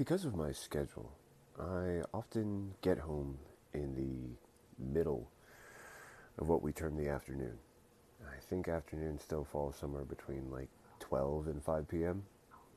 Because 0.00 0.24
of 0.24 0.34
my 0.34 0.50
schedule, 0.50 1.12
I 1.60 2.00
often 2.14 2.72
get 2.80 2.96
home 2.96 3.36
in 3.74 3.94
the 3.94 4.82
middle 4.82 5.30
of 6.38 6.48
what 6.48 6.62
we 6.62 6.72
term 6.72 6.96
the 6.96 7.10
afternoon. 7.10 7.58
I 8.22 8.40
think 8.40 8.66
afternoon 8.66 9.18
still 9.18 9.44
falls 9.44 9.76
somewhere 9.76 10.06
between 10.06 10.50
like 10.50 10.70
12 11.00 11.48
and 11.48 11.62
5 11.62 11.86
p.m. 11.86 12.22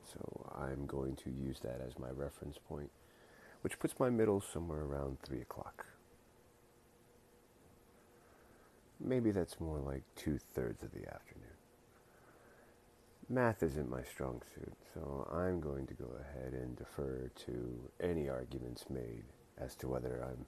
So 0.04 0.52
I'm 0.54 0.86
going 0.86 1.16
to 1.24 1.30
use 1.30 1.62
that 1.62 1.80
as 1.88 1.98
my 1.98 2.10
reference 2.10 2.58
point, 2.58 2.92
which 3.62 3.80
puts 3.80 3.98
my 3.98 4.10
middle 4.10 4.42
somewhere 4.42 4.82
around 4.82 5.20
3 5.24 5.40
o'clock. 5.40 5.86
Maybe 9.00 9.32
that's 9.32 9.62
more 9.62 9.80
like 9.80 10.04
two 10.18 10.40
thirds 10.54 10.84
of 10.84 10.92
the 10.92 11.08
afternoon. 11.08 11.43
Math 13.30 13.64
isn't 13.64 13.90
my 13.90 14.04
strong 14.04 14.42
suit, 14.54 14.74
so 14.94 15.28
I'm 15.32 15.62
going 15.62 15.88
to 15.88 15.94
go 15.94 16.12
ahead 16.20 16.54
and 16.54 16.76
defer 16.76 17.32
to 17.46 17.90
any 18.02 18.28
arguments 18.28 18.86
made 18.90 19.24
as 19.58 19.76
to 19.76 19.88
whether 19.88 20.22
I'm 20.24 20.46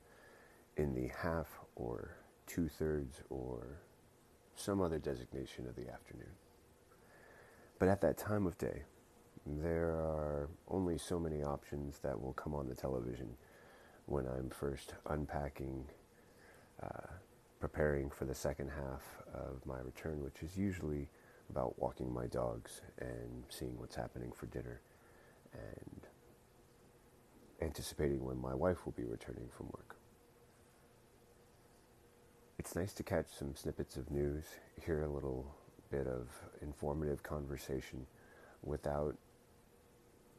in 0.75 0.93
the 0.93 1.09
half 1.17 1.48
or 1.75 2.17
two 2.48 2.67
thirds 2.67 3.21
or 3.29 3.79
some 4.55 4.81
other 4.81 4.99
designation 4.99 5.67
of 5.67 5.75
the 5.75 5.89
afternoon. 5.89 6.34
But 7.79 7.88
at 7.88 8.01
that 8.01 8.17
time 8.17 8.45
of 8.45 8.57
day, 8.57 8.84
there 9.45 9.91
are 9.91 10.49
only 10.67 10.98
so 10.98 11.17
many 11.17 11.43
options 11.43 11.99
that 11.99 12.20
will 12.20 12.34
come 12.34 12.53
on 12.53 12.67
the 12.67 12.76
television 12.76 13.29
when 14.05 14.27
I'm 14.27 14.49
first 14.49 14.95
unpacking, 15.09 15.85
uh, 16.84 17.07
preparing 17.59 18.09
for 18.09 18.26
the 18.26 18.35
second 18.35 18.70
half 18.70 19.03
of 19.34 19.65
my 19.65 19.79
return, 19.79 20.21
which 20.21 20.43
is 20.43 20.57
usually 20.57 21.07
about 21.49 21.80
walking 21.80 22.13
my 22.13 22.27
dogs 22.27 22.82
and 22.99 23.43
seeing 23.49 23.77
what's 23.77 23.96
happening 23.96 24.32
for 24.32 24.46
dinner 24.48 24.82
and 25.54 26.01
anticipating 27.62 28.24
when 28.24 28.38
my 28.38 28.54
wife 28.54 28.85
will 28.85 28.93
be 28.93 29.05
returning 29.05 29.48
from 29.55 29.68
work. 29.68 29.96
It's 32.57 32.76
nice 32.76 32.93
to 32.93 33.04
catch 33.04 33.27
some 33.27 33.55
snippets 33.55 33.96
of 33.98 34.10
news, 34.10 34.46
hear 34.85 35.04
a 35.04 35.10
little 35.10 35.55
bit 35.91 36.07
of 36.07 36.29
informative 36.62 37.21
conversation 37.21 38.05
without 38.63 39.16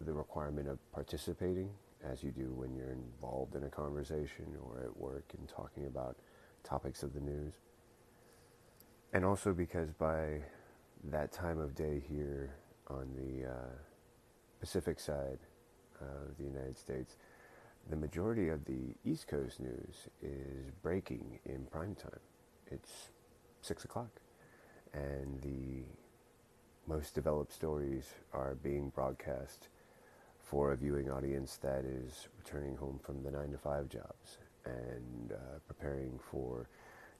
the 0.00 0.12
requirement 0.12 0.68
of 0.68 0.78
participating 0.92 1.70
as 2.04 2.22
you 2.22 2.30
do 2.30 2.52
when 2.54 2.74
you're 2.74 2.92
involved 2.92 3.54
in 3.54 3.64
a 3.64 3.68
conversation 3.68 4.46
or 4.62 4.82
at 4.82 4.96
work 4.96 5.24
and 5.38 5.48
talking 5.48 5.86
about 5.86 6.16
topics 6.64 7.02
of 7.02 7.14
the 7.14 7.20
news. 7.20 7.54
And 9.12 9.24
also 9.24 9.52
because 9.52 9.90
by 9.92 10.42
that 11.04 11.32
time 11.32 11.58
of 11.58 11.74
day 11.74 12.02
here 12.08 12.54
on 12.88 13.08
the 13.16 13.48
uh, 13.48 13.74
Pacific 14.60 14.98
side 14.98 15.38
of 16.00 16.36
the 16.38 16.44
United 16.44 16.76
States, 16.76 17.16
the 17.88 17.96
majority 17.96 18.48
of 18.48 18.64
the 18.64 18.94
East 19.04 19.28
Coast 19.28 19.60
news 19.60 20.08
is 20.22 20.70
breaking 20.82 21.38
in 21.44 21.66
prime 21.70 21.94
time. 21.94 22.20
It's 22.70 23.10
six 23.60 23.84
o'clock, 23.84 24.10
and 24.92 25.40
the 25.42 25.84
most 26.86 27.14
developed 27.14 27.52
stories 27.52 28.06
are 28.32 28.54
being 28.54 28.90
broadcast 28.90 29.68
for 30.42 30.72
a 30.72 30.76
viewing 30.76 31.10
audience 31.10 31.56
that 31.56 31.84
is 31.84 32.28
returning 32.38 32.76
home 32.76 33.00
from 33.02 33.22
the 33.22 33.30
nine 33.30 33.50
to 33.50 33.58
five 33.58 33.88
jobs 33.88 34.38
and 34.64 35.32
uh, 35.32 35.58
preparing 35.66 36.18
for 36.30 36.68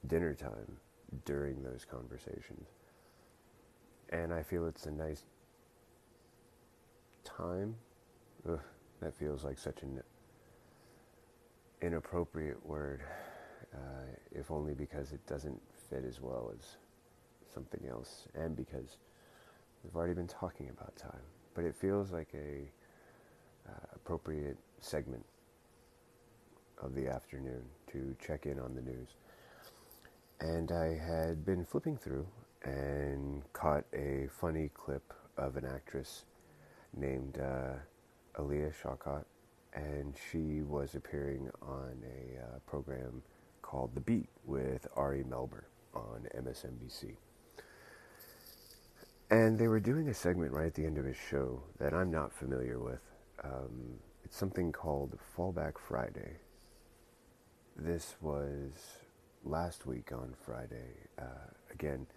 dinner 0.07 0.33
time 0.33 0.77
during 1.25 1.63
those 1.63 1.85
conversations. 1.89 2.67
And 4.09 4.33
I 4.33 4.41
feel 4.41 4.67
it's 4.67 4.85
a 4.85 4.91
nice 4.91 5.23
time. 7.23 7.75
Ugh, 8.49 8.59
that 9.01 9.13
feels 9.13 9.43
like 9.43 9.57
such 9.57 9.81
an 9.83 10.01
inappropriate 11.81 12.65
word, 12.65 13.01
uh, 13.73 13.77
if 14.31 14.49
only 14.49 14.73
because 14.73 15.11
it 15.11 15.25
doesn't 15.27 15.61
fit 15.89 16.05
as 16.07 16.21
well 16.21 16.51
as 16.57 16.77
something 17.53 17.87
else, 17.89 18.27
and 18.35 18.55
because 18.55 18.97
we've 19.83 19.95
already 19.95 20.13
been 20.13 20.27
talking 20.27 20.69
about 20.69 20.95
time. 20.95 21.21
But 21.53 21.65
it 21.65 21.75
feels 21.75 22.11
like 22.11 22.29
a 22.33 22.69
uh, 23.69 23.85
appropriate 23.95 24.57
segment 24.79 25.25
of 26.81 26.95
the 26.95 27.07
afternoon 27.07 27.63
to 27.91 28.15
check 28.25 28.45
in 28.45 28.59
on 28.59 28.75
the 28.75 28.81
news. 28.81 29.09
And 30.39 30.71
I 30.71 30.95
had 30.95 31.45
been 31.45 31.65
flipping 31.65 31.97
through 31.97 32.27
and 32.63 33.41
caught 33.53 33.85
a 33.93 34.27
funny 34.29 34.69
clip 34.73 35.13
of 35.37 35.55
an 35.57 35.65
actress 35.65 36.25
named 36.95 37.39
uh, 37.39 37.75
Alia 38.39 38.71
Shawkat, 38.71 39.25
and 39.73 40.15
she 40.31 40.61
was 40.61 40.95
appearing 40.95 41.49
on 41.61 42.03
a 42.03 42.39
uh, 42.39 42.59
program 42.65 43.21
called 43.61 43.93
The 43.93 44.01
Beat 44.01 44.29
with 44.45 44.87
Ari 44.95 45.23
Melber 45.23 45.63
on 45.93 46.27
MSNBC. 46.37 47.15
And 49.29 49.59
they 49.59 49.67
were 49.67 49.81
doing 49.81 50.07
a 50.07 50.13
segment 50.13 50.53
right 50.53 50.67
at 50.67 50.73
the 50.73 50.85
end 50.85 50.97
of 50.97 51.05
his 51.05 51.17
show 51.17 51.61
that 51.79 51.93
I'm 51.93 52.09
not 52.09 52.33
familiar 52.33 52.79
with. 52.79 53.01
Um, 53.43 53.99
it's 54.23 54.37
something 54.37 54.71
called 54.71 55.17
Fallback 55.35 55.73
Friday. 55.77 56.37
This 57.75 58.15
was 58.21 58.71
last 59.43 59.85
week 59.85 60.11
on 60.11 60.33
Friday. 60.45 60.95
Uh, 61.19 61.51
again, 61.71 62.07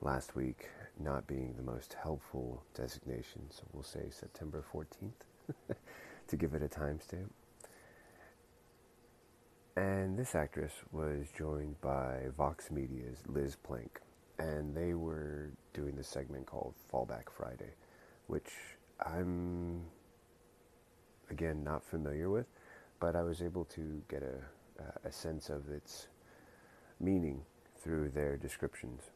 last 0.00 0.36
week 0.36 0.68
not 0.98 1.26
being 1.26 1.54
the 1.56 1.62
most 1.62 1.96
helpful 2.02 2.62
designation, 2.74 3.42
so 3.50 3.62
we'll 3.72 3.82
say 3.82 4.06
September 4.10 4.64
14th 4.72 5.76
to 6.28 6.36
give 6.36 6.54
it 6.54 6.62
a 6.62 6.68
timestamp. 6.68 7.28
And 9.76 10.18
this 10.18 10.34
actress 10.34 10.72
was 10.90 11.26
joined 11.36 11.80
by 11.82 12.28
Vox 12.36 12.70
Media's 12.70 13.18
Liz 13.26 13.56
Plank, 13.56 14.00
and 14.38 14.74
they 14.74 14.94
were 14.94 15.50
doing 15.74 15.96
this 15.96 16.08
segment 16.08 16.46
called 16.46 16.74
Fallback 16.90 17.24
Friday, 17.36 17.74
which 18.26 18.50
I'm, 19.04 19.82
again, 21.30 21.62
not 21.62 21.84
familiar 21.84 22.30
with, 22.30 22.46
but 23.00 23.14
I 23.14 23.22
was 23.22 23.42
able 23.42 23.66
to 23.66 24.02
get 24.08 24.22
a, 24.22 25.08
a 25.08 25.12
sense 25.12 25.50
of 25.50 25.68
its 25.68 26.08
meaning 26.98 27.42
through 27.78 28.08
their 28.10 28.38
descriptions. 28.38 29.10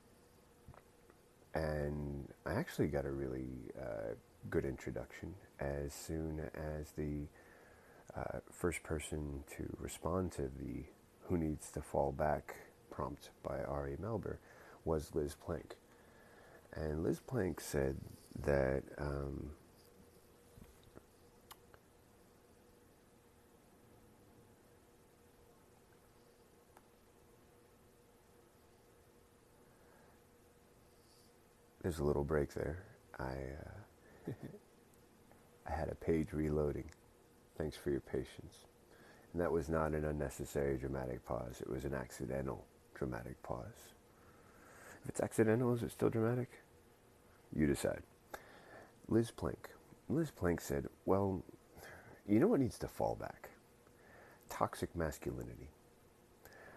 And 1.55 2.28
I 2.47 2.55
actually 2.55 2.88
got 2.88 3.05
a 3.05 3.11
really 3.11 3.72
uh, 3.81 4.15
good 4.49 4.65
introduction 4.65 5.34
as 5.59 5.93
soon 5.93 6.41
as 6.55 6.93
the 6.93 7.27
uh, 8.16 8.38
first 8.50 8.83
person 8.83 9.44
to 9.56 9.77
respond 9.78 10.33
to 10.33 10.43
the 10.43 10.84
Who 11.22 11.37
Needs 11.37 11.71
to 11.72 11.83
Fall 11.83 12.12
Back 12.12 12.56
prompt 12.91 13.31
by 13.43 13.62
Ari 13.62 13.97
Melber 14.03 14.37
was 14.84 15.15
Liz 15.15 15.34
Plank. 15.34 15.77
And 16.75 17.03
Liz 17.03 17.21
Plank 17.21 17.61
said 17.61 17.97
that 18.44 18.82
um, 18.99 19.50
there's 31.83 31.99
a 31.99 32.05
little 32.05 32.25
break 32.25 32.53
there. 32.55 32.85
I 33.19 33.33
uh, 34.29 34.33
I 35.69 35.73
had 35.73 35.89
a 35.89 35.95
page 35.95 36.33
reloading. 36.33 36.85
Thanks 37.57 37.77
for 37.77 37.91
your 37.91 38.01
patience. 38.01 38.67
And 39.33 39.41
that 39.41 39.53
was 39.53 39.69
not 39.69 39.93
an 39.93 40.05
unnecessary 40.05 40.77
dramatic 40.77 41.25
pause. 41.25 41.61
It 41.61 41.71
was 41.71 41.85
an 41.85 41.95
accidental 41.95 42.65
dramatic 42.95 43.43
pause. 43.43 43.95
If 45.05 45.11
it's 45.11 45.21
accidental, 45.21 45.73
is 45.75 45.82
it 45.82 45.93
still 45.93 46.11
dramatic? 46.11 46.49
You 47.55 47.67
decide. 47.67 48.03
Liz 49.09 49.31
Plank. 49.31 49.71
Liz 50.09 50.31
Plank 50.31 50.61
said, 50.61 50.87
well, 51.06 51.43
you 52.26 52.41
know 52.41 52.49
what 52.49 52.61
needs 52.61 52.79
to 52.79 52.88
fall 52.88 53.17
back? 53.19 53.50
Toxic 54.49 54.94
masculinity. 54.97 55.71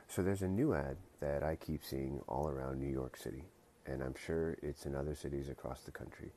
So 0.07 0.21
there's 0.21 0.43
a 0.43 0.47
new 0.47 0.73
ad 0.73 0.97
that 1.19 1.43
I 1.43 1.55
keep 1.55 1.83
seeing 1.83 2.21
all 2.27 2.47
around 2.47 2.79
New 2.79 2.91
York 2.91 3.17
City 3.17 3.45
and 3.85 4.01
I'm 4.01 4.15
sure 4.15 4.57
it's 4.61 4.85
in 4.85 4.95
other 4.95 5.15
cities 5.15 5.49
across 5.49 5.81
the 5.81 5.91
country. 5.91 6.31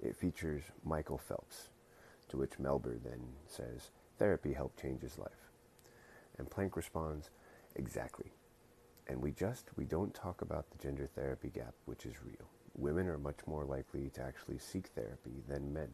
It 0.00 0.16
features 0.16 0.62
Michael 0.84 1.18
Phelps, 1.18 1.68
to 2.28 2.36
which 2.36 2.58
Melber 2.60 3.02
then 3.02 3.20
says, 3.46 3.90
Therapy 4.18 4.52
helped 4.52 4.80
change 4.80 5.02
his 5.02 5.18
life. 5.18 5.50
And 6.38 6.50
Plank 6.50 6.76
responds, 6.76 7.30
Exactly. 7.76 8.32
And 9.08 9.20
we 9.20 9.32
just, 9.32 9.70
we 9.76 9.84
don't 9.84 10.14
talk 10.14 10.42
about 10.42 10.70
the 10.70 10.78
gender 10.78 11.08
therapy 11.14 11.50
gap, 11.50 11.74
which 11.86 12.06
is 12.06 12.22
real. 12.24 12.48
Women 12.76 13.08
are 13.08 13.18
much 13.18 13.38
more 13.46 13.64
likely 13.64 14.10
to 14.10 14.22
actually 14.22 14.58
seek 14.58 14.86
therapy 14.88 15.42
than 15.48 15.72
men. 15.72 15.88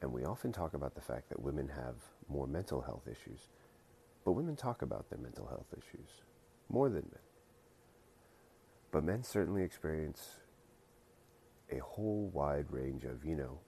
And 0.00 0.12
we 0.12 0.24
often 0.24 0.52
talk 0.52 0.74
about 0.74 0.94
the 0.94 1.00
fact 1.00 1.28
that 1.28 1.42
women 1.42 1.68
have 1.68 1.96
more 2.28 2.46
mental 2.46 2.80
health 2.80 3.06
issues. 3.06 3.48
But 4.24 4.32
women 4.32 4.56
talk 4.56 4.82
about 4.82 5.10
their 5.10 5.18
mental 5.18 5.46
health 5.46 5.66
issues 5.72 6.08
more 6.68 6.88
than 6.88 7.02
men. 7.10 7.31
But 8.92 9.04
men 9.04 9.24
certainly 9.24 9.62
experience 9.62 10.28
a 11.70 11.78
whole 11.78 12.30
wide 12.32 12.66
range 12.70 13.04
of, 13.04 13.24
you 13.24 13.34
know, 13.34 13.58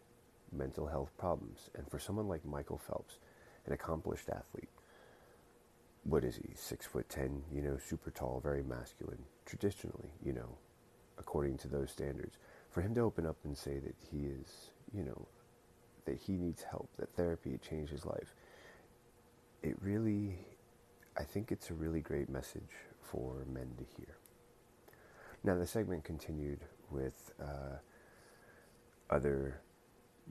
mental 0.53 0.87
health 0.87 1.11
problems. 1.17 1.71
And 1.75 1.91
for 1.91 1.99
someone 1.99 2.29
like 2.29 2.45
Michael 2.45 2.79
Phelps, 2.79 3.19
an 3.67 3.73
accomplished 3.73 4.29
athlete, 4.29 4.69
what 6.05 6.23
is 6.23 6.37
he, 6.37 6.51
six 6.55 6.87
foot 6.87 7.09
ten, 7.09 7.43
you 7.51 7.63
know, 7.63 7.79
super 7.79 8.11
tall, 8.11 8.39
very 8.45 8.63
masculine, 8.63 9.25
traditionally, 9.47 10.11
you 10.23 10.35
know, 10.35 10.59
according 11.19 11.57
to 11.57 11.69
those 11.69 11.91
standards. 11.91 12.37
For 12.69 12.83
him 12.83 12.95
to 12.95 13.01
open 13.01 13.25
up 13.25 13.39
and 13.45 13.57
say 13.57 13.79
that 13.79 13.97
he 14.11 14.27
is, 14.27 14.73
you 14.93 15.05
know, 15.05 15.27
that 16.05 16.19
he 16.19 16.33
needs 16.33 16.63
help, 16.63 16.91
that 16.99 17.15
therapy 17.17 17.59
changed 17.67 17.91
his 17.91 18.05
life, 18.05 18.35
it 19.63 19.77
really, 19.81 20.37
I 21.17 21.23
think 21.23 21.51
it's 21.51 21.71
a 21.71 21.75
really 21.75 22.01
great 22.01 22.29
message 22.29 22.75
for 23.01 23.47
men 23.51 23.71
to 23.79 23.85
hear. 23.97 24.19
Now, 25.45 25.57
the 25.57 25.67
segment 25.67 26.05
continued 26.05 26.61
with 26.91 27.33
uh, 27.39 27.77
other 29.11 29.61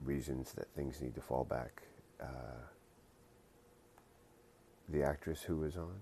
reasons 0.02 0.52
that 0.54 0.68
things 0.74 1.00
need 1.00 1.14
to 1.14 1.20
fall 1.20 1.44
back. 1.44 1.82
Uh, 2.20 2.66
the 4.88 5.04
actress 5.04 5.40
who 5.40 5.58
was 5.58 5.76
on, 5.76 6.00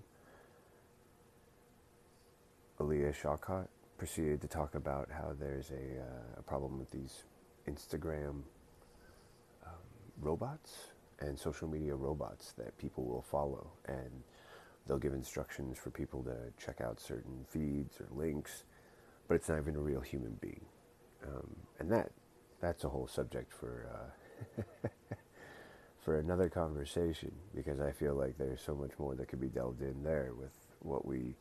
Alia 2.81 3.13
Shawkat, 3.13 3.67
proceeded 3.99 4.41
to 4.41 4.47
talk 4.47 4.73
about 4.73 5.09
how 5.11 5.33
there's 5.39 5.69
a, 5.69 6.01
uh, 6.01 6.39
a 6.39 6.41
problem 6.41 6.79
with 6.79 6.89
these 6.89 7.25
Instagram 7.69 8.41
um, 9.63 9.73
robots 10.19 10.87
and 11.19 11.37
social 11.37 11.67
media 11.67 11.95
robots 11.95 12.53
that 12.57 12.75
people 12.79 13.05
will 13.05 13.21
follow 13.21 13.71
and 13.87 14.23
they'll 14.87 14.97
give 14.97 15.13
instructions 15.13 15.77
for 15.77 15.91
people 15.91 16.23
to 16.23 16.35
check 16.57 16.81
out 16.81 16.99
certain 16.99 17.45
feeds 17.47 18.01
or 18.01 18.07
links, 18.11 18.63
but 19.27 19.35
it's 19.35 19.49
not 19.49 19.59
even 19.59 19.75
a 19.75 19.79
real 19.79 20.01
human 20.01 20.37
being. 20.41 20.65
Um, 21.25 21.55
and 21.79 21.91
that 21.91 22.11
that's 22.61 22.83
a 22.83 22.89
whole 22.89 23.07
subject 23.07 23.51
for 23.51 23.89
uh, 24.59 24.61
for 26.03 26.19
another 26.19 26.49
conversation 26.49 27.31
because 27.55 27.79
I 27.79 27.91
feel 27.91 28.15
like 28.15 28.37
there's 28.37 28.61
so 28.61 28.75
much 28.75 28.91
more 28.99 29.15
that 29.15 29.27
could 29.27 29.41
be 29.41 29.47
delved 29.47 29.81
in 29.81 30.03
there 30.03 30.33
with 30.37 30.53
what 30.79 31.05
we 31.05 31.35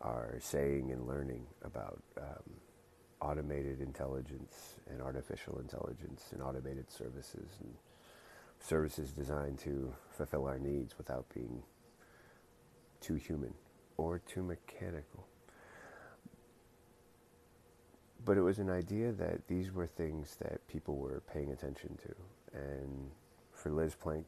are 0.00 0.36
saying 0.40 0.92
and 0.92 1.06
learning 1.06 1.46
about 1.64 2.02
um, 2.20 2.54
automated 3.20 3.80
intelligence 3.80 4.74
and 4.90 5.02
artificial 5.02 5.58
intelligence 5.58 6.26
and 6.32 6.42
automated 6.42 6.90
services 6.90 7.48
and 7.60 7.74
services 8.60 9.12
designed 9.12 9.58
to 9.58 9.92
fulfill 10.10 10.46
our 10.46 10.58
needs 10.58 10.96
without 10.98 11.26
being 11.34 11.62
too 13.00 13.14
human 13.14 13.54
or 13.96 14.20
too 14.20 14.42
mechanical. 14.42 15.26
But 18.24 18.36
it 18.36 18.42
was 18.42 18.58
an 18.58 18.70
idea 18.70 19.12
that 19.12 19.46
these 19.48 19.72
were 19.72 19.86
things 19.86 20.36
that 20.40 20.66
people 20.68 20.96
were 20.96 21.22
paying 21.32 21.50
attention 21.50 21.96
to. 22.02 22.58
And 22.58 23.10
for 23.52 23.70
Liz 23.70 23.94
Plank, 23.94 24.26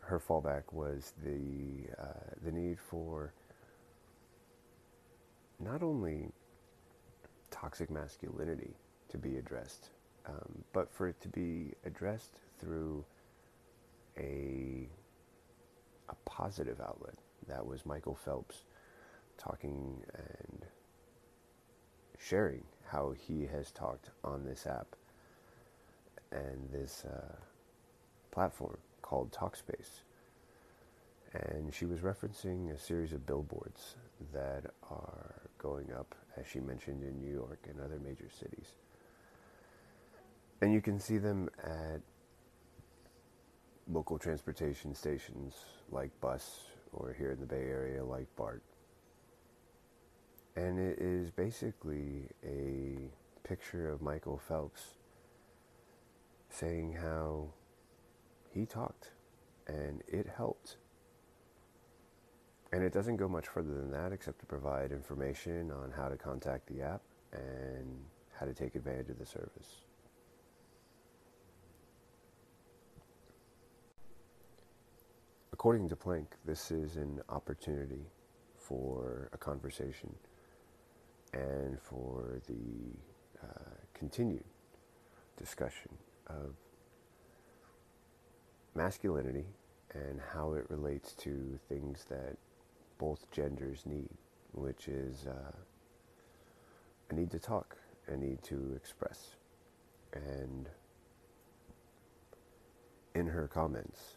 her 0.00 0.20
fallback 0.20 0.62
was 0.72 1.12
the, 1.24 1.90
uh, 2.00 2.34
the 2.44 2.52
need 2.52 2.78
for 2.78 3.32
not 5.58 5.82
only 5.82 6.30
toxic 7.50 7.90
masculinity 7.90 8.74
to 9.08 9.18
be 9.18 9.36
addressed, 9.36 9.90
um, 10.26 10.64
but 10.72 10.92
for 10.92 11.08
it 11.08 11.20
to 11.22 11.28
be 11.28 11.72
addressed 11.84 12.40
through 12.58 13.04
a 14.18 14.88
a 16.08 16.14
positive 16.24 16.80
outlet. 16.80 17.14
That 17.48 17.66
was 17.66 17.84
Michael 17.84 18.14
Phelps 18.14 18.62
talking 19.38 20.02
and 20.16 20.64
sharing 22.18 22.64
how 22.86 23.12
he 23.26 23.46
has 23.46 23.70
talked 23.70 24.10
on 24.24 24.44
this 24.44 24.66
app 24.66 24.96
and 26.30 26.70
this 26.72 27.04
uh, 27.04 27.34
platform 28.30 28.78
called 29.02 29.32
Talkspace. 29.32 30.02
And 31.32 31.74
she 31.74 31.84
was 31.84 32.00
referencing 32.00 32.72
a 32.72 32.78
series 32.78 33.12
of 33.12 33.26
billboards 33.26 33.96
that 34.32 34.64
are 34.90 35.42
going 35.58 35.92
up, 35.92 36.14
as 36.36 36.46
she 36.46 36.60
mentioned, 36.60 37.02
in 37.02 37.20
New 37.20 37.32
York 37.32 37.66
and 37.68 37.80
other 37.80 37.98
major 37.98 38.28
cities. 38.30 38.74
And 40.60 40.72
you 40.72 40.80
can 40.80 40.98
see 40.98 41.18
them 41.18 41.50
at 41.62 42.00
local 43.88 44.18
transportation 44.18 44.94
stations 44.94 45.54
like 45.90 46.10
Bus 46.20 46.62
or 46.92 47.12
here 47.12 47.32
in 47.32 47.40
the 47.40 47.46
Bay 47.46 47.64
Area 47.64 48.04
like 48.04 48.26
BART. 48.36 48.62
And 50.56 50.78
it 50.78 50.98
is 50.98 51.30
basically 51.30 52.28
a 52.42 53.10
picture 53.46 53.90
of 53.90 54.00
Michael 54.00 54.38
Phelps 54.38 54.94
saying 56.48 56.94
how 56.94 57.48
he 58.50 58.64
talked 58.64 59.10
and 59.68 60.02
it 60.08 60.26
helped. 60.34 60.78
And 62.72 62.82
it 62.82 62.92
doesn't 62.92 63.16
go 63.16 63.28
much 63.28 63.46
further 63.46 63.74
than 63.74 63.90
that 63.90 64.12
except 64.12 64.38
to 64.40 64.46
provide 64.46 64.92
information 64.92 65.70
on 65.70 65.92
how 65.94 66.08
to 66.08 66.16
contact 66.16 66.66
the 66.66 66.82
app 66.82 67.02
and 67.32 67.98
how 68.32 68.46
to 68.46 68.54
take 68.54 68.74
advantage 68.74 69.10
of 69.10 69.18
the 69.18 69.26
service. 69.26 69.82
According 75.52 75.88
to 75.90 75.96
Plank, 75.96 76.34
this 76.44 76.70
is 76.70 76.96
an 76.96 77.20
opportunity 77.28 78.06
for 78.56 79.28
a 79.32 79.38
conversation 79.38 80.14
and 81.32 81.80
for 81.80 82.40
the 82.46 83.42
uh, 83.42 83.74
continued 83.94 84.44
discussion 85.36 85.90
of 86.28 86.54
masculinity 88.74 89.46
and 89.94 90.20
how 90.34 90.52
it 90.54 90.66
relates 90.68 91.12
to 91.14 91.58
things 91.68 92.04
that 92.08 92.36
both 92.98 93.30
genders 93.30 93.82
need, 93.86 94.10
which 94.52 94.88
is 94.88 95.26
uh, 95.26 95.52
a 97.10 97.14
need 97.14 97.30
to 97.30 97.38
talk, 97.38 97.76
a 98.08 98.16
need 98.16 98.42
to 98.42 98.72
express. 98.76 99.36
And 100.12 100.68
in 103.14 103.26
her 103.28 103.48
comments, 103.48 104.16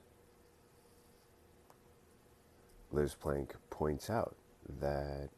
Liz 2.92 3.16
Plank 3.16 3.56
points 3.70 4.10
out 4.10 4.36
that 4.80 5.30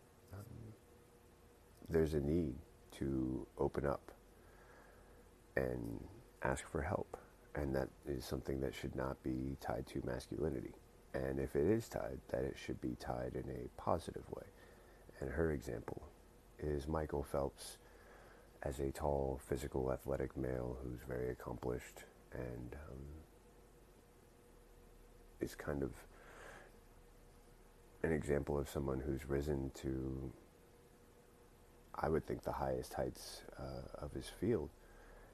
there's 1.91 2.13
a 2.13 2.19
need 2.19 2.55
to 2.97 3.45
open 3.57 3.85
up 3.85 4.11
and 5.56 5.99
ask 6.44 6.68
for 6.69 6.81
help. 6.81 7.18
And 7.56 7.75
that 7.75 7.89
is 8.07 8.23
something 8.23 8.61
that 8.61 8.73
should 8.73 8.95
not 8.95 9.21
be 9.23 9.57
tied 9.59 9.85
to 9.87 10.01
masculinity. 10.06 10.73
And 11.13 11.39
if 11.39 11.56
it 11.56 11.68
is 11.68 11.89
tied, 11.89 12.19
that 12.30 12.44
it 12.44 12.56
should 12.57 12.80
be 12.80 12.95
tied 12.99 13.33
in 13.35 13.49
a 13.49 13.81
positive 13.81 14.23
way. 14.31 14.45
And 15.19 15.30
her 15.30 15.51
example 15.51 16.01
is 16.59 16.87
Michael 16.87 17.23
Phelps 17.23 17.77
as 18.63 18.80
a 18.80 18.92
tall, 18.92 19.39
physical, 19.47 19.92
athletic 19.92 20.37
male 20.37 20.77
who's 20.83 20.99
very 21.07 21.31
accomplished 21.31 22.06
and 22.33 22.75
um, 22.89 22.99
is 25.42 25.56
kind 25.56 25.83
of 25.83 25.92
an 28.04 28.11
example 28.11 28.57
of 28.57 28.69
someone 28.69 28.99
who's 28.99 29.25
risen 29.27 29.71
to, 29.75 30.31
I 31.95 32.10
would 32.10 32.26
think, 32.26 32.44
the 32.44 32.52
highest 32.52 32.94
heights 32.94 33.42
uh, 33.60 34.04
of 34.04 34.12
his 34.14 34.28
field, 34.28 34.69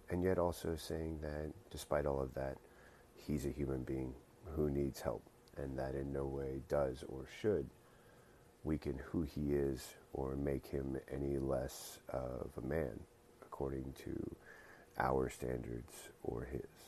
and 0.10 0.24
yet 0.24 0.38
also 0.38 0.76
saying 0.76 1.20
that 1.22 1.52
despite 1.72 2.06
all 2.06 2.20
of 2.20 2.34
that, 2.34 2.58
he's 3.16 3.46
a 3.46 3.50
human 3.50 3.84
being 3.84 4.14
who 4.56 4.70
needs 4.70 5.02
help, 5.02 5.24
and 5.58 5.78
that 5.78 5.96
in 5.96 6.12
no 6.12 6.26
way 6.26 6.62
does 6.68 7.04
or 7.08 7.26
should 7.42 7.70
weaken 8.64 9.00
who 9.12 9.22
he 9.22 9.54
is 9.54 9.96
or 10.14 10.36
make 10.36 10.66
him 10.66 10.98
any 11.12 11.38
less 11.38 12.00
of 12.10 12.50
a 12.58 12.68
man 12.68 13.00
according 13.42 13.94
to 14.04 14.36
our 15.00 15.30
standards 15.30 16.10
or 16.24 16.48
his. 16.52 16.88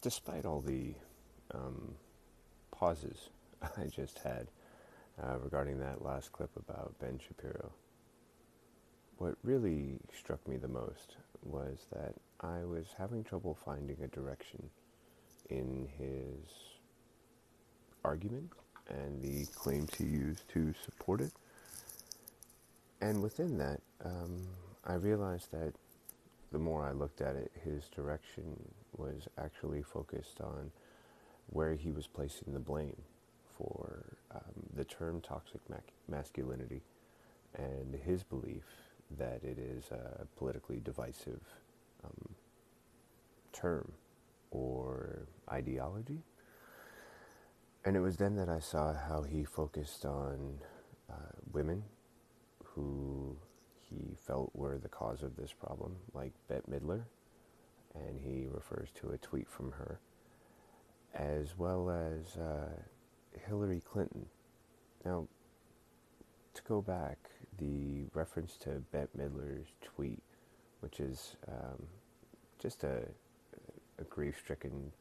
despite 0.00 0.44
all 0.44 0.60
the 0.60 0.94
um, 1.52 1.94
pauses 2.78 3.30
I 3.62 3.86
just 3.86 4.18
had 4.20 4.46
uh, 5.20 5.36
regarding 5.38 5.80
that 5.80 6.04
last 6.04 6.32
clip 6.32 6.50
about 6.56 6.94
Ben 7.00 7.18
Shapiro, 7.26 7.72
what 9.18 9.34
really 9.42 9.98
struck 10.16 10.46
me 10.46 10.56
the 10.56 10.68
most 10.68 11.16
was 11.42 11.78
that 11.92 12.14
I 12.40 12.64
was 12.64 12.86
having 12.96 13.24
trouble 13.24 13.58
finding 13.64 13.96
a 14.02 14.06
direction 14.06 14.70
in 15.50 15.88
his 15.98 16.46
argument 18.04 18.52
and 18.88 19.20
the 19.20 19.46
claims 19.54 19.90
he 19.98 20.04
used 20.04 20.48
to 20.50 20.72
support 20.84 21.20
it. 21.20 21.32
And 23.00 23.22
within 23.22 23.58
that, 23.58 23.80
um, 24.04 24.46
I 24.84 24.94
realized 24.94 25.50
that 25.52 25.72
the 26.52 26.58
more 26.58 26.86
I 26.86 26.92
looked 26.92 27.20
at 27.20 27.34
it, 27.34 27.50
his 27.64 27.84
direction 27.94 28.56
was 28.96 29.28
actually 29.36 29.82
focused 29.82 30.40
on 30.40 30.70
where 31.50 31.74
he 31.74 31.90
was 31.90 32.06
placing 32.06 32.52
the 32.52 32.60
blame 32.60 32.96
for 33.56 34.16
um, 34.34 34.40
the 34.74 34.84
term 34.84 35.20
toxic 35.20 35.60
masculinity 36.08 36.82
and 37.54 37.94
his 38.04 38.22
belief 38.22 38.64
that 39.18 39.42
it 39.42 39.58
is 39.58 39.90
a 39.90 40.26
politically 40.36 40.80
divisive 40.84 41.40
um, 42.04 42.34
term 43.52 43.92
or 44.50 45.26
ideology. 45.50 46.22
And 47.84 47.96
it 47.96 48.00
was 48.00 48.16
then 48.16 48.36
that 48.36 48.48
I 48.48 48.58
saw 48.58 48.92
how 48.92 49.22
he 49.22 49.44
focused 49.44 50.04
on 50.04 50.58
uh, 51.10 51.14
women 51.52 51.84
who 52.64 53.36
he 53.88 54.14
felt 54.26 54.50
were 54.54 54.78
the 54.78 54.88
cause 54.88 55.22
of 55.22 55.36
this 55.36 55.52
problem, 55.52 55.96
like 56.12 56.32
Bette 56.48 56.70
Midler, 56.70 57.04
and 57.94 58.20
he 58.20 58.46
refers 58.46 58.90
to 59.00 59.10
a 59.10 59.18
tweet 59.18 59.48
from 59.48 59.72
her, 59.72 59.98
as 61.14 61.56
well 61.58 61.90
as 61.90 62.36
uh, 62.36 62.68
Hillary 63.46 63.80
Clinton. 63.80 64.26
Now, 65.04 65.26
to 66.54 66.62
go 66.62 66.82
back, 66.82 67.18
the 67.58 68.04
reference 68.14 68.56
to 68.58 68.82
Bette 68.92 69.10
Midler's 69.16 69.68
tweet, 69.82 70.22
which 70.80 71.00
is 71.00 71.36
um, 71.48 71.86
just 72.58 72.84
a, 72.84 73.02
a 73.98 74.04
grief-stricken 74.04 74.92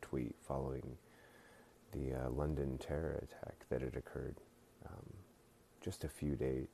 tweet 0.00 0.34
following 0.46 0.96
the 1.92 2.14
uh, 2.14 2.30
London 2.30 2.78
terror 2.78 3.22
attack 3.22 3.56
that 3.68 3.82
had 3.82 3.96
occurred 3.96 4.36
um, 4.86 5.12
just 5.82 6.04
a 6.04 6.08
few 6.08 6.34
days 6.34 6.68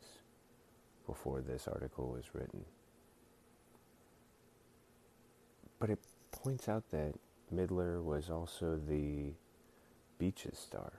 before 1.07 1.41
this 1.41 1.67
article 1.67 2.11
was 2.11 2.25
written. 2.35 2.65
But 5.81 5.91
it 5.91 5.99
points 6.31 6.69
out 6.69 6.85
that 6.91 7.15
Midler 7.55 8.03
was 8.03 8.31
also 8.31 8.79
the 8.89 9.33
Beaches 10.19 10.59
star. 10.59 10.93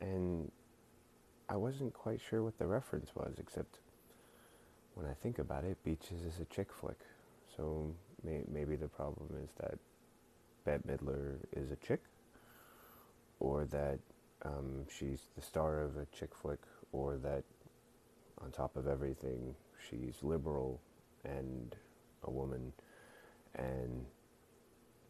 And 0.00 0.50
I 1.48 1.56
wasn't 1.56 1.92
quite 1.92 2.20
sure 2.20 2.42
what 2.42 2.58
the 2.58 2.66
reference 2.66 3.14
was, 3.14 3.34
except 3.38 3.78
when 4.94 5.06
I 5.06 5.14
think 5.14 5.38
about 5.38 5.64
it, 5.64 5.82
Beaches 5.84 6.22
is 6.22 6.40
a 6.40 6.44
chick 6.46 6.72
flick. 6.72 6.98
So 7.56 7.94
may- 8.22 8.44
maybe 8.50 8.76
the 8.76 8.88
problem 8.88 9.28
is 9.42 9.50
that 9.60 9.78
Bette 10.64 10.82
Midler 10.88 11.36
is 11.52 11.70
a 11.70 11.76
chick, 11.76 12.02
or 13.40 13.64
that 13.66 13.98
um, 14.42 14.86
she's 14.88 15.28
the 15.36 15.42
star 15.42 15.82
of 15.82 15.96
a 15.96 16.06
chick 16.06 16.34
flick, 16.34 16.60
or 16.92 17.16
that 17.18 17.44
on 18.40 18.50
top 18.50 18.76
of 18.76 18.86
everything, 18.86 19.54
she's 19.88 20.22
liberal 20.22 20.80
and 21.24 21.74
a 22.24 22.30
woman 22.30 22.72
and 23.54 24.04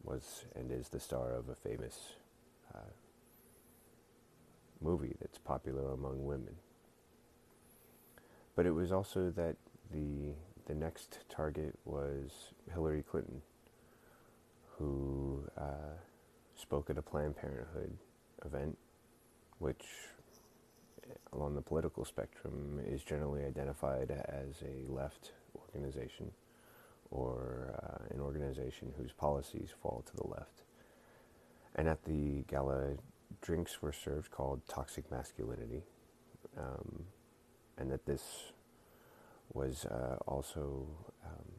was 0.03 0.45
and 0.55 0.71
is 0.71 0.89
the 0.89 0.99
star 0.99 1.33
of 1.33 1.49
a 1.49 1.55
famous 1.55 2.13
uh, 2.73 2.91
movie 4.81 5.15
that's 5.19 5.37
popular 5.37 5.91
among 5.91 6.25
women. 6.25 6.55
But 8.55 8.65
it 8.65 8.71
was 8.71 8.91
also 8.91 9.29
that 9.31 9.55
the 9.91 10.33
the 10.67 10.75
next 10.75 11.19
target 11.29 11.79
was 11.83 12.53
Hillary 12.71 13.03
Clinton, 13.09 13.41
who 14.77 15.43
uh, 15.57 15.97
spoke 16.55 16.89
at 16.91 16.97
a 16.97 17.01
Planned 17.01 17.37
Parenthood 17.37 17.97
event, 18.45 18.77
which 19.57 19.83
along 21.33 21.55
the 21.55 21.61
political 21.61 22.05
spectrum 22.05 22.79
is 22.85 23.03
generally 23.03 23.43
identified 23.43 24.11
as 24.11 24.61
a 24.63 24.91
left 24.91 25.31
organization 25.57 26.31
or 27.11 27.75
uh, 27.83 28.13
an 28.13 28.21
organization 28.21 28.93
whose 28.97 29.11
policies 29.11 29.69
fall 29.81 30.03
to 30.05 30.15
the 30.15 30.27
left. 30.27 30.63
And 31.75 31.87
at 31.87 32.03
the 32.03 32.43
gala, 32.47 32.95
drinks 33.41 33.81
were 33.81 33.93
served 33.93 34.31
called 34.31 34.61
toxic 34.67 35.09
masculinity, 35.11 35.83
um, 36.57 37.05
and 37.77 37.91
that 37.91 38.05
this 38.05 38.51
was 39.53 39.85
uh, 39.85 40.17
also 40.27 40.87
um, 41.25 41.51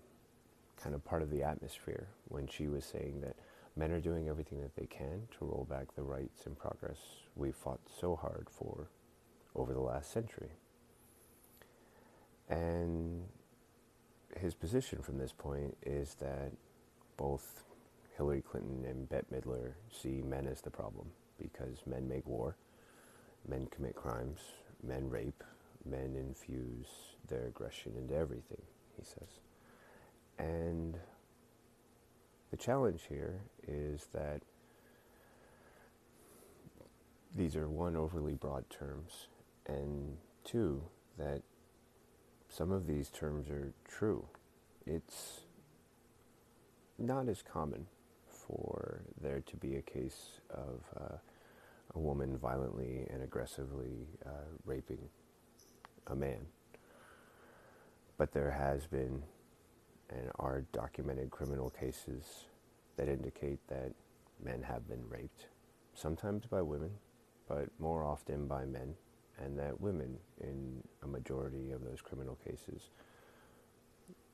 kind 0.80 0.94
of 0.94 1.04
part 1.04 1.22
of 1.22 1.30
the 1.30 1.42
atmosphere 1.42 2.08
when 2.28 2.46
she 2.46 2.68
was 2.68 2.84
saying 2.84 3.20
that 3.20 3.36
men 3.76 3.90
are 3.90 4.00
doing 4.00 4.28
everything 4.28 4.60
that 4.60 4.76
they 4.76 4.86
can 4.86 5.22
to 5.38 5.44
roll 5.44 5.66
back 5.68 5.94
the 5.94 6.02
rights 6.02 6.46
and 6.46 6.58
progress 6.58 6.98
we 7.36 7.50
fought 7.50 7.80
so 8.00 8.16
hard 8.16 8.48
for 8.50 8.88
over 9.54 9.72
the 9.72 9.80
last 9.80 10.12
century. 10.12 10.50
And 12.48 13.22
his 14.36 14.54
position 14.54 15.02
from 15.02 15.18
this 15.18 15.32
point 15.32 15.76
is 15.84 16.14
that 16.20 16.52
both 17.16 17.64
Hillary 18.16 18.42
Clinton 18.42 18.84
and 18.88 19.08
Bette 19.08 19.26
Midler 19.32 19.72
see 19.90 20.22
men 20.22 20.46
as 20.46 20.60
the 20.60 20.70
problem 20.70 21.08
because 21.38 21.78
men 21.86 22.08
make 22.08 22.26
war, 22.26 22.56
men 23.48 23.66
commit 23.70 23.94
crimes, 23.94 24.40
men 24.82 25.08
rape, 25.08 25.42
men 25.84 26.14
infuse 26.16 26.86
their 27.28 27.46
aggression 27.46 27.92
into 27.96 28.14
everything, 28.14 28.62
he 28.96 29.04
says. 29.04 29.40
And 30.38 30.98
the 32.50 32.56
challenge 32.56 33.02
here 33.08 33.40
is 33.66 34.06
that 34.12 34.42
these 37.34 37.56
are 37.56 37.68
one, 37.68 37.96
overly 37.96 38.34
broad 38.34 38.68
terms, 38.70 39.28
and 39.66 40.16
two, 40.44 40.82
that 41.16 41.42
some 42.50 42.72
of 42.72 42.86
these 42.86 43.08
terms 43.08 43.48
are 43.48 43.72
true. 43.88 44.26
It's 44.86 45.40
not 46.98 47.28
as 47.28 47.42
common 47.42 47.86
for 48.28 49.02
there 49.20 49.40
to 49.46 49.56
be 49.56 49.76
a 49.76 49.82
case 49.82 50.40
of 50.50 50.82
uh, 51.00 51.16
a 51.94 51.98
woman 51.98 52.36
violently 52.36 53.06
and 53.10 53.22
aggressively 53.22 54.08
uh, 54.26 54.50
raping 54.64 54.98
a 56.08 56.14
man. 56.16 56.40
But 58.18 58.32
there 58.32 58.50
has 58.50 58.86
been 58.86 59.22
and 60.10 60.30
are 60.40 60.62
documented 60.72 61.30
criminal 61.30 61.70
cases 61.70 62.46
that 62.96 63.08
indicate 63.08 63.60
that 63.68 63.92
men 64.44 64.62
have 64.62 64.88
been 64.88 65.08
raped, 65.08 65.46
sometimes 65.94 66.46
by 66.46 66.60
women, 66.60 66.90
but 67.48 67.68
more 67.78 68.04
often 68.04 68.46
by 68.46 68.64
men 68.64 68.94
and 69.44 69.58
that 69.58 69.80
women, 69.80 70.18
in 70.40 70.82
a 71.02 71.06
majority 71.06 71.72
of 71.72 71.84
those 71.84 72.00
criminal 72.00 72.36
cases, 72.44 72.90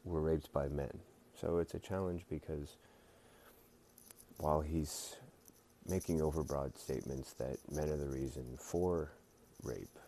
were 0.05 0.21
raped 0.21 0.53
by 0.53 0.69
men. 0.69 1.01
So 1.41 1.59
it's 1.59 1.75
a 1.75 1.79
challenge 1.79 2.23
because 2.31 2.77
while 4.39 4.61
he's 4.61 5.17
making 5.89 6.21
overbroad 6.21 6.79
statements 6.79 7.33
that 7.35 7.57
men 7.71 7.89
are 7.91 7.97
the 7.97 8.09
reason 8.09 8.45
for 8.59 9.13
rape, 9.63 9.99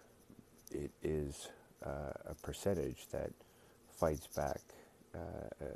it 0.70 0.90
is 1.02 1.48
uh, 1.84 2.12
a 2.26 2.34
percentage 2.42 3.06
that 3.12 3.30
fights 3.90 4.26
back 4.28 4.60
uh, 5.14 5.66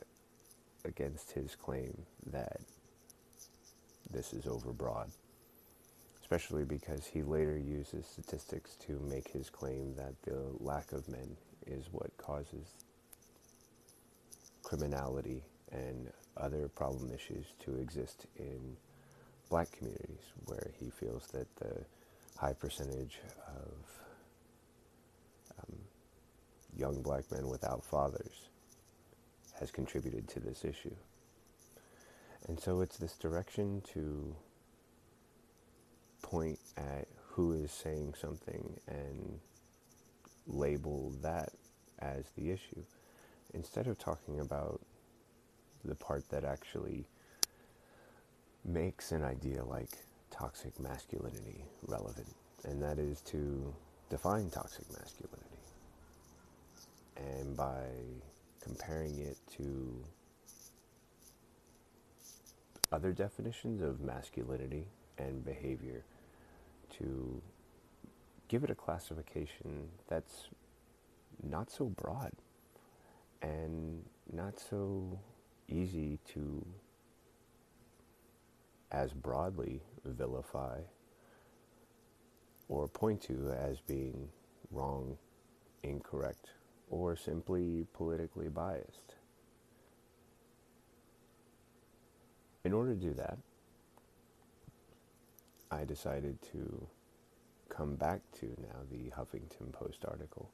against 0.85 1.33
his 1.33 1.55
claim 1.55 1.97
that 2.27 2.61
this 4.11 4.33
is 4.33 4.45
overbroad 4.45 5.11
especially 6.33 6.65
because 6.65 7.05
he 7.05 7.23
later 7.23 7.59
uses 7.59 8.07
statistics 8.07 8.75
to 8.77 8.99
make 9.07 9.29
his 9.29 9.51
claim 9.51 9.95
that 9.95 10.15
the 10.23 10.41
lack 10.61 10.91
of 10.93 11.07
men 11.07 11.37
is 11.67 11.89
what 11.93 12.17
causes 12.17 12.67
criminality 14.63 15.43
and 15.73 16.11
other 16.39 16.69
problem 16.69 17.13
issues 17.13 17.45
to 17.63 17.75
exist 17.75 18.25
in 18.39 18.75
black 19.51 19.71
communities, 19.73 20.33
where 20.47 20.71
he 20.81 20.89
feels 20.89 21.27
that 21.35 21.55
the 21.57 21.85
high 22.39 22.55
percentage 22.55 23.21
of 23.49 23.75
um, 25.59 25.77
young 26.75 27.03
black 27.03 27.31
men 27.31 27.47
without 27.47 27.85
fathers 27.85 28.49
has 29.61 29.71
contributed 29.71 30.27
to 30.29 30.41
this 30.41 30.65
issue. 30.65 30.97
And 32.49 32.59
so 32.59 32.81
it's 32.81 32.97
this 32.97 33.19
direction 33.19 33.83
to 33.93 34.35
point 36.33 36.59
at 36.79 37.07
who 37.27 37.53
is 37.53 37.71
saying 37.71 38.15
something 38.19 38.81
and 38.89 39.39
label 40.47 41.13
that 41.21 41.53
as 41.99 42.25
the 42.39 42.51
issue 42.51 42.83
instead 43.53 43.87
of 43.87 43.99
talking 43.99 44.41
about 44.41 44.81
the 45.85 45.95
part 45.95 46.27
that 46.31 46.43
actually 46.43 47.05
makes 48.65 49.13
an 49.13 49.23
idea 49.23 49.63
like 49.63 49.99
toxic 50.31 50.81
masculinity 50.81 51.67
relevant, 51.87 52.35
and 52.65 52.83
that 52.83 52.99
is 52.99 53.21
to 53.21 53.75
define 54.09 54.49
toxic 54.49 54.91
masculinity. 54.91 55.61
And 57.17 57.55
by 57.55 57.85
comparing 58.63 59.19
it 59.19 59.37
to 59.59 60.03
other 62.91 63.13
definitions 63.13 63.83
of 63.83 64.01
masculinity 64.01 64.87
and 65.19 65.45
behavior 65.45 66.05
to 66.99 67.41
give 68.49 68.65
it 68.65 68.71
a 68.71 68.75
classification 68.75 69.89
that's 70.09 70.49
not 71.43 71.71
so 71.71 71.87
broad 71.87 72.33
and 73.41 74.03
not 74.33 74.61
so 74.61 75.19
easy 75.69 76.19
to 76.35 76.65
as 78.91 79.13
broadly 79.13 79.81
vilify 80.05 80.79
or 82.69 82.87
point 82.89 83.21
to 83.23 83.55
as 83.59 83.81
being 83.81 84.29
wrong 84.71 85.17
incorrect 85.83 86.51
or 86.91 87.17
simply 87.17 87.87
politically 87.95 88.49
biased. 88.49 89.15
In 92.65 92.73
order 92.73 92.95
to 92.95 93.01
do 93.01 93.15
that, 93.15 93.39
I 95.73 95.85
decided 95.85 96.39
to 96.53 96.87
come 97.71 97.97
back 97.97 98.21
to 98.41 98.47
now 98.61 98.81
the 98.91 99.11
Huffington 99.11 99.73
Post 99.73 100.05
article 100.07 100.51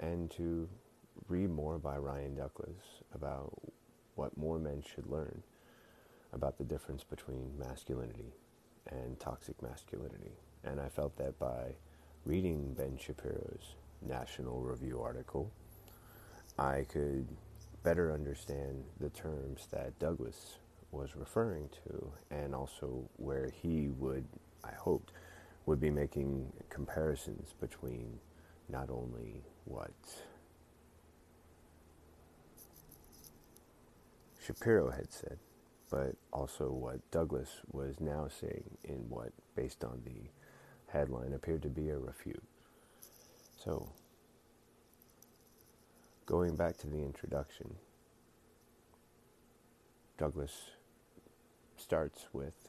and 0.00 0.30
to 0.30 0.66
read 1.28 1.50
more 1.50 1.78
by 1.78 1.98
Ryan 1.98 2.34
Douglas 2.34 3.02
about 3.14 3.52
what 4.14 4.38
more 4.38 4.58
men 4.58 4.82
should 4.82 5.06
learn 5.06 5.42
about 6.32 6.56
the 6.56 6.64
difference 6.64 7.04
between 7.04 7.58
masculinity 7.58 8.32
and 8.90 9.20
toxic 9.20 9.60
masculinity. 9.60 10.32
And 10.64 10.80
I 10.80 10.88
felt 10.88 11.16
that 11.18 11.38
by 11.38 11.74
reading 12.24 12.72
Ben 12.72 12.96
Shapiro's 12.96 13.74
National 14.00 14.62
Review 14.62 14.98
article, 15.02 15.52
I 16.58 16.86
could 16.88 17.28
better 17.82 18.12
understand 18.12 18.84
the 18.98 19.10
terms 19.10 19.66
that 19.72 19.98
Douglas 19.98 20.56
was 20.90 21.16
referring 21.16 21.68
to 21.84 22.12
and 22.30 22.54
also 22.54 23.08
where 23.16 23.50
he 23.62 23.88
would, 23.98 24.24
I 24.64 24.72
hoped, 24.72 25.12
would 25.66 25.80
be 25.80 25.90
making 25.90 26.50
comparisons 26.70 27.54
between 27.60 28.18
not 28.68 28.90
only 28.90 29.42
what 29.64 29.92
Shapiro 34.44 34.90
had 34.90 35.12
said, 35.12 35.38
but 35.90 36.14
also 36.32 36.70
what 36.70 36.98
Douglas 37.10 37.60
was 37.72 38.00
now 38.00 38.28
saying 38.28 38.78
in 38.84 38.96
what, 39.08 39.30
based 39.54 39.84
on 39.84 40.00
the 40.04 40.30
headline, 40.90 41.32
appeared 41.34 41.62
to 41.62 41.68
be 41.68 41.90
a 41.90 41.98
refute. 41.98 42.42
So, 43.62 43.90
going 46.26 46.56
back 46.56 46.76
to 46.78 46.86
the 46.86 46.98
introduction, 46.98 47.74
Douglas 50.18 50.52
starts 51.78 52.26
with 52.32 52.68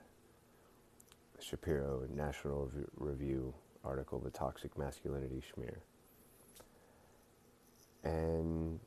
Shapiro 1.39 2.03
National 2.13 2.71
Review 2.95 3.53
article, 3.83 4.19
The 4.19 4.29
Toxic 4.29 4.77
Masculinity 4.77 5.41
Smear. 5.53 5.79
And 8.03 8.79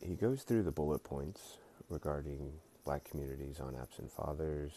he 0.00 0.14
goes 0.14 0.42
through 0.42 0.62
the 0.62 0.72
bullet 0.72 1.02
points 1.04 1.58
regarding 1.88 2.52
black 2.84 3.04
communities 3.04 3.60
on 3.60 3.76
absent 3.80 4.12
fathers, 4.12 4.72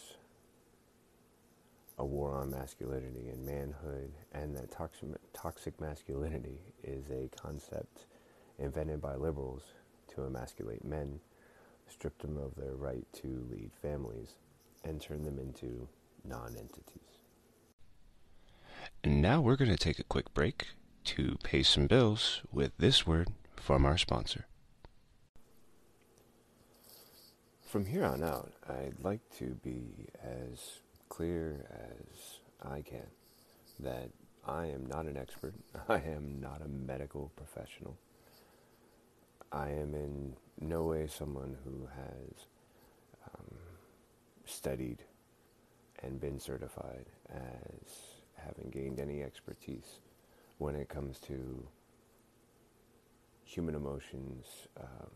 a 1.98 2.06
war 2.06 2.36
on 2.36 2.52
masculinity 2.52 3.30
and 3.30 3.46
manhood, 3.46 4.12
and 4.34 4.56
that 4.56 4.72
toxic, 4.72 5.10
toxic 5.34 5.80
masculinity 5.80 6.60
is 6.84 7.10
a 7.12 7.30
concept 7.36 8.06
invented 8.60 9.02
by 9.02 9.16
liberals 9.16 9.64
to 10.14 10.24
emasculate 10.24 10.84
men, 10.84 11.20
strip 11.92 12.18
them 12.20 12.38
of 12.38 12.56
their 12.56 12.76
right 12.76 13.06
to 13.14 13.46
lead 13.52 13.72
families, 13.82 14.36
and 14.84 15.02
turn 15.02 15.24
them 15.24 15.40
into 15.40 15.88
non 16.24 16.56
entities. 16.58 17.20
And 19.04 19.22
now 19.22 19.42
we're 19.42 19.56
going 19.56 19.72
to 19.72 19.78
take 19.78 20.00
a 20.00 20.04
quick 20.04 20.34
break 20.34 20.70
to 21.04 21.38
pay 21.44 21.64
some 21.64 21.88
bills 21.88 22.42
with 22.52 22.72
this 22.78 23.06
word 23.06 23.30
from 23.56 23.86
our 23.86 23.98
sponsor. 23.98 24.46
From 27.66 27.86
here 27.86 28.04
on 28.04 28.24
out, 28.24 28.52
I'd 28.68 29.02
like 29.02 29.22
to 29.38 29.58
be 29.64 30.10
as 30.22 30.82
clear 31.10 31.66
as 31.72 32.70
I 32.70 32.82
can 32.82 33.08
that 33.80 34.10
I 34.46 34.66
am 34.66 34.86
not 34.88 35.06
an 35.06 35.18
expert. 35.18 35.54
I 35.90 36.00
am 36.00 36.40
not 36.42 36.62
a 36.62 36.68
medical 36.68 37.32
professional. 37.36 37.98
I 39.52 39.70
am 39.70 39.94
in 39.94 40.34
no 40.62 40.84
way 40.84 41.08
someone 41.08 41.58
who 41.64 41.88
has 41.96 42.46
um, 43.36 43.56
studied 44.46 45.00
and 46.04 46.22
been 46.22 46.40
certified 46.40 47.06
as 47.34 47.90
having 48.38 48.70
gained 48.70 49.00
any 49.00 49.24
expertise 49.24 50.00
when 50.60 50.76
it 50.76 50.88
comes 50.88 51.20
to 51.20 51.68
human 53.44 53.76
emotions, 53.76 54.46
um, 54.80 55.10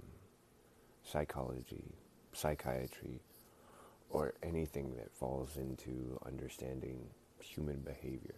psychology, 1.03 1.93
psychiatry 2.33 3.21
or 4.09 4.33
anything 4.43 4.95
that 4.95 5.13
falls 5.13 5.57
into 5.57 6.19
understanding 6.25 6.99
human 7.39 7.77
behavior. 7.81 8.35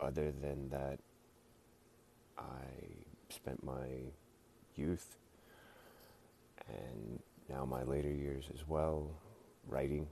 Other 0.00 0.30
than 0.30 0.68
that, 0.70 0.98
I 2.38 2.64
spent 3.30 3.64
my 3.64 3.86
youth 4.76 5.16
and 6.68 7.20
now 7.48 7.64
my 7.64 7.82
later 7.82 8.12
years 8.12 8.44
as 8.54 8.66
well 8.66 9.10
writing 9.66 10.06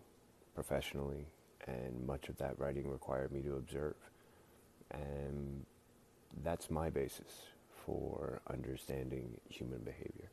professionally, 0.54 1.26
and 1.66 2.06
much 2.06 2.28
of 2.28 2.36
that 2.38 2.58
writing 2.58 2.88
required 2.88 3.32
me 3.32 3.40
to 3.42 3.56
observe. 3.56 3.96
And 4.90 5.64
that's 6.42 6.70
my 6.70 6.90
basis 6.90 7.48
for 7.84 8.40
understanding 8.50 9.38
human 9.48 9.80
behavior. 9.80 10.30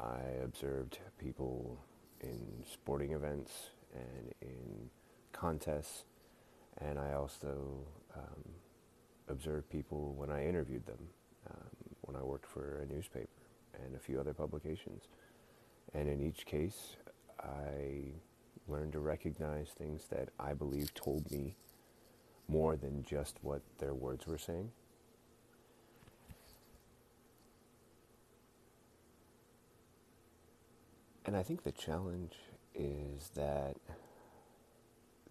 I 0.00 0.20
observed 0.44 0.98
people 1.18 1.78
in 2.20 2.64
sporting 2.70 3.12
events 3.12 3.52
and 3.94 4.34
in 4.42 4.90
contests, 5.32 6.04
and 6.78 6.98
I 6.98 7.14
also 7.14 7.86
um, 8.16 8.44
observed 9.28 9.68
people 9.70 10.14
when 10.16 10.30
I 10.30 10.46
interviewed 10.46 10.86
them, 10.86 11.08
um, 11.50 11.96
when 12.02 12.16
I 12.16 12.22
worked 12.22 12.46
for 12.46 12.80
a 12.82 12.92
newspaper 12.92 13.28
and 13.84 13.94
a 13.94 13.98
few 13.98 14.20
other 14.20 14.34
publications. 14.34 15.04
And 15.94 16.08
in 16.08 16.20
each 16.20 16.46
case, 16.46 16.96
I 17.40 18.12
learned 18.66 18.92
to 18.92 19.00
recognize 19.00 19.68
things 19.70 20.06
that 20.10 20.28
I 20.38 20.52
believe 20.52 20.92
told 20.94 21.30
me 21.30 21.56
more 22.48 22.76
than 22.76 23.04
just 23.04 23.38
what 23.42 23.62
their 23.78 23.94
words 23.94 24.26
were 24.26 24.38
saying. 24.38 24.70
And 31.24 31.36
I 31.36 31.42
think 31.42 31.62
the 31.62 31.72
challenge 31.72 32.34
is 32.74 33.30
that 33.34 33.76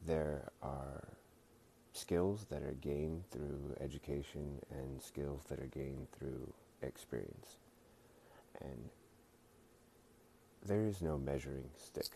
there 0.05 0.51
are 0.61 1.07
skills 1.91 2.45
that 2.49 2.61
are 2.61 2.75
gained 2.81 3.23
through 3.31 3.75
education 3.79 4.59
and 4.69 5.01
skills 5.01 5.41
that 5.49 5.59
are 5.59 5.67
gained 5.73 6.07
through 6.11 6.53
experience. 6.83 7.57
And 8.61 8.89
there 10.67 10.85
is 10.85 11.01
no 11.01 11.17
measuring 11.17 11.69
stick 11.77 12.09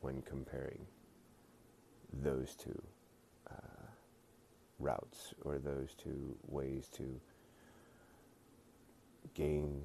when 0.00 0.22
comparing 0.22 0.86
those 2.22 2.54
two 2.54 2.82
uh, 3.50 3.86
routes 4.78 5.34
or 5.42 5.58
those 5.58 5.94
two 5.94 6.34
ways 6.48 6.88
to 6.96 7.20
gain 9.34 9.82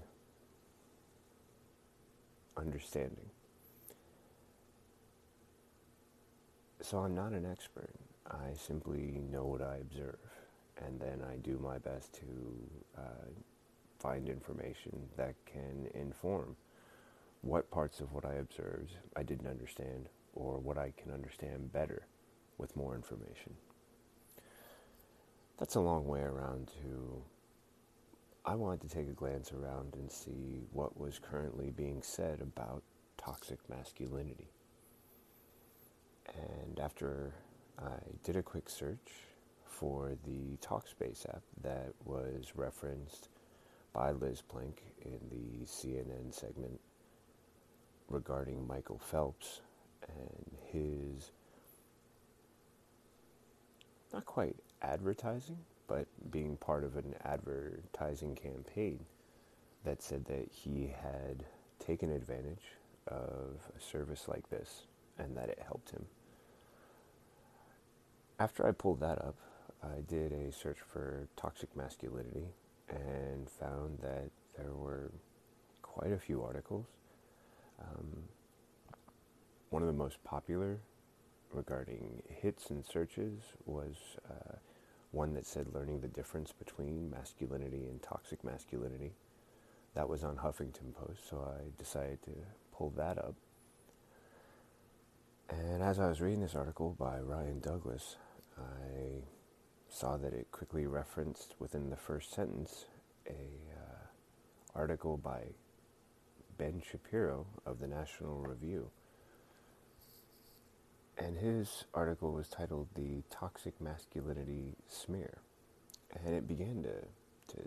understanding. 2.55 3.29
So 6.81 6.99
I'm 6.99 7.15
not 7.15 7.33
an 7.33 7.45
expert. 7.45 7.93
I 8.29 8.53
simply 8.55 9.21
know 9.29 9.45
what 9.45 9.62
I 9.62 9.77
observe, 9.77 10.19
and 10.85 10.99
then 10.99 11.21
I 11.29 11.35
do 11.38 11.59
my 11.62 11.77
best 11.79 12.13
to 12.15 12.21
uh, 12.97 13.29
find 13.99 14.29
information 14.29 14.93
that 15.17 15.35
can 15.45 15.88
inform 15.93 16.55
what 17.41 17.71
parts 17.71 17.99
of 17.99 18.12
what 18.13 18.25
I 18.25 18.36
observed 18.36 18.91
I 19.15 19.23
didn't 19.23 19.47
understand, 19.47 20.10
or 20.34 20.60
what 20.60 20.78
I 20.78 20.93
can 20.97 21.12
understand 21.12 21.71
better 21.71 22.08
with 22.58 22.75
more 22.75 22.95
information. 22.95 23.54
That's 25.58 25.75
a 25.75 25.82
long 25.82 26.06
way 26.08 26.21
around 26.21 26.69
to 26.82 27.23
I 28.45 28.56
wanted 28.56 28.82
to 28.82 28.95
take 28.95 29.08
a 29.08 29.13
glance 29.13 29.52
around 29.52 29.95
and 29.95 30.12
see 30.12 30.63
what 30.71 30.99
was 30.99 31.19
currently 31.19 31.69
being 31.69 32.02
said 32.02 32.41
about 32.41 32.84
toxic 33.17 33.60
masculinity. 33.69 34.49
And 36.34 36.80
after 36.80 37.34
I 37.78 37.99
did 38.23 38.38
a 38.38 38.41
quick 38.41 38.69
search 38.69 39.12
for 39.65 40.15
the 40.25 40.58
Talkspace 40.65 41.28
app 41.30 41.43
that 41.62 41.93
was 42.06 42.54
referenced 42.56 43.30
by 43.93 44.12
Liz 44.12 44.41
Plank 44.41 44.82
in 45.02 45.19
the 45.30 45.65
CNN 45.65 46.34
segment 46.34 46.80
regarding 48.09 48.67
Michael 48.67 48.99
Phelps 48.99 49.61
and 50.07 50.57
his 50.71 51.31
not 54.11 54.25
quite 54.25 54.55
advertising, 54.81 55.57
but 55.87 56.07
being 56.31 56.57
part 56.57 56.83
of 56.83 56.95
an 56.97 57.13
advertising 57.23 58.35
campaign 58.35 58.99
that 59.83 60.01
said 60.01 60.25
that 60.25 60.49
he 60.51 60.93
had 61.01 61.45
taken 61.79 62.11
advantage 62.11 62.77
of 63.07 63.69
a 63.75 63.79
service 63.79 64.27
like 64.27 64.49
this 64.49 64.87
and 65.17 65.35
that 65.37 65.49
it 65.49 65.59
helped 65.65 65.91
him. 65.91 66.05
After 68.39 68.67
I 68.67 68.71
pulled 68.71 68.99
that 69.01 69.19
up, 69.19 69.35
I 69.83 70.01
did 70.07 70.31
a 70.31 70.51
search 70.51 70.77
for 70.79 71.27
toxic 71.35 71.75
masculinity 71.75 72.47
and 72.89 73.49
found 73.49 73.99
that 74.01 74.29
there 74.57 74.73
were 74.73 75.11
quite 75.81 76.11
a 76.11 76.17
few 76.17 76.41
articles. 76.43 76.85
Um, 77.81 78.23
one 79.69 79.81
of 79.81 79.87
the 79.87 79.93
most 79.93 80.23
popular 80.23 80.79
regarding 81.51 82.21
hits 82.27 82.69
and 82.69 82.85
searches 82.85 83.39
was 83.65 83.95
uh, 84.29 84.55
one 85.11 85.33
that 85.33 85.45
said 85.45 85.67
learning 85.73 86.01
the 86.01 86.07
difference 86.07 86.51
between 86.51 87.09
masculinity 87.09 87.87
and 87.89 88.01
toxic 88.01 88.43
masculinity. 88.43 89.13
That 89.95 90.07
was 90.07 90.23
on 90.23 90.37
Huffington 90.37 90.93
Post, 90.93 91.27
so 91.29 91.37
I 91.37 91.71
decided 91.77 92.21
to 92.23 92.31
pull 92.71 92.91
that 92.91 93.17
up. 93.17 93.33
And 95.49 95.81
as 95.81 95.99
I 95.99 96.07
was 96.07 96.21
reading 96.21 96.41
this 96.41 96.53
article 96.53 96.95
by 96.99 97.19
Ryan 97.19 97.59
Douglas, 97.59 98.17
I 98.57 99.23
saw 99.89 100.17
that 100.17 100.33
it 100.33 100.51
quickly 100.51 100.85
referenced 100.85 101.55
within 101.57 101.89
the 101.89 101.95
first 101.95 102.33
sentence 102.33 102.85
a 103.27 103.31
uh, 103.31 104.05
article 104.75 105.17
by 105.17 105.41
Ben 106.59 106.81
Shapiro 106.91 107.47
of 107.65 107.79
the 107.79 107.87
National 107.87 108.41
Review. 108.41 108.89
And 111.17 111.37
his 111.37 111.85
article 111.93 112.33
was 112.33 112.49
titled 112.49 112.89
The 112.95 113.23
Toxic 113.29 113.79
Masculinity 113.81 114.75
Smear. 114.87 115.39
And 116.25 116.35
it 116.35 116.47
began 116.47 116.83
to, 116.83 117.55
to 117.55 117.61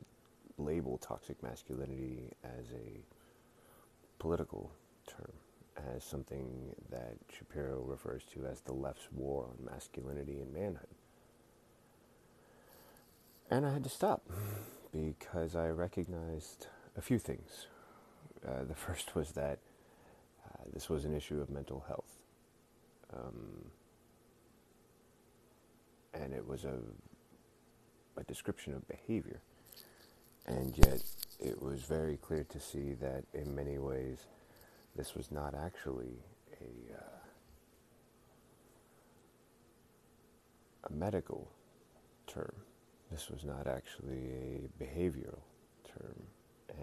label 0.59 0.98
toxic 0.98 1.42
masculinity 1.42 2.33
as 2.44 2.66
a 2.72 3.00
political 4.18 4.70
term, 5.07 5.33
as 5.94 6.05
something 6.05 6.74
that 6.90 7.16
Shapiro 7.35 7.81
refers 7.81 8.24
to 8.35 8.44
as 8.46 8.61
the 8.61 8.74
left's 8.74 9.09
war 9.11 9.48
on 9.48 9.64
masculinity 9.64 10.40
and 10.40 10.52
manhood. 10.52 10.87
And 13.50 13.64
I 13.64 13.72
had 13.72 13.85
to 13.85 13.90
stop 13.90 14.28
because 14.92 15.57
I 15.57 15.68
recognized 15.68 16.66
a 16.96 17.00
few 17.00 17.18
things. 17.18 17.68
Uh, 18.46 18.64
the 18.64 18.74
first 18.74 19.14
was 19.14 19.33
that 19.33 19.59
uh, 20.44 20.64
this 20.72 20.88
was 20.88 21.05
an 21.05 21.14
issue 21.14 21.40
of 21.40 21.48
mental 21.50 21.85
health. 21.87 22.18
Um, 23.14 23.70
and 26.14 26.33
it 26.33 26.46
was 26.46 26.64
a, 26.64 26.78
a 28.16 28.24
description 28.24 28.74
of 28.74 28.87
behavior. 28.88 29.40
And 30.46 30.76
yet, 30.76 31.02
it 31.38 31.62
was 31.62 31.83
very 31.83 32.16
clear 32.16 32.44
to 32.44 32.61
see 32.61 32.94
that 32.94 33.24
in 33.33 33.55
many 33.55 33.78
ways, 33.78 34.26
this 34.96 35.14
was 35.14 35.31
not 35.31 35.55
actually 35.55 36.18
a, 36.61 36.94
uh, 36.94 37.18
a 40.90 40.92
medical 40.92 41.48
term. 42.26 42.52
This 43.11 43.31
was 43.31 43.44
not 43.44 43.66
actually 43.66 44.31
a 44.33 44.83
behavioral 44.83 45.42
term. 45.87 46.22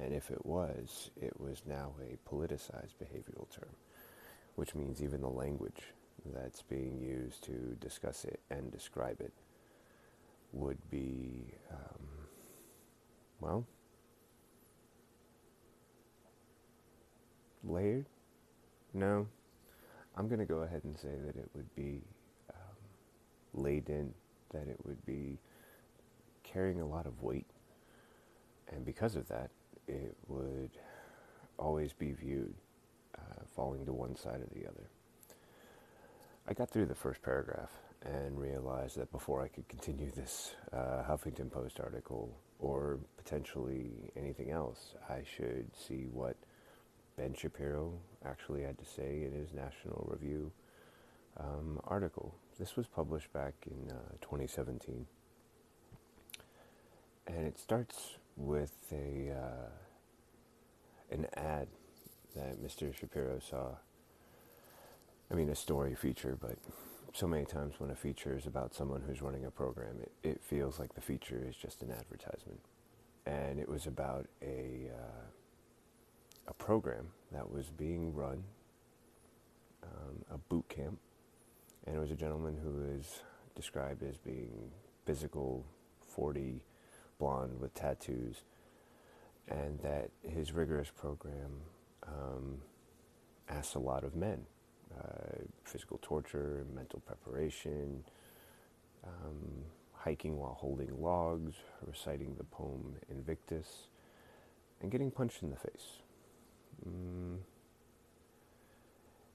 And 0.01 0.13
if 0.13 0.29
it 0.31 0.45
was, 0.45 1.11
it 1.19 1.39
was 1.39 1.61
now 1.65 1.93
a 2.01 2.17
politicized 2.29 2.95
behavioral 3.01 3.49
term, 3.49 3.69
which 4.55 4.75
means 4.75 5.01
even 5.03 5.21
the 5.21 5.29
language 5.29 5.81
that's 6.33 6.61
being 6.61 6.99
used 6.99 7.43
to 7.45 7.75
discuss 7.79 8.25
it 8.25 8.39
and 8.49 8.71
describe 8.71 9.19
it 9.21 9.33
would 10.53 10.77
be, 10.89 11.53
um, 11.71 12.07
well, 13.39 13.65
layered? 17.63 18.05
No. 18.93 19.27
I'm 20.17 20.27
going 20.27 20.39
to 20.39 20.45
go 20.45 20.59
ahead 20.59 20.81
and 20.83 20.97
say 20.97 21.15
that 21.25 21.35
it 21.35 21.49
would 21.53 21.73
be 21.75 22.01
um, 22.49 23.63
laid 23.63 23.89
in, 23.89 24.13
that 24.51 24.67
it 24.67 24.79
would 24.85 25.05
be 25.05 25.37
carrying 26.43 26.81
a 26.81 26.85
lot 26.85 27.05
of 27.05 27.21
weight. 27.21 27.45
And 28.71 28.85
because 28.85 29.15
of 29.15 29.27
that, 29.29 29.51
it 29.89 30.15
would 30.28 30.71
always 31.58 31.93
be 31.93 32.12
viewed 32.12 32.54
uh, 33.17 33.41
falling 33.56 33.86
to 33.86 33.93
one 33.93 34.15
side 34.15 34.41
or 34.41 34.47
the 34.54 34.67
other. 34.67 34.89
I 36.47 36.54
got 36.54 36.69
through 36.69 36.86
the 36.86 36.95
first 36.95 37.21
paragraph 37.21 37.71
and 38.04 38.39
realized 38.39 38.97
that 38.97 39.12
before 39.12 39.43
I 39.43 39.49
could 39.49 39.67
continue 39.67 40.10
this 40.12 40.56
uh, 40.71 41.04
Huffington 41.08 41.52
Post 41.52 41.80
article 41.80 42.34
or 42.60 42.99
potentially 43.17 44.12
anything 44.15 44.52
else, 44.52 44.95
I 45.10 45.21
should 45.23 45.67
see 45.75 46.08
what 46.12 46.38
Ben 47.17 47.34
Shapiro 47.34 47.93
actually 48.25 48.63
had 48.63 48.78
to 48.78 48.86
say 48.86 49.23
in 49.25 49.34
his 49.34 49.54
National 49.54 50.08
Review 50.10 50.52
um, 51.38 51.80
article. 51.86 52.34
This 52.58 52.75
was 52.75 52.88
published 52.88 53.32
back 53.34 53.54
in 53.65 53.91
uh, 53.91 53.99
2017. 54.21 55.06
And 57.28 57.45
it 57.45 57.60
starts 57.60 58.15
with 58.39 58.75
a 58.91 59.32
uh, 59.32 59.69
an 61.12 61.28
ad 61.36 61.67
that 62.36 62.63
Mr. 62.63 62.95
Shapiro 62.95 63.39
saw 63.39 63.75
I 65.32 65.36
mean, 65.36 65.49
a 65.49 65.56
story 65.56 65.93
feature, 65.93 66.36
but 66.39 66.58
so 67.13 67.28
many 67.28 67.45
times 67.45 67.75
when 67.78 67.91
a 67.91 67.95
feature 67.95 68.36
is 68.36 68.47
about 68.47 68.73
someone 68.73 69.02
who's 69.06 69.21
running 69.21 69.45
a 69.45 69.52
program, 69.52 69.97
it, 70.02 70.12
it 70.23 70.41
feels 70.43 70.80
like 70.80 70.95
the 70.95 71.02
feature 71.02 71.45
is 71.47 71.56
just 71.56 71.84
an 71.84 71.91
advertisement. 71.91 72.60
And 73.28 73.60
it 73.60 73.69
was 73.69 73.86
about 73.86 74.25
a, 74.41 74.89
uh, 74.91 75.28
a 76.47 76.54
program 76.54 77.10
that 77.32 77.52
was 77.52 77.69
being 77.69 78.13
run, 78.13 78.43
um, 79.84 80.25
a 80.32 80.38
boot 80.38 80.67
camp, 80.67 80.97
and 81.86 81.95
it 81.95 81.99
was 81.99 82.10
a 82.10 82.15
gentleman 82.15 82.58
who 82.63 82.84
is 82.97 83.21
described 83.56 84.02
as 84.02 84.17
being 84.17 84.71
physical, 85.06 85.63
40, 86.08 86.63
blonde 87.19 87.60
with 87.60 87.73
tattoos, 87.73 88.43
and 89.47 89.79
that 89.82 90.10
his 90.23 90.51
rigorous 90.53 90.89
program 90.95 91.51
um, 92.08 92.62
asks 93.49 93.75
a 93.75 93.79
lot 93.79 94.03
of 94.03 94.15
men 94.15 94.45
uh, 94.97 95.43
physical 95.63 95.99
torture, 96.01 96.65
mental 96.73 96.99
preparation, 96.99 98.03
um, 99.05 99.63
hiking 99.93 100.38
while 100.38 100.58
holding 100.60 101.01
logs, 101.01 101.55
reciting 101.86 102.36
the 102.38 102.43
poem 102.43 102.95
Invictus, 103.10 103.88
and 104.82 104.91
getting 104.91 105.12
punched 105.12 105.43
in 105.43 105.49
the 105.49 105.55
face. 105.55 106.01
Mm. 106.88 107.38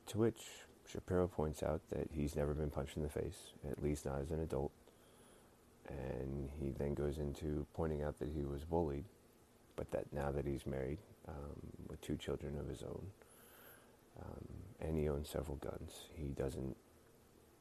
To 0.07 0.19
which 0.19 0.43
Shapiro 0.91 1.29
points 1.29 1.63
out 1.63 1.81
that 1.91 2.09
he's 2.13 2.37
never 2.37 2.55
been 2.55 2.71
punched 2.71 2.97
in 2.97 3.03
the 3.03 3.09
face, 3.09 3.53
at 3.71 3.83
least 3.83 4.07
not 4.07 4.21
as 4.21 4.31
an 4.31 4.41
adult. 4.41 4.73
And 5.89 6.49
he 6.61 6.71
then 6.71 6.95
goes 6.95 7.19
into 7.19 7.67
pointing 7.75 8.03
out 8.03 8.19
that 8.19 8.29
he 8.29 8.45
was 8.45 8.65
bullied, 8.65 9.05
but 9.77 9.91
that 9.91 10.13
now 10.13 10.31
that 10.31 10.47
he's 10.47 10.67
married 10.67 10.99
um, 11.29 11.61
with 11.89 12.01
two 12.01 12.17
children 12.17 12.59
of 12.59 12.69
his 12.69 12.83
own, 12.83 13.07
um, 14.21 14.47
and 14.81 14.97
he 14.97 15.09
owns 15.09 15.29
several 15.29 15.57
guns. 15.57 16.07
He 16.15 16.29
doesn't 16.29 16.77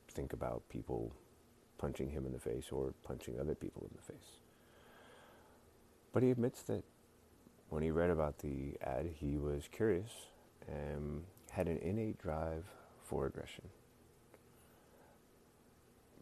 think 0.10 0.34
about 0.34 0.64
people 0.70 1.12
punching 1.78 2.10
him 2.10 2.26
in 2.26 2.32
the 2.32 2.40
face 2.40 2.68
or 2.72 2.94
punching 3.04 3.40
other 3.40 3.56
people 3.56 3.86
in 3.90 3.96
the 3.96 4.14
face. 4.14 4.40
But 6.14 6.24
he 6.24 6.32
admits 6.32 6.62
that 6.64 6.84
when 7.70 7.84
he 7.84 7.92
read 7.92 8.10
about 8.10 8.38
the 8.40 8.78
ad, 8.82 9.10
he 9.16 9.38
was 9.38 9.68
curious 9.72 10.12
and 10.68 11.24
had 11.50 11.68
an 11.68 11.80
innate 11.80 12.20
drive 12.20 12.64
for 13.04 13.26
aggression. 13.26 13.66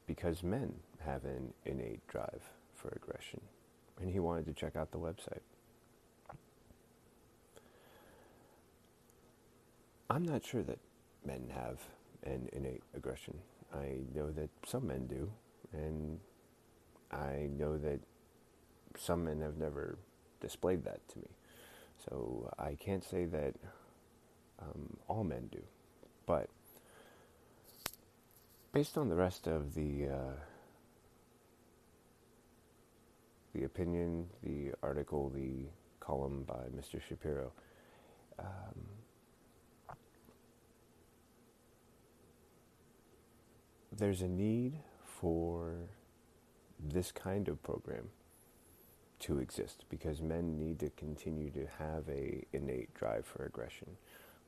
Because 0.08 0.44
men 0.44 0.74
have 1.06 1.26
an 1.26 1.54
innate 1.66 2.06
drive 2.08 2.42
for 2.76 2.90
aggression. 2.90 3.42
And 4.00 4.12
he 4.12 4.20
wanted 4.20 4.46
to 4.46 4.54
check 4.54 4.76
out 4.76 4.92
the 4.92 4.98
website. 4.98 5.42
I'm 10.10 10.24
not 10.24 10.44
sure 10.44 10.64
that 10.64 10.80
men 11.26 11.50
have 11.54 11.80
an 12.24 12.50
innate 12.52 12.84
aggression. 12.96 13.38
I 13.74 14.00
know 14.14 14.32
that 14.32 14.50
some 14.66 14.88
men 14.88 15.08
do, 15.08 15.32
and 15.72 16.20
I 17.12 17.50
know 17.58 17.78
that 17.78 18.00
some 18.98 19.24
men 19.24 19.40
have 19.42 19.58
never 19.58 19.98
displayed 20.42 20.84
that 20.84 21.08
to 21.10 21.20
me. 21.20 21.30
So 22.10 22.52
I 22.60 22.76
can't 22.76 23.04
say 23.04 23.26
that 23.26 23.54
um, 24.62 24.98
all 25.08 25.24
men 25.24 25.48
do. 25.52 25.62
But 26.26 26.50
based 28.74 28.98
on 28.98 29.10
the 29.10 29.16
rest 29.16 29.48
of 29.48 29.76
the 29.76 30.08
uh, 30.08 30.34
the 33.54 33.64
opinion, 33.64 34.28
the 34.44 34.72
article, 34.82 35.30
the 35.30 35.66
column 36.00 36.44
by 36.44 36.66
Mr. 36.76 37.02
Shapiro, 37.02 37.52
um, 38.40 39.96
there's 43.96 44.22
a 44.22 44.28
need 44.28 44.80
for 45.06 45.76
this 46.80 47.12
kind 47.12 47.48
of 47.48 47.62
program 47.62 48.10
to 49.20 49.38
exist 49.38 49.86
because 49.90 50.22
men 50.22 50.58
need 50.58 50.80
to 50.80 50.90
continue 50.92 51.52
to 51.52 51.68
have 51.78 52.10
a 52.10 52.44
innate 52.54 52.92
drive 52.96 53.26
for 53.26 53.46
aggression 53.46 53.88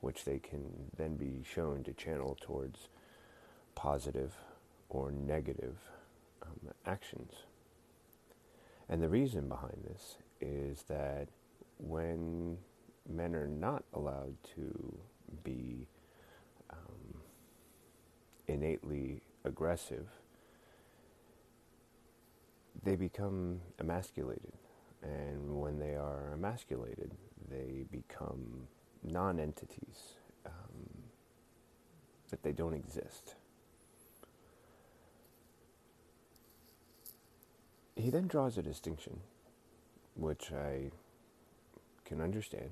which 0.00 0.24
they 0.24 0.38
can 0.38 0.62
then 0.96 1.16
be 1.16 1.42
shown 1.44 1.82
to 1.84 1.92
channel 1.92 2.36
towards 2.40 2.88
positive 3.74 4.32
or 4.88 5.12
negative 5.12 5.76
um, 6.42 6.72
actions 6.84 7.32
And 8.88 9.02
the 9.02 9.08
reason 9.08 9.48
behind 9.48 9.78
this 9.88 10.16
is 10.40 10.82
that 10.88 11.28
when 11.78 12.58
men 13.08 13.34
are 13.34 13.48
not 13.48 13.84
allowed 13.92 14.36
to 14.56 14.98
be 15.42 15.86
um, 16.70 17.20
innately 18.46 19.22
aggressive, 19.44 20.06
they 22.82 22.96
become 22.96 23.60
emasculated. 23.78 24.52
And 25.02 25.60
when 25.60 25.78
they 25.78 25.94
are 25.94 26.32
emasculated, 26.34 27.10
they 27.50 27.84
become 27.90 28.68
non 29.02 29.38
entities, 29.38 30.14
um, 30.46 31.02
that 32.30 32.42
they 32.42 32.52
don't 32.52 32.74
exist. 32.74 33.34
He 37.96 38.10
then 38.10 38.26
draws 38.26 38.58
a 38.58 38.62
distinction, 38.62 39.20
which 40.16 40.52
I 40.52 40.90
can 42.04 42.20
understand, 42.20 42.70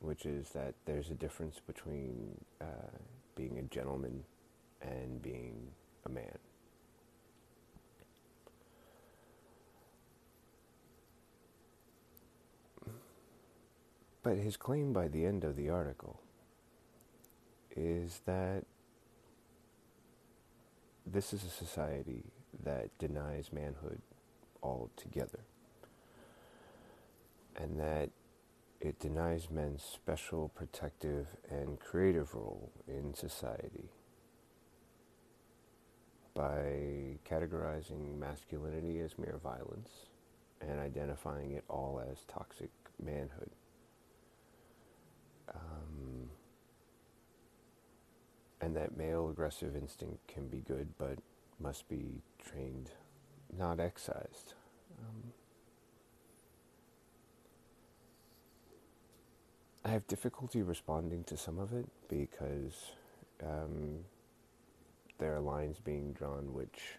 which 0.00 0.24
is 0.24 0.50
that 0.50 0.74
there's 0.86 1.10
a 1.10 1.14
difference 1.14 1.60
between 1.66 2.40
uh, 2.60 2.96
being 3.36 3.58
a 3.58 3.62
gentleman 3.62 4.24
and 4.80 5.20
being 5.22 5.68
a 6.06 6.08
man. 6.08 6.38
But 14.22 14.38
his 14.38 14.56
claim 14.56 14.92
by 14.92 15.08
the 15.08 15.26
end 15.26 15.44
of 15.44 15.56
the 15.56 15.68
article 15.68 16.20
is 17.76 18.20
that 18.24 18.64
this 21.04 21.32
is 21.32 21.44
a 21.44 21.50
society 21.50 22.24
that 22.62 22.96
denies 22.98 23.52
manhood 23.52 24.00
altogether, 24.62 25.40
and 27.56 27.78
that 27.78 28.10
it 28.80 28.98
denies 28.98 29.48
men's 29.50 29.82
special 29.82 30.48
protective 30.48 31.26
and 31.50 31.78
creative 31.78 32.34
role 32.34 32.72
in 32.88 33.14
society 33.14 33.90
by 36.34 37.18
categorizing 37.28 38.18
masculinity 38.18 39.00
as 39.00 39.18
mere 39.18 39.38
violence 39.42 40.06
and 40.60 40.80
identifying 40.80 41.52
it 41.52 41.64
all 41.68 42.02
as 42.10 42.24
toxic 42.26 42.70
manhood. 43.02 43.50
Um, 45.54 46.30
and 48.60 48.74
that 48.76 48.96
male 48.96 49.28
aggressive 49.28 49.76
instinct 49.76 50.26
can 50.26 50.48
be 50.48 50.60
good, 50.60 50.88
but 50.98 51.18
must 51.60 51.88
be 51.88 52.22
trained, 52.38 52.90
not 53.56 53.80
excised. 53.80 54.54
Um, 54.98 55.32
I 59.84 59.88
have 59.88 60.06
difficulty 60.06 60.62
responding 60.62 61.24
to 61.24 61.36
some 61.36 61.58
of 61.58 61.72
it 61.72 61.88
because 62.08 62.92
um, 63.42 63.98
there 65.18 65.34
are 65.34 65.40
lines 65.40 65.78
being 65.78 66.12
drawn 66.12 66.52
which 66.54 66.98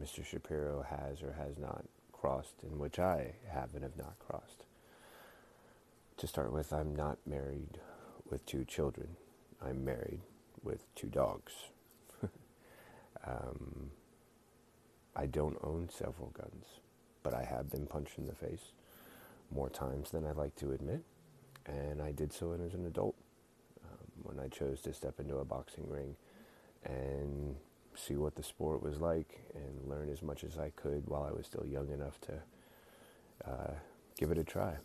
Mr. 0.00 0.24
Shapiro 0.24 0.82
has 0.82 1.22
or 1.22 1.32
has 1.32 1.58
not 1.58 1.84
crossed, 2.12 2.62
and 2.62 2.78
which 2.78 2.98
I 2.98 3.34
have 3.48 3.74
and 3.74 3.82
have 3.82 3.96
not 3.96 4.18
crossed. 4.18 4.64
To 6.18 6.26
start 6.26 6.52
with, 6.52 6.72
I'm 6.72 6.94
not 6.94 7.18
married 7.26 7.78
with 8.30 8.46
two 8.46 8.64
children. 8.64 9.08
I'm 9.60 9.84
married 9.84 10.20
with 10.62 10.84
two 10.94 11.08
dogs. 11.08 11.52
um, 13.26 13.90
I 15.14 15.26
don't 15.26 15.58
own 15.62 15.88
several 15.90 16.30
guns, 16.30 16.64
but 17.22 17.34
I 17.34 17.44
have 17.44 17.70
been 17.70 17.86
punched 17.86 18.18
in 18.18 18.26
the 18.26 18.34
face 18.34 18.72
more 19.54 19.68
times 19.68 20.10
than 20.10 20.24
I'd 20.24 20.36
like 20.36 20.56
to 20.56 20.72
admit, 20.72 21.02
and 21.66 22.00
I 22.00 22.12
did 22.12 22.32
so 22.32 22.52
as 22.52 22.74
an 22.74 22.86
adult 22.86 23.14
um, 23.84 23.98
when 24.22 24.40
I 24.40 24.48
chose 24.48 24.80
to 24.82 24.94
step 24.94 25.20
into 25.20 25.36
a 25.36 25.44
boxing 25.44 25.88
ring 25.88 26.16
and 26.84 27.56
see 27.94 28.16
what 28.16 28.34
the 28.36 28.42
sport 28.42 28.82
was 28.82 28.98
like 29.00 29.40
and 29.54 29.88
learn 29.88 30.08
as 30.10 30.22
much 30.22 30.44
as 30.44 30.56
I 30.58 30.70
could 30.70 31.06
while 31.06 31.24
I 31.24 31.32
was 31.32 31.46
still 31.46 31.66
young 31.66 31.90
enough 31.90 32.18
to 32.22 32.32
uh, 33.46 33.74
give 34.16 34.30
it 34.30 34.38
a 34.38 34.44
try. 34.44 34.76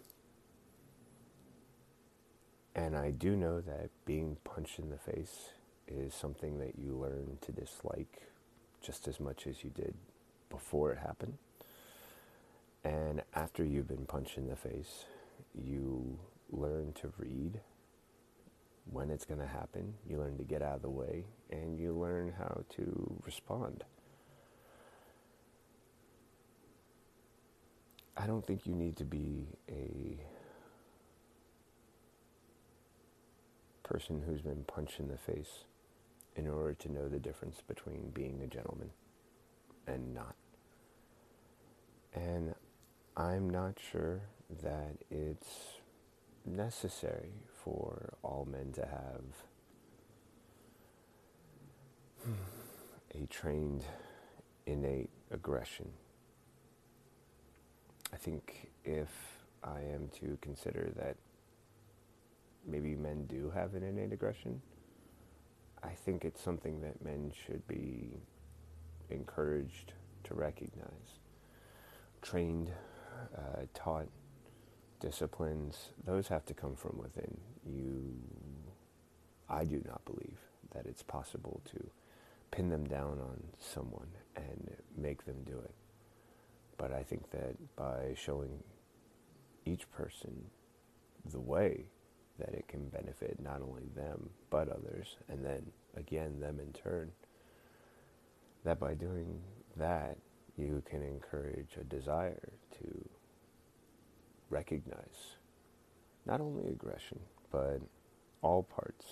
And 2.75 2.95
I 2.95 3.11
do 3.11 3.35
know 3.35 3.61
that 3.61 3.89
being 4.05 4.37
punched 4.43 4.77
in 4.77 4.89
the 4.89 4.97
face 4.97 5.49
is 5.87 6.13
something 6.13 6.59
that 6.59 6.77
you 6.77 6.93
learn 6.93 7.37
to 7.41 7.51
dislike 7.51 8.23
just 8.81 9.07
as 9.07 9.19
much 9.19 9.47
as 9.47 9.63
you 9.63 9.69
did 9.69 9.95
before 10.49 10.91
it 10.91 10.99
happened. 10.99 11.37
And 12.83 13.21
after 13.33 13.65
you've 13.65 13.87
been 13.87 14.05
punched 14.05 14.37
in 14.37 14.47
the 14.47 14.55
face, 14.55 15.05
you 15.53 16.19
learn 16.51 16.93
to 17.01 17.11
read 17.17 17.59
when 18.89 19.09
it's 19.09 19.25
going 19.25 19.39
to 19.39 19.47
happen. 19.47 19.95
You 20.07 20.19
learn 20.19 20.37
to 20.37 20.43
get 20.43 20.61
out 20.61 20.77
of 20.77 20.81
the 20.81 20.89
way 20.89 21.25
and 21.51 21.77
you 21.77 21.93
learn 21.93 22.33
how 22.37 22.63
to 22.75 23.21
respond. 23.25 23.83
I 28.15 28.25
don't 28.25 28.45
think 28.47 28.65
you 28.65 28.73
need 28.73 28.95
to 28.97 29.05
be 29.05 29.47
a 29.69 30.17
person 33.87 34.23
who's 34.25 34.41
been 34.41 34.63
punched 34.63 34.99
in 34.99 35.07
the 35.07 35.17
face 35.17 35.65
in 36.35 36.47
order 36.47 36.73
to 36.73 36.91
know 36.91 37.07
the 37.07 37.19
difference 37.19 37.61
between 37.67 38.11
being 38.13 38.41
a 38.43 38.47
gentleman 38.47 38.89
and 39.87 40.13
not. 40.13 40.35
And 42.13 42.53
I'm 43.15 43.49
not 43.49 43.79
sure 43.91 44.21
that 44.61 44.97
it's 45.09 45.77
necessary 46.45 47.31
for 47.63 48.13
all 48.23 48.47
men 48.49 48.71
to 48.73 48.81
have 48.81 49.23
a 53.15 53.25
trained, 53.27 53.83
innate 54.65 55.09
aggression. 55.31 55.87
I 58.13 58.17
think 58.17 58.69
if 58.85 59.09
I 59.63 59.81
am 59.81 60.09
to 60.19 60.37
consider 60.41 60.91
that 60.95 61.17
maybe 62.65 62.95
men 62.95 63.25
do 63.25 63.51
have 63.53 63.75
an 63.75 63.83
innate 63.83 64.13
aggression, 64.13 64.61
I 65.83 65.89
think 65.89 66.25
it's 66.25 66.41
something 66.41 66.81
that 66.81 67.03
men 67.03 67.31
should 67.45 67.67
be 67.67 68.11
encouraged 69.09 69.93
to 70.25 70.33
recognize. 70.33 71.19
Trained, 72.21 72.71
uh, 73.37 73.61
taught, 73.73 74.07
disciplines, 74.99 75.89
those 76.05 76.27
have 76.27 76.45
to 76.45 76.53
come 76.53 76.75
from 76.75 76.97
within. 76.97 77.37
You, 77.65 78.15
I 79.49 79.63
do 79.63 79.81
not 79.85 80.03
believe 80.05 80.37
that 80.71 80.85
it's 80.85 81.03
possible 81.03 81.61
to 81.65 81.89
pin 82.51 82.69
them 82.69 82.85
down 82.85 83.19
on 83.19 83.43
someone 83.59 84.09
and 84.35 84.71
make 84.97 85.25
them 85.25 85.43
do 85.45 85.57
it. 85.59 85.73
But 86.77 86.93
I 86.93 87.03
think 87.03 87.31
that 87.31 87.75
by 87.75 88.13
showing 88.15 88.63
each 89.65 89.89
person 89.91 90.45
the 91.31 91.39
way 91.39 91.85
that 92.39 92.53
it 92.53 92.67
can 92.67 92.87
benefit 92.89 93.39
not 93.41 93.61
only 93.61 93.83
them 93.95 94.29
but 94.49 94.69
others, 94.69 95.17
and 95.27 95.43
then 95.45 95.71
again 95.95 96.39
them 96.39 96.59
in 96.59 96.71
turn, 96.71 97.11
that 98.67 98.81
by 98.81 98.93
doing 98.93 99.39
that 99.77 100.17
you 100.57 100.83
can 100.89 101.01
encourage 101.01 101.77
a 101.79 101.85
desire 101.85 102.51
to 102.69 103.09
recognize 104.49 105.37
not 106.25 106.41
only 106.41 106.67
aggression, 106.67 107.17
but 107.49 107.79
all 108.41 108.63
parts 108.63 109.05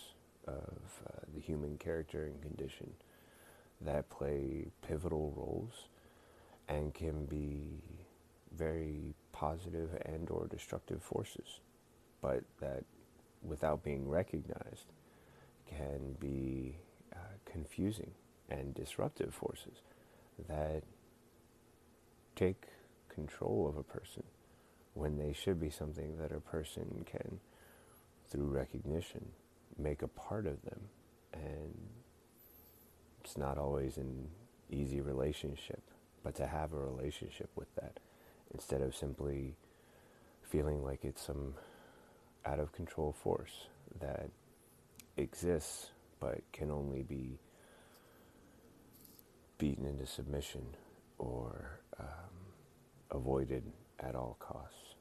of 0.45 0.73
uh, 1.07 1.19
the 1.33 1.39
human 1.39 1.77
character 1.77 2.25
and 2.25 2.41
condition 2.41 2.91
that 3.79 4.09
play 4.09 4.67
pivotal 4.85 5.33
roles 5.37 5.87
and 6.67 6.93
can 6.93 7.25
be 7.25 7.81
very 8.57 9.13
positive 9.31 9.89
and 10.05 10.29
or 10.29 10.47
destructive 10.47 11.01
forces, 11.01 11.61
but 12.21 12.43
that 12.59 12.83
without 13.41 13.81
being 13.85 14.05
recognized 14.05 14.91
can 15.65 16.13
be 16.19 16.75
uh, 17.13 17.19
confusing 17.45 18.11
and 18.49 18.73
disruptive 18.73 19.33
forces 19.33 19.81
that 20.47 20.83
take 22.35 22.65
control 23.09 23.67
of 23.67 23.77
a 23.77 23.83
person 23.83 24.23
when 24.93 25.17
they 25.17 25.33
should 25.33 25.59
be 25.59 25.69
something 25.69 26.17
that 26.17 26.31
a 26.31 26.39
person 26.39 27.05
can, 27.05 27.39
through 28.29 28.45
recognition, 28.45 29.25
make 29.77 30.01
a 30.01 30.07
part 30.07 30.45
of 30.45 30.61
them. 30.63 30.79
And 31.33 31.73
it's 33.23 33.37
not 33.37 33.57
always 33.57 33.97
an 33.97 34.27
easy 34.69 35.01
relationship, 35.01 35.81
but 36.23 36.35
to 36.35 36.47
have 36.47 36.73
a 36.73 36.77
relationship 36.77 37.49
with 37.55 37.73
that 37.75 37.99
instead 38.53 38.81
of 38.81 38.95
simply 38.95 39.55
feeling 40.43 40.83
like 40.83 41.03
it's 41.03 41.25
some 41.25 41.55
out 42.45 42.59
of 42.59 42.71
control 42.71 43.11
force 43.11 43.67
that 43.99 44.29
exists 45.17 45.91
but 46.19 46.39
can 46.51 46.71
only 46.71 47.03
be 47.03 47.37
beaten 49.57 49.85
into 49.85 50.05
submission 50.05 50.63
or 51.17 51.79
um, 51.99 52.07
avoided 53.11 53.63
at 53.99 54.15
all 54.15 54.35
costs. 54.39 54.95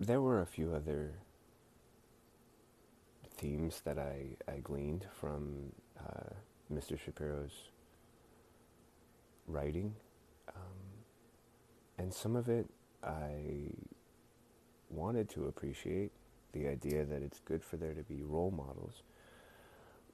There 0.00 0.20
were 0.20 0.42
a 0.42 0.46
few 0.46 0.74
other 0.74 1.12
themes 3.36 3.80
that 3.84 3.98
I, 3.98 4.36
I 4.50 4.58
gleaned 4.58 5.06
from 5.12 5.72
uh, 5.98 6.34
Mr. 6.72 6.98
Shapiro's 6.98 7.70
writing. 9.46 9.94
Um, 10.48 11.04
and 11.98 12.12
some 12.12 12.36
of 12.36 12.48
it 12.48 12.66
I 13.02 13.70
wanted 14.90 15.28
to 15.30 15.46
appreciate 15.46 16.12
the 16.54 16.68
idea 16.68 17.04
that 17.04 17.22
it's 17.22 17.40
good 17.40 17.62
for 17.62 17.76
there 17.76 17.92
to 17.92 18.02
be 18.02 18.22
role 18.22 18.50
models, 18.50 19.02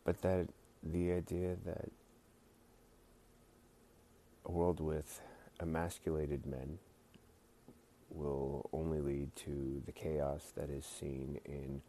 but 0.05 0.21
that 0.23 0.49
the 0.83 1.13
idea 1.13 1.57
that 1.65 1.91
a 4.47 4.51
world 4.51 4.81
with 4.81 5.21
emasculated 5.61 6.47
men 6.47 6.79
will 8.09 8.69
only 8.73 9.01
lead 9.01 9.35
to 9.37 9.83
the 9.87 9.93
chaos 9.93 10.53
that 10.57 10.71
is 10.71 10.85
seen 10.85 11.39
in 11.45 11.83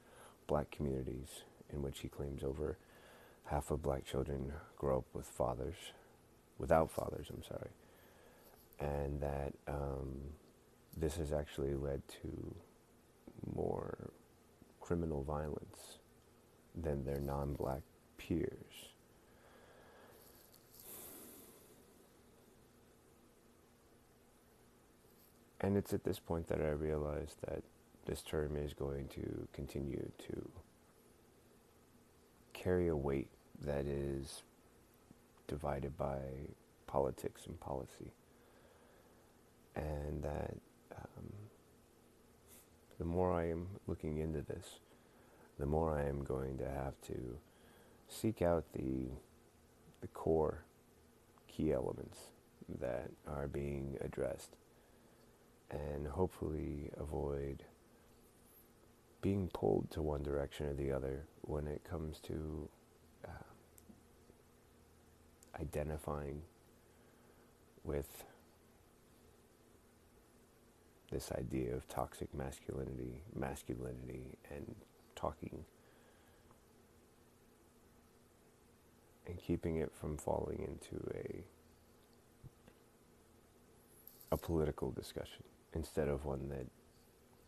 black 0.48 0.70
communities, 0.70 1.44
in 1.74 1.82
which 1.82 2.00
he 2.00 2.10
claims 2.10 2.44
over 2.44 2.78
half 3.46 3.72
of 3.72 3.82
black 3.82 4.06
children 4.06 4.52
grow 4.78 4.98
up 5.00 5.06
with 5.14 5.26
fathers, 5.26 5.76
without 6.58 6.92
fathers, 6.92 7.28
I'm 7.34 7.44
sorry, 7.44 7.72
and 8.80 9.22
that 9.22 9.54
um, 9.68 10.20
this 10.96 11.16
has 11.16 11.32
actually 11.32 11.74
led 11.76 12.02
to 12.22 12.56
more 13.56 14.12
criminal 14.92 15.24
violence 15.24 16.00
than 16.76 17.06
their 17.06 17.22
non 17.22 17.54
black 17.54 17.80
peers. 18.18 18.90
And 25.62 25.78
it's 25.78 25.94
at 25.94 26.04
this 26.04 26.20
point 26.20 26.50
that 26.50 26.60
I 26.60 26.72
realize 26.72 27.38
that 27.48 27.64
this 28.06 28.22
term 28.22 28.58
is 28.58 28.74
going 28.74 29.08
to 29.16 29.48
continue 29.54 30.12
to 30.28 30.50
carry 32.52 32.90
a 32.90 32.96
weight 32.96 33.30
that 33.62 33.86
is 33.86 34.44
divided 35.48 35.98
by 35.98 36.20
politics 36.86 37.44
and 37.46 37.58
policy. 37.62 38.12
And 39.74 40.22
that 40.22 40.58
um, 40.98 41.32
the 43.02 43.08
more 43.08 43.34
I 43.34 43.50
am 43.50 43.66
looking 43.88 44.20
into 44.20 44.42
this, 44.42 44.76
the 45.58 45.66
more 45.66 45.98
I 45.98 46.08
am 46.08 46.24
going 46.24 46.60
to 46.60 46.70
have 46.70 46.94
to 47.08 47.40
seek 48.08 48.44
out 48.44 48.64
the, 48.74 49.08
the 50.02 50.08
core 50.10 50.66
key 51.48 51.74
elements 51.74 52.20
that 52.80 53.10
are 53.28 53.48
being 53.48 53.98
addressed 54.02 54.56
and 55.72 56.06
hopefully 56.06 56.92
avoid 56.96 57.64
being 59.24 59.50
pulled 59.52 59.90
to 59.90 60.04
one 60.04 60.22
direction 60.22 60.68
or 60.68 60.76
the 60.76 60.92
other 60.92 61.26
when 61.42 61.66
it 61.66 61.82
comes 61.90 62.20
to 62.20 62.70
uh, 63.26 63.30
identifying 65.60 66.44
with 67.84 68.26
this 71.12 71.32
idea 71.34 71.76
of 71.76 71.88
toxic 71.88 72.34
masculinity, 72.34 73.24
masculinity, 73.36 74.38
and 74.50 74.76
talking 75.16 75.66
and 79.28 79.38
keeping 79.38 79.78
it 79.78 79.92
from 79.94 80.18
falling 80.18 80.60
into 80.60 81.04
a 81.16 81.44
a 84.32 84.38
political 84.38 84.92
discussion 84.92 85.44
instead 85.74 86.08
of 86.08 86.26
one 86.26 86.48
that, 86.50 86.66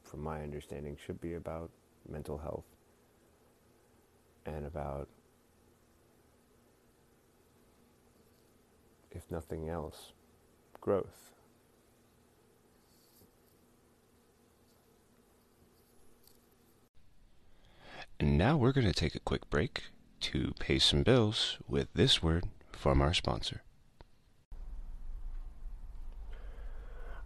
from 0.04 0.22
my 0.22 0.42
understanding, 0.44 0.98
should 1.06 1.20
be 1.22 1.34
about 1.36 1.70
mental 2.10 2.38
health 2.38 2.66
and 4.46 4.66
about, 4.66 5.08
if 9.12 9.30
nothing 9.32 9.70
else, 9.70 10.12
growth. 10.82 11.33
And 18.24 18.38
now 18.38 18.56
we're 18.56 18.72
going 18.72 18.88
to 18.88 18.94
take 18.94 19.16
a 19.16 19.20
quick 19.20 19.50
break 19.50 19.84
to 20.22 20.54
pay 20.58 20.80
some 20.80 21.04
bills 21.04 21.58
with 21.68 21.90
this 21.94 22.24
word 22.24 22.46
from 22.72 23.02
our 23.02 23.14
sponsor. 23.14 23.64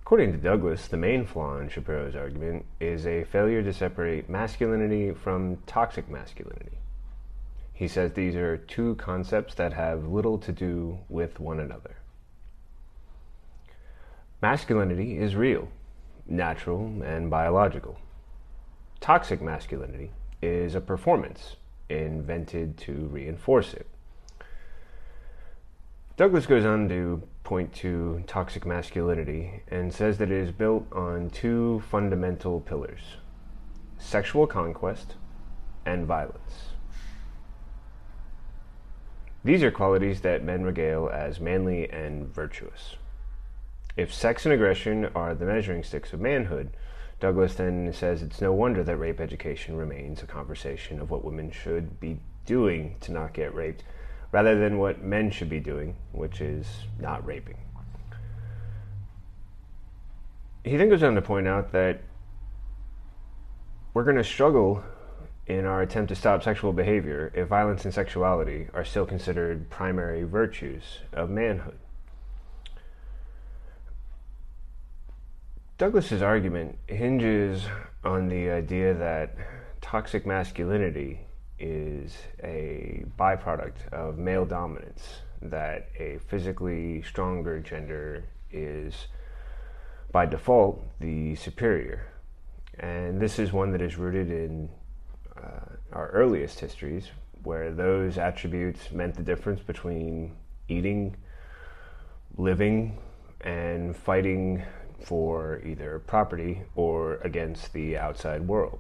According 0.02 0.32
to 0.32 0.40
Douglas, 0.40 0.88
the 0.88 0.98
main 0.98 1.28
flaw 1.28 1.60
in 1.60 1.70
Shapiro's 1.70 2.16
argument 2.16 2.66
is 2.80 3.06
a 3.06 3.26
failure 3.26 3.62
to 3.62 3.72
separate 3.74 4.28
masculinity 4.28 5.12
from 5.12 5.58
toxic 5.68 6.10
masculinity. 6.10 6.80
He 7.76 7.88
says 7.88 8.14
these 8.14 8.36
are 8.36 8.58
two 8.58 8.96
concepts 8.96 9.54
that 9.54 9.74
have 9.74 10.08
little 10.08 10.40
to 10.40 10.52
do 10.52 10.98
with 11.10 11.40
one 11.40 11.60
another. 11.60 11.98
Masculinity 14.42 15.20
is 15.20 15.36
real, 15.36 15.70
natural, 16.26 17.04
and 17.04 17.30
biological. 17.30 18.00
Toxic 19.00 19.44
masculinity 19.44 20.10
is 20.42 20.76
a 20.76 20.82
performance 20.82 21.56
invented 21.90 22.78
to 22.78 22.92
reinforce 22.92 23.74
it. 23.74 23.88
Douglas 26.18 26.46
goes 26.48 26.66
on 26.66 26.90
to 26.90 27.22
point 27.44 27.74
to 27.74 28.24
toxic 28.28 28.66
masculinity 28.66 29.62
and 29.70 29.94
says 29.94 30.18
that 30.18 30.32
it 30.32 30.38
is 30.38 30.52
built 30.52 30.92
on 30.92 31.30
two 31.30 31.82
fundamental 31.90 32.60
pillars 32.60 33.18
sexual 34.00 34.46
conquest 34.46 35.16
and 35.86 36.06
violence. 36.06 36.70
These 39.44 39.64
are 39.64 39.72
qualities 39.72 40.22
that 40.22 40.44
men 40.44 40.64
regale 40.64 41.10
as 41.12 41.40
manly 41.40 41.90
and 41.90 42.28
virtuous. 42.28 42.98
If 43.96 44.14
sex 44.14 44.46
and 44.46 44.54
aggression 44.54 45.06
are 45.16 45.34
the 45.34 45.46
measuring 45.46 45.84
sticks 45.84 46.14
of 46.14 46.20
manhood, 46.20 46.72
Douglas 47.20 47.56
then 47.56 47.92
says 47.94 48.22
it's 48.22 48.42
no 48.42 48.54
wonder 48.54 48.84
that 48.84 48.98
rape 48.98 49.20
education 49.20 49.76
remains 49.76 50.22
a 50.22 50.28
conversation 50.28 51.00
of 51.00 51.10
what 51.10 51.26
women 51.26 51.52
should 51.52 52.00
be 52.00 52.20
doing 52.46 52.96
to 53.02 53.12
not 53.12 53.34
get 53.34 53.56
raped 53.56 53.84
rather 54.32 54.60
than 54.60 54.78
what 54.78 55.02
men 55.02 55.32
should 55.32 55.50
be 55.50 55.60
doing, 55.60 55.96
which 56.12 56.42
is 56.42 56.68
not 57.00 57.26
raping. 57.26 57.58
He 60.64 60.78
then 60.78 60.90
goes 60.90 61.02
on 61.02 61.16
to 61.16 61.22
point 61.22 61.48
out 61.48 61.72
that 61.72 62.02
we're 63.94 64.04
going 64.04 64.18
to 64.18 64.24
struggle 64.24 64.84
in 65.48 65.66
our 65.66 65.82
attempt 65.82 66.10
to 66.10 66.16
stop 66.16 66.44
sexual 66.44 66.74
behavior 66.74 67.32
if 67.34 67.48
violence 67.48 67.86
and 67.86 67.94
sexuality 67.94 68.68
are 68.74 68.84
still 68.84 69.06
considered 69.06 69.70
primary 69.70 70.24
virtues 70.24 71.00
of 71.14 71.30
manhood. 71.30 71.80
Douglas's 75.78 76.24
argument 76.24 76.76
hinges 76.88 77.68
on 78.04 78.30
the 78.30 78.50
idea 78.50 78.96
that 78.96 79.36
toxic 79.80 80.26
masculinity 80.26 81.20
is 81.60 82.18
a 82.44 83.06
byproduct 83.20 83.88
of 83.94 84.18
male 84.18 84.44
dominance, 84.44 85.22
that 85.40 85.90
a 86.00 86.18
physically 86.30 87.04
stronger 87.04 87.60
gender 87.60 88.24
is 88.52 89.06
by 90.12 90.26
default 90.26 90.84
the 91.00 91.36
superior. 91.36 92.08
And 92.80 93.22
this 93.22 93.38
is 93.38 93.54
one 93.54 93.72
that 93.74 93.82
is 93.82 93.98
rooted 93.98 94.32
in 94.32 94.70
uh, 95.38 95.76
our 95.92 96.10
earliest 96.10 96.60
histories, 96.60 97.12
where 97.44 97.72
those 97.72 98.18
attributes 98.18 98.92
meant 98.92 99.14
the 99.14 99.22
difference 99.22 99.62
between 99.62 100.36
eating, 100.70 101.16
living, 102.36 102.98
and 103.42 103.96
fighting 103.96 104.64
for 105.02 105.62
either 105.66 106.00
property 106.00 106.64
or 106.76 107.16
against 107.18 107.74
the 107.74 107.98
outside 107.98 108.48
world. 108.48 108.80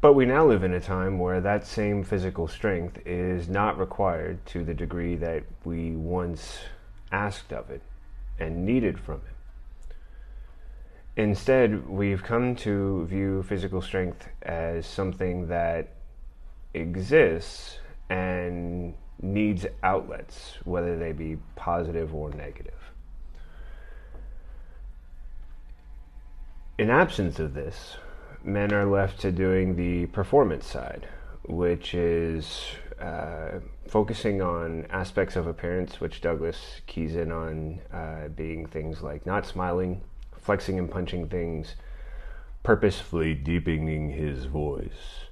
But 0.00 0.12
we 0.12 0.26
now 0.26 0.46
live 0.46 0.62
in 0.62 0.72
a 0.72 0.80
time 0.80 1.18
where 1.18 1.40
that 1.40 1.66
same 1.66 2.04
physical 2.04 2.46
strength 2.46 2.98
is 3.06 3.48
not 3.48 3.78
required 3.78 4.44
to 4.46 4.62
the 4.62 4.74
degree 4.74 5.16
that 5.16 5.44
we 5.64 5.92
once 5.92 6.58
asked 7.10 7.52
of 7.52 7.70
it 7.70 7.82
and 8.38 8.64
needed 8.64 9.00
from 9.00 9.16
it. 9.16 9.94
Instead, 11.16 11.88
we've 11.88 12.22
come 12.22 12.54
to 12.56 13.06
view 13.06 13.42
physical 13.42 13.80
strength 13.80 14.28
as 14.42 14.86
something 14.86 15.48
that 15.48 15.88
exists 16.74 17.78
and 18.10 18.94
needs 19.20 19.66
outlets, 19.82 20.58
whether 20.64 20.98
they 20.98 21.12
be 21.12 21.38
positive 21.54 22.14
or 22.14 22.30
negative. 22.30 22.74
In 26.78 26.90
absence 26.90 27.38
of 27.38 27.54
this, 27.54 27.96
men 28.44 28.72
are 28.72 28.84
left 28.84 29.20
to 29.20 29.32
doing 29.32 29.76
the 29.76 30.06
performance 30.06 30.66
side, 30.66 31.08
which 31.44 31.94
is 31.94 32.66
uh, 33.00 33.60
focusing 33.88 34.42
on 34.42 34.86
aspects 34.90 35.36
of 35.36 35.46
appearance, 35.46 36.00
which 36.00 36.20
Douglas 36.20 36.82
keys 36.86 37.16
in 37.16 37.32
on 37.32 37.80
uh, 37.92 38.28
being 38.28 38.66
things 38.66 39.02
like 39.02 39.24
not 39.24 39.46
smiling, 39.46 40.02
flexing 40.36 40.78
and 40.78 40.90
punching 40.90 41.28
things, 41.28 41.76
purposefully 42.62 43.34
deepening 43.34 44.10
his 44.10 44.44
voice, 44.44 45.28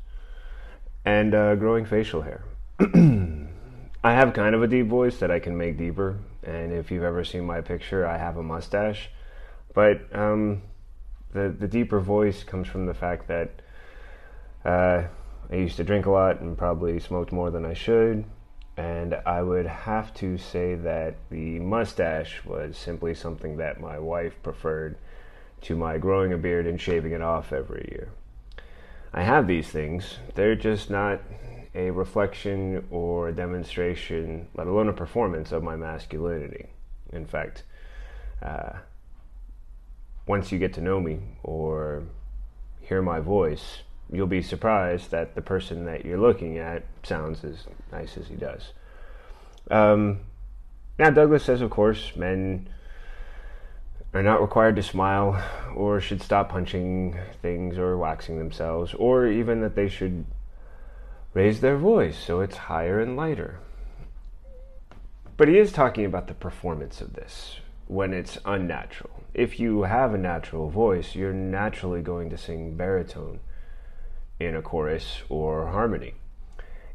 and 1.05 1.35
uh, 1.35 1.55
growing 1.57 1.85
facial 1.85 2.23
hair. 2.23 2.45
I 4.05 4.13
have 4.13 4.35
kind 4.35 4.55
of 4.55 4.63
a 4.63 4.67
deep 4.67 4.87
voice 4.87 5.17
that 5.21 5.31
I 5.31 5.39
can 5.39 5.57
make 5.57 5.79
deeper, 5.79 6.19
and 6.43 6.75
if 6.75 6.91
you've 6.91 7.05
ever 7.05 7.25
seen 7.25 7.47
my 7.47 7.63
picture, 7.63 8.07
I 8.07 8.19
have 8.19 8.37
a 8.37 8.43
mustache. 8.43 9.09
But 9.73 10.15
um, 10.15 10.61
the 11.33 11.49
the 11.49 11.67
deeper 11.67 12.01
voice 12.01 12.45
comes 12.45 12.69
from 12.69 12.85
the 12.85 12.93
fact 12.93 13.29
that 13.29 13.63
uh, 14.63 15.05
I 15.51 15.57
used 15.57 15.79
to 15.79 15.85
drink 15.85 16.05
a 16.05 16.11
lot 16.11 16.41
and 16.41 16.57
probably 16.57 17.01
smoked 17.01 17.33
more 17.33 17.51
than 17.51 17.65
I 17.65 17.73
should. 17.73 18.27
And 18.77 19.15
I 19.25 19.41
would 19.41 19.67
have 19.67 20.13
to 20.15 20.37
say 20.37 20.75
that 20.75 21.15
the 21.31 21.59
mustache 21.61 22.45
was 22.45 22.77
simply 22.77 23.15
something 23.15 23.57
that 23.57 23.81
my 23.81 23.99
wife 23.99 24.35
preferred 24.43 24.99
to 25.63 25.77
my 25.77 25.97
growing 25.97 26.35
a 26.35 26.37
beard 26.37 26.67
and 26.67 26.79
shaving 26.79 27.13
it 27.13 27.23
off 27.23 27.55
every 27.55 27.89
year. 27.91 28.11
I 29.15 29.23
have 29.23 29.47
these 29.47 29.69
things, 29.69 30.19
they're 30.35 30.57
just 30.57 30.91
not 30.91 31.21
a 31.73 31.91
reflection 31.91 32.85
or 32.91 33.29
a 33.29 33.33
demonstration, 33.33 34.49
let 34.57 34.67
alone 34.67 34.89
a 34.89 34.93
performance 34.93 35.53
of 35.53 35.63
my 35.63 35.77
masculinity. 35.77 36.67
In 37.13 37.25
fact, 37.25 37.63
uh, 38.43 38.73
once 40.27 40.51
you 40.51 40.59
get 40.59 40.75
to 40.75 40.81
know 40.81 41.01
me 41.01 41.21
or 41.45 42.03
hear 42.81 43.03
my 43.03 43.21
voice, 43.21 43.83
you'll 44.11 44.27
be 44.27 44.43
surprised 44.43 45.13
that 45.13 45.37
the 45.37 45.43
person 45.43 45.85
that 45.87 46.05
you're 46.05 46.19
looking 46.19 46.59
at 46.59 46.85
sounds 47.05 47.45
as 47.45 47.69
nice 47.93 48.17
as 48.17 48.27
he 48.27 48.35
does. 48.35 48.73
Um, 49.71 50.21
now, 50.99 51.11
Douglas 51.11 51.45
says, 51.45 51.61
of 51.61 51.71
course, 51.71 52.17
men 52.17 52.69
are 54.15 54.23
not 54.23 54.41
required 54.41 54.77
to 54.77 54.83
smile 54.83 55.43
or 55.75 56.01
should 56.01 56.23
stop 56.23 56.49
punching 56.49 57.19
things 57.43 57.77
or 57.77 57.99
waxing 57.99 58.39
themselves, 58.39 58.95
or 58.95 59.27
even 59.27 59.61
that 59.61 59.75
they 59.75 59.89
should 59.89 60.25
raise 61.35 61.61
their 61.61 61.77
voice 61.77 62.17
so 62.17 62.41
it's 62.41 62.57
higher 62.57 63.01
and 63.01 63.17
lighter. 63.17 63.59
But 65.37 65.49
he 65.49 65.59
is 65.59 65.73
talking 65.73 66.05
about 66.05 66.29
the 66.29 66.35
performance 66.35 67.01
of 67.01 67.15
this 67.15 67.57
when 67.89 68.15
it's 68.15 68.39
unnatural. 68.45 69.25
If 69.35 69.59
you 69.59 69.83
have 69.83 70.15
a 70.15 70.19
natural 70.19 70.71
voice, 70.71 71.17
you're 71.17 71.33
naturally 71.33 72.03
going 72.03 72.31
to 72.31 72.39
sing 72.39 72.77
baritone 72.77 73.41
in 74.39 74.55
a 74.55 74.63
chorus 74.63 75.23
or 75.29 75.67
harmony. 75.73 76.15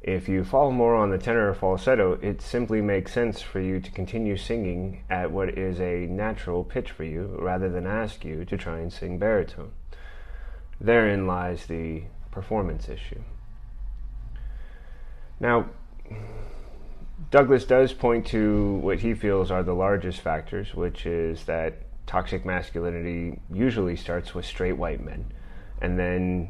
If 0.02 0.30
you 0.30 0.46
fall 0.46 0.72
more 0.72 0.96
on 0.96 1.10
the 1.10 1.18
tenor 1.18 1.50
or 1.50 1.54
falsetto, 1.54 2.18
it 2.22 2.42
simply 2.42 2.82
makes 2.82 3.12
sense 3.12 3.42
for 3.42 3.60
you 3.60 3.82
to 3.82 3.92
continue 3.92 4.38
singing 4.38 5.04
at 5.10 5.32
what 5.32 5.50
is 5.58 5.82
a 5.82 6.06
natural 6.06 6.64
pitch 6.64 6.92
for 6.92 7.04
you 7.04 7.36
rather 7.40 7.70
than 7.70 7.86
ask 7.86 8.24
you 8.24 8.46
to 8.46 8.58
try 8.58 8.80
and 8.80 8.94
sing 8.94 9.20
baritone. 9.20 9.72
Therein 10.80 11.28
lies 11.28 11.66
the 11.66 12.04
performance 12.32 12.88
issue. 12.88 13.22
Now, 15.40 15.70
Douglas 17.32 17.66
does 17.66 17.94
point 17.94 18.26
to 18.28 18.76
what 18.76 19.00
he 19.00 19.14
feels 19.14 19.52
are 19.52 19.64
the 19.64 19.76
largest 19.76 20.22
factors, 20.22 20.74
which 20.74 21.06
is 21.06 21.44
that 21.46 21.84
toxic 22.08 22.46
masculinity 22.46 23.40
usually 23.52 23.96
starts 23.96 24.34
with 24.34 24.46
straight 24.46 24.78
white 24.78 25.04
men. 25.04 25.32
And 25.82 26.00
then 26.00 26.50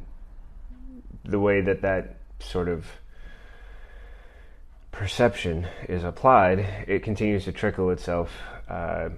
the 1.26 1.40
way 1.40 1.62
that 1.62 1.82
that 1.82 2.18
sort 2.40 2.70
of 2.70 2.86
perception 4.92 5.68
is 5.88 6.04
applied, 6.04 6.60
it 6.88 7.04
continues 7.04 7.46
to 7.46 7.52
trickle 7.52 7.90
itself 7.90 8.32
uh, 8.68 9.10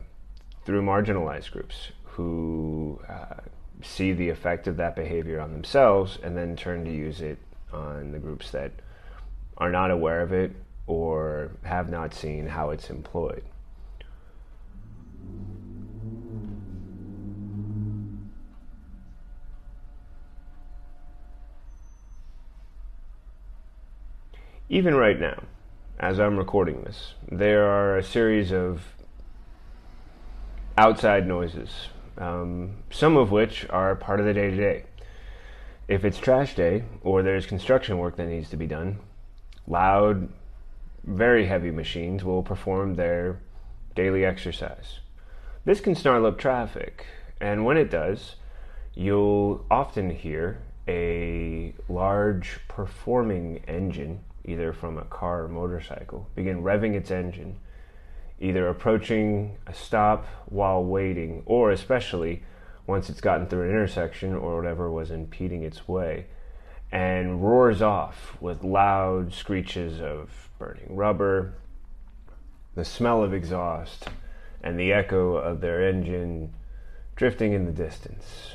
through 0.65 0.81
marginalized 0.81 1.51
groups 1.51 1.91
who 2.03 2.99
uh, 3.09 3.35
see 3.81 4.13
the 4.13 4.29
effect 4.29 4.67
of 4.67 4.77
that 4.77 4.95
behavior 4.95 5.39
on 5.39 5.51
themselves 5.51 6.19
and 6.23 6.37
then 6.37 6.55
turn 6.55 6.85
to 6.85 6.91
use 6.91 7.21
it 7.21 7.39
on 7.73 8.11
the 8.11 8.19
groups 8.19 8.51
that 8.51 8.71
are 9.57 9.71
not 9.71 9.91
aware 9.91 10.21
of 10.21 10.33
it 10.33 10.51
or 10.87 11.51
have 11.63 11.89
not 11.89 12.13
seen 12.13 12.47
how 12.47 12.69
it's 12.71 12.89
employed. 12.89 13.43
even 24.71 24.95
right 24.95 25.19
now, 25.19 25.37
as 26.01 26.19
I'm 26.19 26.35
recording 26.35 26.81
this, 26.81 27.13
there 27.31 27.63
are 27.63 27.95
a 27.95 28.03
series 28.03 28.51
of 28.51 28.81
outside 30.75 31.27
noises, 31.27 31.89
um, 32.17 32.77
some 32.89 33.17
of 33.17 33.29
which 33.29 33.67
are 33.69 33.95
part 33.95 34.19
of 34.19 34.25
the 34.25 34.33
day 34.33 34.49
to 34.49 34.57
day. 34.57 34.85
If 35.87 36.03
it's 36.03 36.17
trash 36.17 36.55
day 36.55 36.85
or 37.03 37.21
there's 37.21 37.45
construction 37.45 37.99
work 37.99 38.15
that 38.15 38.25
needs 38.25 38.49
to 38.49 38.57
be 38.57 38.65
done, 38.65 38.97
loud, 39.67 40.29
very 41.03 41.45
heavy 41.45 41.69
machines 41.69 42.23
will 42.23 42.41
perform 42.41 42.95
their 42.95 43.39
daily 43.95 44.25
exercise. 44.25 45.01
This 45.65 45.81
can 45.81 45.93
snarl 45.93 46.25
up 46.25 46.39
traffic, 46.39 47.05
and 47.39 47.63
when 47.63 47.77
it 47.77 47.91
does, 47.91 48.37
you'll 48.95 49.67
often 49.69 50.09
hear 50.09 50.63
a 50.87 51.75
large 51.87 52.59
performing 52.67 53.57
engine 53.67 54.21
either 54.45 54.73
from 54.73 54.97
a 54.97 55.05
car 55.05 55.43
or 55.43 55.47
motorcycle, 55.47 56.29
begin 56.35 56.63
revving 56.63 56.95
its 56.95 57.11
engine, 57.11 57.57
either 58.39 58.67
approaching 58.67 59.57
a 59.67 59.73
stop 59.73 60.25
while 60.45 60.83
waiting, 60.83 61.43
or 61.45 61.71
especially 61.71 62.43
once 62.87 63.09
it's 63.09 63.21
gotten 63.21 63.47
through 63.47 63.63
an 63.63 63.69
intersection 63.69 64.33
or 64.33 64.57
whatever 64.57 64.91
was 64.91 65.11
impeding 65.11 65.63
its 65.63 65.87
way, 65.87 66.25
and 66.91 67.43
roars 67.43 67.81
off 67.81 68.35
with 68.41 68.63
loud 68.63 69.33
screeches 69.33 70.01
of 70.01 70.49
burning 70.57 70.95
rubber, 70.95 71.53
the 72.75 72.83
smell 72.83 73.23
of 73.23 73.33
exhaust, 73.33 74.07
and 74.63 74.79
the 74.79 74.91
echo 74.91 75.35
of 75.35 75.61
their 75.61 75.87
engine 75.87 76.53
drifting 77.15 77.53
in 77.53 77.65
the 77.65 77.71
distance. 77.71 78.53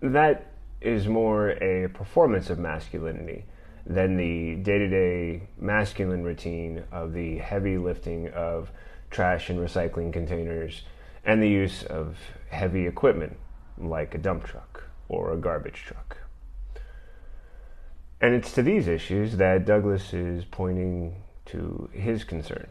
That 0.00 0.52
is 0.80 1.08
more 1.08 1.50
a 1.62 1.88
performance 1.88 2.50
of 2.50 2.58
masculinity 2.58 3.44
than 3.86 4.16
the 4.16 4.56
day 4.56 4.78
to 4.78 4.88
day 4.88 5.48
masculine 5.58 6.24
routine 6.24 6.82
of 6.90 7.12
the 7.12 7.38
heavy 7.38 7.78
lifting 7.78 8.28
of 8.28 8.70
trash 9.10 9.48
and 9.48 9.60
recycling 9.60 10.12
containers 10.12 10.82
and 11.24 11.40
the 11.40 11.48
use 11.48 11.84
of 11.84 12.16
heavy 12.50 12.86
equipment 12.86 13.36
like 13.78 14.14
a 14.14 14.18
dump 14.18 14.44
truck 14.44 14.84
or 15.08 15.32
a 15.32 15.36
garbage 15.36 15.84
truck. 15.86 16.18
And 18.20 18.34
it's 18.34 18.52
to 18.52 18.62
these 18.62 18.88
issues 18.88 19.36
that 19.36 19.64
Douglas 19.64 20.12
is 20.12 20.44
pointing 20.44 21.22
to 21.46 21.88
his 21.92 22.24
concern. 22.24 22.66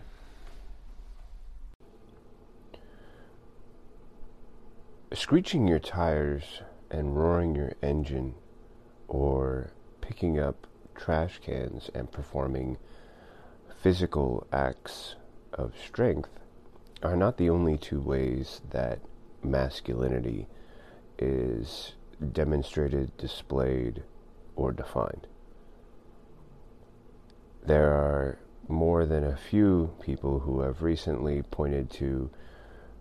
Screeching 5.13 5.67
your 5.67 5.79
tires 5.79 6.61
and 6.91 7.15
roaring 7.15 7.55
your 7.55 7.73
engine 7.81 8.33
or 9.07 9.71
picking 10.01 10.39
up 10.39 10.67
trash 10.95 11.39
cans 11.39 11.89
and 11.93 12.11
performing 12.11 12.77
physical 13.81 14.47
acts 14.51 15.15
of 15.53 15.73
strength 15.77 16.29
are 17.03 17.15
not 17.15 17.37
the 17.37 17.49
only 17.49 17.77
two 17.77 17.99
ways 17.99 18.61
that 18.71 18.99
masculinity 19.43 20.47
is 21.19 21.93
demonstrated, 22.31 23.15
displayed, 23.17 24.03
or 24.55 24.71
defined. 24.71 25.27
There 27.65 27.91
are 27.91 28.39
more 28.67 29.05
than 29.05 29.23
a 29.23 29.37
few 29.37 29.91
people 30.01 30.39
who 30.39 30.61
have 30.61 30.81
recently 30.81 31.41
pointed 31.43 31.89
to 31.91 32.29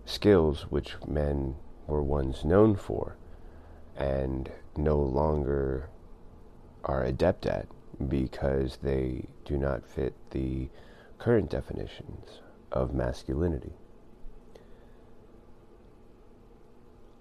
skills 0.04 0.66
which 0.70 0.96
men 1.06 1.56
were 1.86 2.02
once 2.02 2.44
known 2.44 2.76
for 2.76 3.16
and 3.96 4.50
no 4.76 4.98
longer 4.98 5.88
are 6.84 7.04
adept 7.04 7.46
at 7.46 7.66
because 8.08 8.78
they 8.82 9.26
do 9.44 9.56
not 9.56 9.86
fit 9.86 10.14
the 10.30 10.68
current 11.18 11.50
definitions 11.50 12.40
of 12.72 12.94
masculinity. 12.94 13.72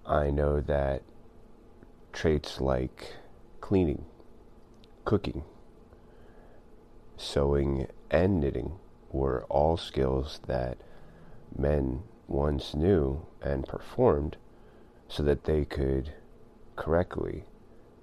I 0.06 0.30
know 0.30 0.60
that 0.60 1.02
traits 2.12 2.60
like 2.60 3.14
cleaning, 3.60 4.04
cooking, 5.04 5.44
sewing, 7.16 7.86
and 8.10 8.40
knitting 8.40 8.72
were 9.10 9.44
all 9.44 9.76
skills 9.76 10.40
that 10.46 10.76
men 11.56 12.02
once 12.28 12.74
knew 12.74 13.24
and 13.40 13.66
performed 13.66 14.36
so 15.08 15.22
that 15.22 15.44
they 15.44 15.64
could 15.64 16.12
correctly 16.76 17.44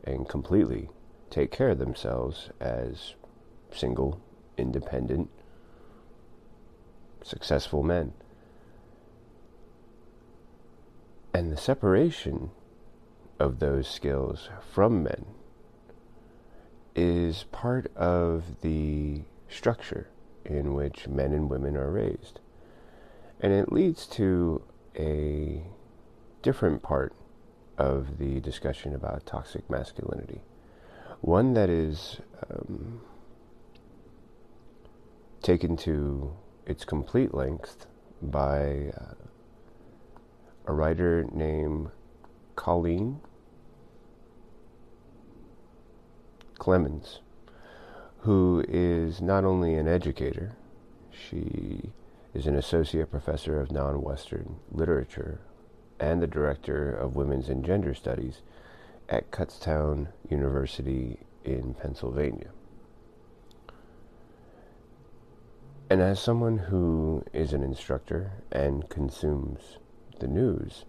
and 0.03 0.27
completely 0.27 0.89
take 1.31 1.49
care 1.49 1.69
of 1.69 1.79
themselves 1.79 2.49
as 2.59 3.15
single 3.71 4.21
independent, 4.57 5.29
successful 7.23 7.81
men. 7.81 8.13
And 11.33 11.51
the 11.51 11.57
separation 11.57 12.51
of 13.39 13.59
those 13.59 13.87
skills 13.87 14.49
from 14.69 15.03
men 15.03 15.25
is 16.93 17.45
part 17.51 17.87
of 17.95 18.61
the 18.61 19.21
structure 19.49 20.09
in 20.43 20.73
which 20.73 21.07
men 21.07 21.31
and 21.31 21.49
women 21.49 21.77
are 21.77 21.89
raised. 21.89 22.41
And 23.39 23.53
it 23.53 23.71
leads 23.71 24.05
to 24.07 24.61
a 24.99 25.63
different 26.41 26.83
part 26.83 27.13
of 27.77 28.17
the 28.17 28.39
discussion 28.41 28.93
about 28.93 29.25
toxic 29.25 29.69
masculinity. 29.69 30.41
One 31.21 31.53
that 31.53 31.69
is 31.69 32.19
um, 32.49 33.01
taken 35.43 35.77
to 35.77 36.33
its 36.65 36.83
complete 36.83 37.31
length 37.33 37.85
by 38.23 38.91
uh, 38.97 39.13
a 40.65 40.73
writer 40.73 41.25
named 41.31 41.91
Colleen 42.55 43.21
Clemens, 46.57 47.19
who 48.21 48.63
is 48.67 49.21
not 49.21 49.45
only 49.45 49.75
an 49.75 49.87
educator, 49.87 50.55
she 51.11 51.91
is 52.33 52.47
an 52.47 52.55
associate 52.55 53.11
professor 53.11 53.59
of 53.59 53.71
non 53.71 54.01
Western 54.01 54.55
literature 54.71 55.39
and 55.99 56.19
the 56.19 56.27
director 56.27 56.91
of 56.91 57.15
women's 57.15 57.47
and 57.47 57.63
gender 57.63 57.93
studies 57.93 58.41
at 59.11 59.29
Kutztown 59.29 60.07
University 60.29 61.19
in 61.43 61.73
Pennsylvania. 61.73 62.49
And 65.89 66.01
as 66.01 66.21
someone 66.21 66.57
who 66.57 67.25
is 67.33 67.51
an 67.51 67.61
instructor 67.61 68.31
and 68.53 68.87
consumes 68.87 69.77
the 70.19 70.27
news, 70.27 70.85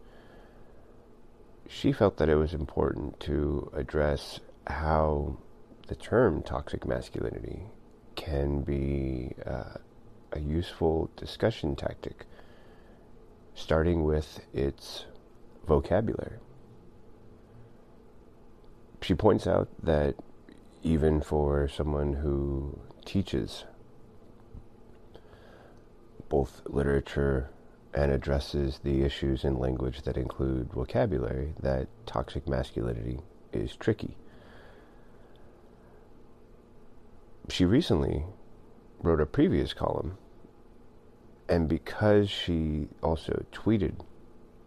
she 1.69 1.91
felt 1.91 2.17
that 2.19 2.29
it 2.29 2.37
was 2.37 2.55
important 2.55 3.19
to 3.21 3.69
address 3.75 4.39
how 4.69 5.39
the 5.89 5.97
term 5.97 6.43
toxic 6.43 6.87
masculinity 6.87 7.65
can 8.15 8.61
be 8.61 9.33
uh, 9.45 9.79
a 10.31 10.39
useful 10.39 11.11
discussion 11.17 11.75
tactic, 11.75 12.27
starting 13.55 14.05
with 14.05 14.41
its 14.55 15.07
vocabulary. 15.67 16.39
She 19.03 19.15
points 19.15 19.47
out 19.47 19.69
that 19.83 20.15
even 20.83 21.21
for 21.21 21.69
someone 21.69 22.15
who 22.15 22.79
teaches 23.05 23.65
both 26.29 26.63
literature 26.67 27.51
and 27.93 28.11
addresses 28.11 28.81
the 28.83 29.03
issues 29.03 29.45
in 29.45 29.59
language 29.59 30.03
that 30.03 30.17
include 30.17 30.73
vocabulary, 30.73 31.55
that 31.61 31.89
toxic 32.07 32.49
masculinity 32.49 33.21
is 33.53 33.77
tricky. 33.77 34.17
she 37.53 37.65
recently 37.65 38.25
wrote 39.03 39.21
a 39.21 39.27
previous 39.27 39.75
column, 39.75 40.17
and 41.49 41.69
because 41.69 42.31
she 42.31 42.89
also 43.03 43.45
tweeted 43.53 43.95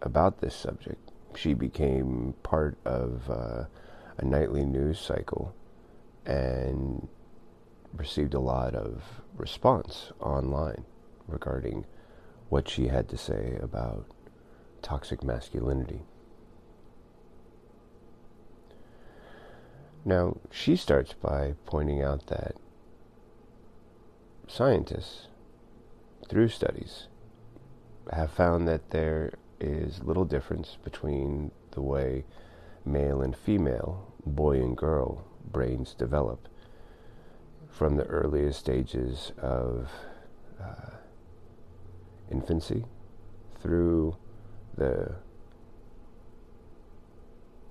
about 0.02 0.40
this 0.40 0.54
subject, 0.54 1.10
she 1.34 1.52
became 1.52 2.34
part 2.42 2.76
of 2.84 3.28
uh, 3.30 3.64
a 4.18 4.24
nightly 4.24 4.64
news 4.64 4.98
cycle 4.98 5.54
and 6.24 7.08
received 7.94 8.34
a 8.34 8.40
lot 8.40 8.74
of 8.74 9.02
response 9.36 10.12
online 10.20 10.84
regarding 11.26 11.84
what 12.48 12.68
she 12.68 12.88
had 12.88 13.08
to 13.08 13.16
say 13.16 13.58
about 13.60 14.06
toxic 14.82 15.22
masculinity. 15.22 16.02
Now, 20.04 20.36
she 20.50 20.76
starts 20.76 21.14
by 21.14 21.54
pointing 21.64 22.00
out 22.00 22.28
that 22.28 22.54
scientists, 24.46 25.26
through 26.28 26.48
studies, 26.48 27.08
have 28.12 28.30
found 28.30 28.68
that 28.68 28.90
there 28.90 29.32
is 29.58 30.04
little 30.04 30.24
difference 30.24 30.78
between 30.84 31.50
the 31.72 31.82
way 31.82 32.24
male 32.86 33.20
and 33.20 33.36
female, 33.36 34.12
boy 34.24 34.56
and 34.56 34.76
girl 34.76 35.24
brains 35.50 35.94
develop 35.94 36.48
from 37.68 37.96
the 37.96 38.04
earliest 38.04 38.58
stages 38.58 39.32
of 39.38 39.90
uh, 40.60 40.90
infancy 42.30 42.84
through 43.60 44.16
the 44.76 45.14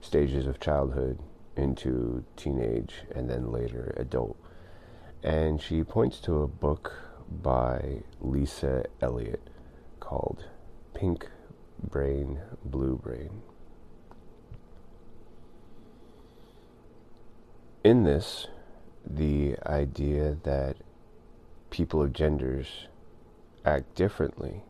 stages 0.01 0.45
of 0.45 0.59
childhood 0.59 1.19
into 1.55 2.23
teenage 2.35 3.03
and 3.15 3.29
then 3.29 3.51
later 3.51 3.93
adult 3.97 4.37
and 5.23 5.59
she 5.59 5.83
points 5.83 6.19
to 6.19 6.43
a 6.43 6.47
book 6.47 6.93
by 7.41 8.03
Lisa 8.21 8.85
Eliot 9.01 9.49
called 9.99 10.45
Pink 10.93 11.27
Brain, 11.89 12.39
Blue 12.63 12.95
Brain. 12.95 13.41
In 17.85 18.03
this, 18.03 18.47
the 19.05 19.57
idea 19.63 20.37
that 20.41 20.77
people 21.69 22.01
of 22.01 22.13
genders 22.13 22.87
act 23.63 23.93
differently 23.93 24.63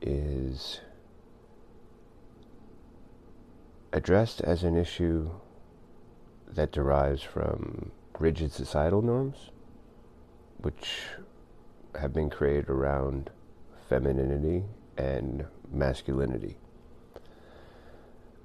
is 0.00 0.80
addressed 3.92 4.40
as 4.40 4.64
an 4.64 4.76
issue 4.76 5.28
that 6.48 6.72
derives 6.72 7.22
from 7.22 7.92
rigid 8.18 8.50
societal 8.50 9.02
norms 9.02 9.50
which 10.56 11.08
have 12.00 12.14
been 12.14 12.30
created 12.30 12.70
around 12.70 13.28
femininity 13.90 14.64
and 14.96 15.44
masculinity. 15.70 16.56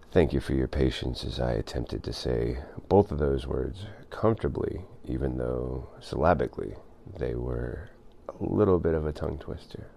Thank 0.10 0.32
you 0.32 0.40
for 0.40 0.54
your 0.54 0.70
patience 0.70 1.26
as 1.26 1.38
I 1.38 1.52
attempted 1.52 2.02
to 2.06 2.14
say 2.14 2.60
both 2.88 3.12
of 3.12 3.20
those 3.20 3.46
words 3.46 3.86
comfortably, 4.10 4.86
even 5.04 5.38
though 5.38 5.90
syllabically 6.00 6.76
they 7.18 7.36
were 7.36 7.90
a 8.30 8.44
little 8.44 8.80
bit 8.80 8.94
of 8.94 9.06
a 9.06 9.12
tongue 9.12 9.38
twister. 9.38 9.88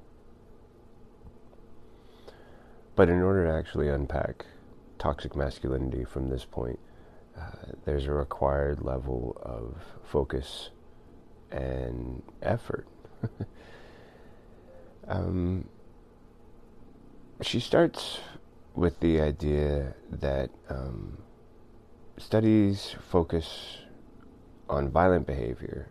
But 2.97 3.09
in 3.09 3.23
order 3.23 3.47
to 3.47 3.53
actually 3.53 3.89
unpack 3.89 4.47
toxic 4.99 5.37
masculinity 5.37 6.05
from 6.05 6.29
this 6.29 6.45
point, 6.45 6.81
uh, 7.39 7.73
there's 7.85 8.07
a 8.07 8.13
required 8.13 8.83
level 8.83 9.41
of 9.43 9.77
focus 10.03 10.71
and 11.53 12.21
effort. 12.43 12.89
um, 15.09 15.69
she 17.43 17.61
starts 17.61 18.19
with 18.75 19.01
the 19.01 19.21
idea 19.21 19.95
that 20.11 20.51
um, 20.68 21.18
studies 22.16 22.95
focus 23.11 23.79
on 24.68 24.89
violent 24.89 25.27
behavior 25.27 25.89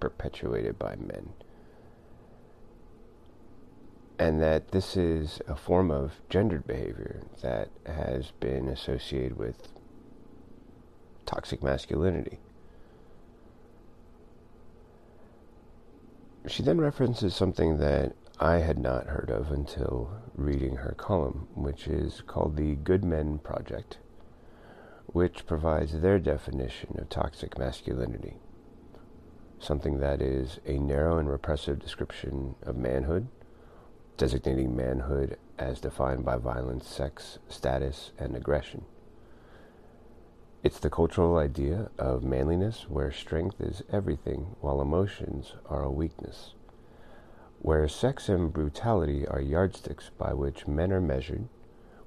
perpetuated 0.00 0.78
by 0.78 0.96
men. 0.96 1.30
And 4.18 4.40
that 4.40 4.70
this 4.70 4.96
is 4.96 5.40
a 5.48 5.56
form 5.56 5.90
of 5.90 6.12
gendered 6.28 6.66
behavior 6.66 7.22
that 7.42 7.68
has 7.86 8.30
been 8.40 8.68
associated 8.68 9.36
with 9.36 9.68
toxic 11.26 11.62
masculinity. 11.62 12.38
She 16.46 16.62
then 16.62 16.80
references 16.80 17.34
something 17.34 17.78
that 17.78 18.14
I 18.42 18.56
had 18.56 18.80
not 18.80 19.06
heard 19.06 19.30
of 19.30 19.52
until 19.52 20.20
reading 20.34 20.74
her 20.74 20.96
column, 20.98 21.46
which 21.54 21.86
is 21.86 22.22
called 22.26 22.56
the 22.56 22.74
Good 22.74 23.04
Men 23.04 23.38
Project, 23.38 23.98
which 25.06 25.46
provides 25.46 26.00
their 26.00 26.18
definition 26.18 26.98
of 26.98 27.08
toxic 27.08 27.56
masculinity. 27.56 28.38
Something 29.60 30.00
that 30.00 30.20
is 30.20 30.58
a 30.66 30.80
narrow 30.80 31.18
and 31.18 31.30
repressive 31.30 31.78
description 31.78 32.56
of 32.62 32.76
manhood, 32.76 33.28
designating 34.16 34.74
manhood 34.74 35.38
as 35.56 35.78
defined 35.78 36.24
by 36.24 36.36
violence, 36.36 36.88
sex, 36.88 37.38
status, 37.48 38.10
and 38.18 38.34
aggression. 38.34 38.84
It's 40.64 40.80
the 40.80 40.90
cultural 40.90 41.36
idea 41.36 41.90
of 41.96 42.24
manliness 42.24 42.86
where 42.88 43.12
strength 43.12 43.60
is 43.60 43.84
everything 43.92 44.56
while 44.60 44.80
emotions 44.80 45.54
are 45.66 45.84
a 45.84 45.92
weakness. 45.92 46.54
Where 47.64 47.86
sex 47.86 48.28
and 48.28 48.52
brutality 48.52 49.24
are 49.28 49.40
yardsticks 49.40 50.10
by 50.18 50.34
which 50.34 50.66
men 50.66 50.92
are 50.92 51.00
measured, 51.00 51.48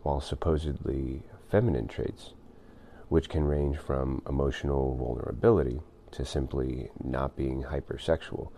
while 0.03 0.19
supposedly 0.19 1.23
feminine 1.49 1.87
traits, 1.87 2.33
which 3.07 3.29
can 3.29 3.45
range 3.45 3.77
from 3.77 4.21
emotional 4.27 4.97
vulnerability 4.97 5.79
to 6.11 6.25
simply 6.25 6.91
not 7.01 7.37
being 7.37 7.63
hypersexual, 7.63 8.49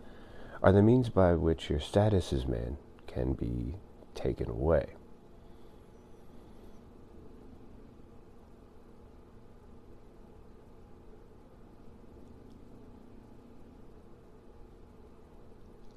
are 0.64 0.72
the 0.72 0.82
means 0.82 1.10
by 1.10 1.36
which 1.36 1.70
your 1.70 1.80
status 1.80 2.34
as 2.34 2.48
man 2.48 2.78
can 3.06 3.34
be 3.34 3.76
taken 4.16 4.50
away. 4.50 4.97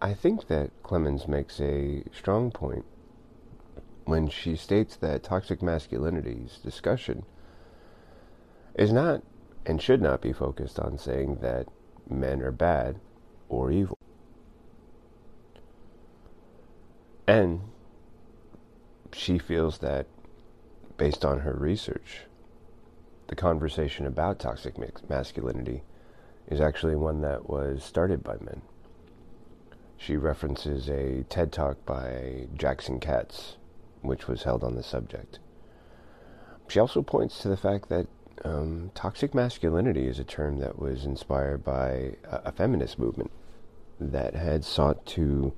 I 0.03 0.15
think 0.15 0.49
that 0.49 0.71
Clemens 0.83 1.29
makes 1.29 1.61
a 1.61 2.03
strong 2.13 2.51
point 2.51 2.87
when 4.07 4.29
she 4.29 4.57
states 4.57 4.97
that 4.97 5.23
toxic 5.23 5.63
masculinity's 5.63 6.59
discussion 6.59 7.25
is 8.75 8.93
not 8.93 9.23
and 9.67 9.81
should 9.81 10.01
not 10.01 10.23
be 10.23 10.33
focused 10.33 10.79
on 10.81 10.97
saying 10.97 11.37
that 11.43 11.69
men 12.09 12.41
are 12.41 12.51
bad 12.51 12.99
or 13.51 13.71
evil. 13.71 13.99
And 17.27 17.61
she 19.13 19.39
feels 19.39 19.79
that, 19.79 20.07
based 20.97 21.27
on 21.27 21.41
her 21.41 21.53
research, 21.53 22.23
the 23.27 23.37
conversation 23.37 24.07
about 24.07 24.39
toxic 24.39 24.77
masculinity 25.09 25.83
is 26.49 26.61
actually 26.61 26.97
one 26.97 27.21
that 27.21 27.49
was 27.51 27.85
started 27.85 28.25
by 28.25 28.37
men. 28.41 28.63
She 30.01 30.17
references 30.17 30.89
a 30.89 31.25
TED 31.25 31.53
talk 31.53 31.85
by 31.85 32.49
Jackson 32.57 33.01
Katz, 33.01 33.59
which 34.01 34.29
was 34.29 34.45
held 34.45 34.65
on 34.65 34.75
the 34.75 34.83
subject. 34.83 35.41
She 36.69 36.81
also 36.81 37.03
points 37.03 37.43
to 37.43 37.49
the 37.49 37.57
fact 37.59 37.91
that 37.91 38.07
um, 38.43 38.93
toxic 38.95 39.35
masculinity 39.35 40.07
is 40.07 40.19
a 40.19 40.25
term 40.25 40.59
that 40.61 40.79
was 40.79 41.05
inspired 41.05 41.63
by 41.63 42.17
a, 42.25 42.41
a 42.47 42.53
feminist 42.53 42.99
movement 42.99 43.31
that 44.01 44.35
had 44.35 44.65
sought 44.65 45.05
to 45.05 45.53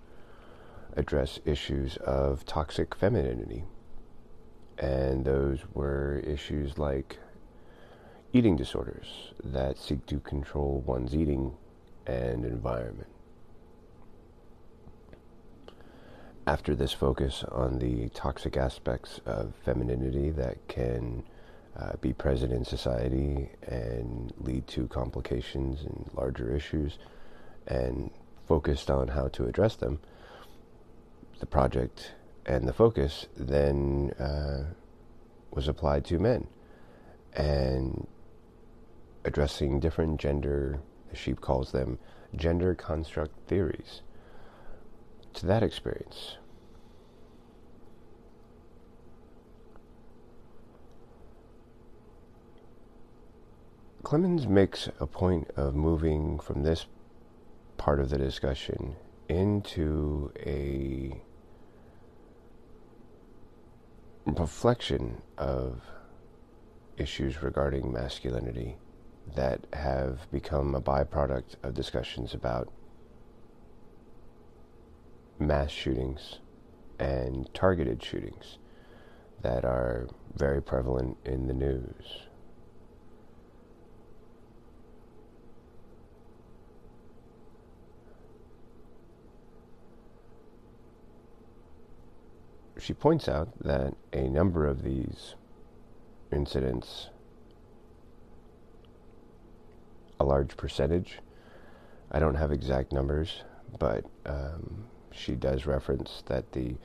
address 0.96 1.38
issues 1.44 1.96
of 1.98 2.44
toxic 2.44 2.96
femininity. 2.96 3.62
And 4.76 5.24
those 5.24 5.60
were 5.72 6.20
issues 6.26 6.78
like 6.78 7.20
eating 8.32 8.56
disorders 8.56 9.34
that 9.44 9.78
seek 9.78 10.04
to 10.06 10.18
control 10.18 10.82
one's 10.84 11.14
eating 11.14 11.54
and 12.08 12.44
environment. 12.44 13.11
After 16.46 16.74
this 16.74 16.92
focus 16.92 17.44
on 17.52 17.78
the 17.78 18.08
toxic 18.08 18.56
aspects 18.56 19.20
of 19.24 19.54
femininity 19.64 20.30
that 20.30 20.66
can 20.66 21.22
uh, 21.78 21.92
be 22.00 22.12
present 22.12 22.52
in 22.52 22.64
society 22.64 23.48
and 23.62 24.32
lead 24.38 24.66
to 24.66 24.88
complications 24.88 25.82
and 25.82 26.10
larger 26.14 26.54
issues, 26.54 26.98
and 27.68 28.10
focused 28.48 28.90
on 28.90 29.06
how 29.06 29.28
to 29.28 29.46
address 29.46 29.76
them, 29.76 30.00
the 31.38 31.46
project 31.46 32.12
and 32.44 32.66
the 32.66 32.72
focus 32.72 33.28
then 33.36 34.10
uh, 34.18 34.64
was 35.52 35.68
applied 35.68 36.04
to 36.06 36.18
men 36.18 36.48
and 37.34 38.08
addressing 39.24 39.78
different 39.78 40.18
gender, 40.18 40.80
as 41.12 41.18
Sheep 41.18 41.40
calls 41.40 41.70
them, 41.70 42.00
gender 42.34 42.74
construct 42.74 43.32
theories 43.46 44.02
to 45.34 45.46
that 45.46 45.62
experience. 45.62 46.36
Clemens 54.02 54.46
makes 54.46 54.88
a 55.00 55.06
point 55.06 55.50
of 55.56 55.74
moving 55.74 56.38
from 56.38 56.62
this 56.62 56.86
part 57.78 57.98
of 57.98 58.10
the 58.10 58.18
discussion 58.18 58.96
into 59.28 60.30
a 60.44 61.22
reflection 64.26 65.22
of 65.38 65.80
issues 66.96 67.42
regarding 67.42 67.92
masculinity 67.92 68.76
that 69.34 69.66
have 69.72 70.30
become 70.30 70.74
a 70.74 70.80
byproduct 70.80 71.54
of 71.62 71.74
discussions 71.74 72.34
about 72.34 72.70
mass 75.46 75.70
shootings 75.70 76.38
and 76.98 77.52
targeted 77.54 78.02
shootings 78.02 78.58
that 79.42 79.64
are 79.64 80.08
very 80.34 80.62
prevalent 80.62 81.16
in 81.24 81.48
the 81.48 81.54
news. 81.54 82.26
she 92.82 92.92
points 92.92 93.28
out 93.28 93.48
that 93.60 93.94
a 94.12 94.28
number 94.28 94.66
of 94.66 94.82
these 94.82 95.36
incidents, 96.32 97.10
a 100.18 100.24
large 100.24 100.56
percentage, 100.56 101.20
I 102.10 102.18
don't 102.18 102.34
have 102.34 102.50
exact 102.50 102.92
numbers, 102.92 103.44
but 103.78 104.04
um, 104.26 104.86
she 105.14 105.34
does 105.34 105.66
reference 105.66 106.22
that 106.26 106.52
the 106.52 106.76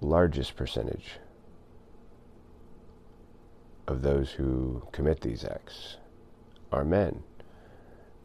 largest 0.00 0.56
percentage 0.56 1.18
of 3.86 4.02
those 4.02 4.32
who 4.32 4.82
commit 4.92 5.20
these 5.20 5.44
acts 5.44 5.96
are 6.72 6.84
men, 6.84 7.22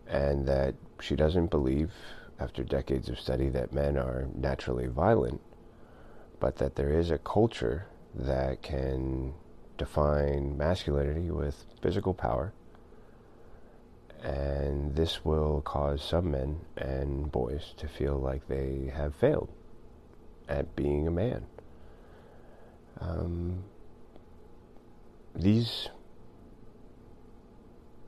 and 0.08 0.48
that 0.48 0.76
she 1.00 1.16
doesn't 1.16 1.52
believe, 1.52 1.92
after 2.40 2.64
decades 2.64 3.10
of 3.10 3.20
study, 3.20 3.50
that 3.50 3.72
men 3.74 3.98
are 3.98 4.28
naturally 4.36 4.88
violent 4.88 5.40
but 6.42 6.56
that 6.58 6.76
there 6.76 6.90
is 6.90 7.12
a 7.12 7.20
culture 7.20 7.86
that 8.16 8.62
can 8.64 9.32
define 9.78 10.58
masculinity 10.58 11.30
with 11.30 11.66
physical 11.82 12.14
power. 12.14 12.52
And 14.22 14.96
this 14.96 15.26
will 15.26 15.62
cause 15.62 16.04
some 16.04 16.32
men 16.32 16.60
and 16.78 17.32
boys 17.32 17.74
to 17.78 17.88
feel 17.88 18.18
like 18.20 18.48
they 18.48 18.92
have 18.94 19.16
failed 19.16 19.50
at 20.48 20.76
being 20.76 21.08
a 21.08 21.12
man. 21.12 21.46
Um, 23.00 23.64
these 25.34 25.90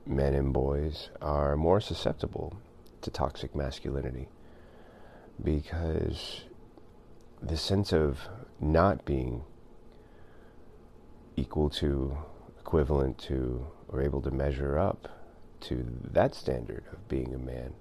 men 0.06 0.34
and 0.34 0.52
boys 0.52 1.10
are 1.20 1.56
more 1.56 1.80
susceptible 1.80 2.56
to 3.00 3.10
toxic 3.10 3.54
masculinity 3.54 4.28
because 5.42 6.44
the 7.42 7.56
sense 7.56 7.92
of 7.92 8.28
not 8.60 9.04
being 9.04 9.42
equal 11.36 11.68
to, 11.68 12.16
equivalent 12.60 13.18
to, 13.18 13.66
or 13.88 14.00
able 14.00 14.22
to 14.22 14.30
measure 14.30 14.78
up 14.78 15.08
to 15.64 15.84
that 16.12 16.34
standard 16.34 16.84
of 16.92 17.08
being 17.08 17.34
a 17.34 17.38
man 17.38 17.72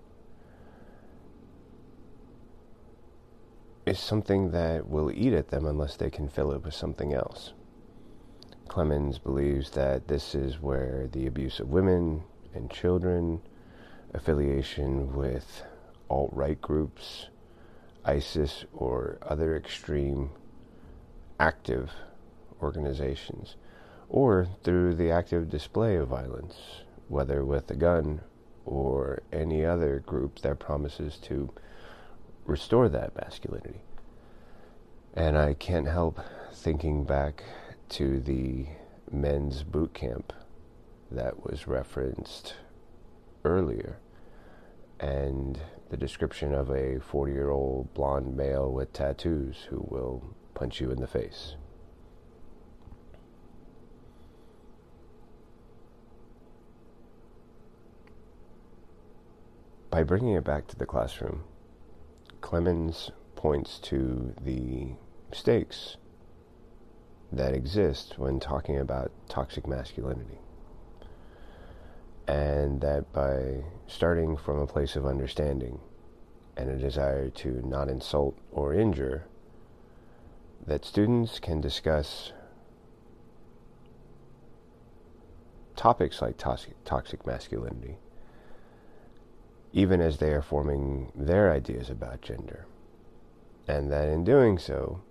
is 3.85 3.99
something 3.99 4.51
that 4.51 4.87
will 4.87 5.11
eat 5.11 5.33
at 5.33 5.49
them 5.49 5.65
unless 5.65 5.97
they 5.97 6.09
can 6.09 6.29
fill 6.29 6.51
it 6.53 6.63
with 6.63 6.73
something 6.73 7.13
else. 7.13 7.53
Clemens 8.67 9.19
believes 9.19 9.71
that 9.71 10.07
this 10.07 10.33
is 10.33 10.61
where 10.61 11.07
the 11.11 11.27
abuse 11.27 11.59
of 11.59 11.69
women 11.69 12.23
and 12.53 12.71
children, 12.71 13.41
affiliation 14.13 15.13
with 15.13 15.63
alt 16.09 16.31
right 16.33 16.61
groups, 16.61 17.27
ISIS 18.05 18.65
or 18.73 19.17
other 19.21 19.55
extreme 19.55 20.29
active 21.39 21.91
organizations, 22.61 23.57
or 24.07 24.47
through 24.63 24.95
the 24.95 25.11
active 25.11 25.49
display 25.49 25.95
of 25.97 26.07
violence, 26.07 26.82
whether 27.13 27.45
with 27.45 27.69
a 27.69 27.75
gun 27.75 28.21
or 28.65 29.21
any 29.31 29.63
other 29.63 29.99
group 29.99 30.39
that 30.39 30.59
promises 30.59 31.17
to 31.17 31.53
restore 32.45 32.89
that 32.89 33.15
masculinity. 33.15 33.81
And 35.13 35.37
I 35.37 35.53
can't 35.53 35.87
help 35.87 36.19
thinking 36.51 37.03
back 37.03 37.43
to 37.89 38.19
the 38.19 38.65
men's 39.11 39.63
boot 39.63 39.93
camp 39.93 40.33
that 41.11 41.45
was 41.45 41.67
referenced 41.67 42.55
earlier 43.45 43.99
and 44.99 45.59
the 45.89 45.97
description 45.97 46.53
of 46.53 46.71
a 46.71 46.99
40 46.99 47.31
year 47.31 47.51
old 47.51 47.93
blonde 47.93 48.35
male 48.35 48.71
with 48.71 48.91
tattoos 48.91 49.67
who 49.69 49.85
will 49.87 50.23
punch 50.55 50.81
you 50.81 50.89
in 50.89 50.99
the 50.99 51.07
face. 51.07 51.55
By 59.93 60.01
bringing 60.01 60.33
it 60.33 60.43
back 60.43 60.65
to 60.69 60.75
the 60.75 60.87
classroom, 60.87 61.43
Clemens 62.41 63.11
points 63.35 63.77
to 63.83 64.33
the 64.41 64.87
mistakes 65.29 65.97
that 67.31 67.53
exist 67.53 68.17
when 68.17 68.39
talking 68.39 68.79
about 68.79 69.11
toxic 69.29 69.67
masculinity. 69.67 70.39
And 72.27 72.81
that 72.81 73.13
by 73.13 73.65
starting 73.85 74.35
from 74.35 74.57
a 74.57 74.65
place 74.65 74.95
of 74.95 75.05
understanding 75.05 75.79
and 76.57 76.71
a 76.71 76.75
desire 76.75 77.29
to 77.29 77.61
not 77.63 77.87
insult 77.87 78.35
or 78.51 78.73
injure, 78.73 79.27
that 80.65 80.85
students 80.85 81.37
can 81.37 81.61
discuss 81.61 82.33
topics 85.75 86.19
like 86.19 86.37
toxic, 86.37 86.83
toxic 86.83 87.27
masculinity, 87.27 87.99
even 89.73 89.99
as 89.99 90.17
they 90.17 90.31
are 90.31 90.41
forming 90.41 91.11
their 91.15 91.51
ideas 91.51 91.89
about 91.89 92.21
gender. 92.21 92.67
And 93.67 93.91
that 93.91 94.07
in 94.07 94.23
doing 94.23 94.59
so, 94.59 95.01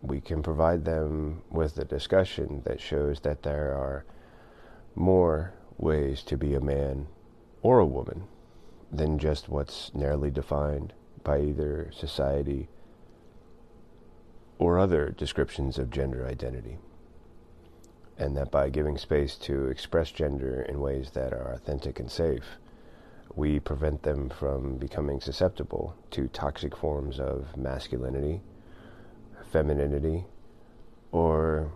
we 0.00 0.20
can 0.20 0.42
provide 0.42 0.86
them 0.86 1.42
with 1.50 1.76
a 1.76 1.84
discussion 1.84 2.62
that 2.64 2.80
shows 2.80 3.20
that 3.20 3.42
there 3.42 3.74
are 3.74 4.06
more 4.94 5.52
ways 5.76 6.22
to 6.22 6.36
be 6.36 6.54
a 6.54 6.60
man 6.60 7.06
or 7.62 7.78
a 7.78 7.86
woman 7.86 8.24
than 8.90 9.18
just 9.18 9.48
what's 9.48 9.94
narrowly 9.94 10.30
defined 10.30 10.94
by 11.22 11.40
either 11.40 11.90
society 11.92 12.68
or 14.58 14.78
other 14.78 15.10
descriptions 15.10 15.78
of 15.78 15.90
gender 15.90 16.26
identity. 16.26 16.78
And 18.16 18.36
that 18.36 18.50
by 18.50 18.70
giving 18.70 18.96
space 18.96 19.36
to 19.36 19.66
express 19.66 20.10
gender 20.10 20.62
in 20.62 20.80
ways 20.80 21.10
that 21.10 21.32
are 21.32 21.52
authentic 21.52 22.00
and 22.00 22.10
safe, 22.10 22.58
we 23.34 23.60
prevent 23.60 24.02
them 24.02 24.28
from 24.28 24.76
becoming 24.76 25.20
susceptible 25.20 25.96
to 26.10 26.28
toxic 26.28 26.76
forms 26.76 27.20
of 27.20 27.56
masculinity, 27.56 28.40
femininity, 29.52 30.24
or 31.12 31.70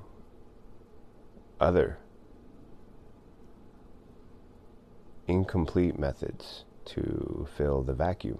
other 1.61 1.99
incomplete 5.27 5.99
methods 5.99 6.65
to 6.85 7.47
fill 7.57 7.83
the 7.83 7.95
vacuum 7.95 8.39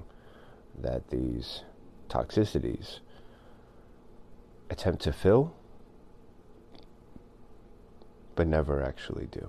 that 0.79 1.09
these 1.09 1.63
toxicities 2.09 2.99
attempt 4.71 5.03
to 5.03 5.13
fill, 5.13 5.55
but 8.35 8.47
never 8.47 8.83
actually 8.83 9.27
do. 9.27 9.49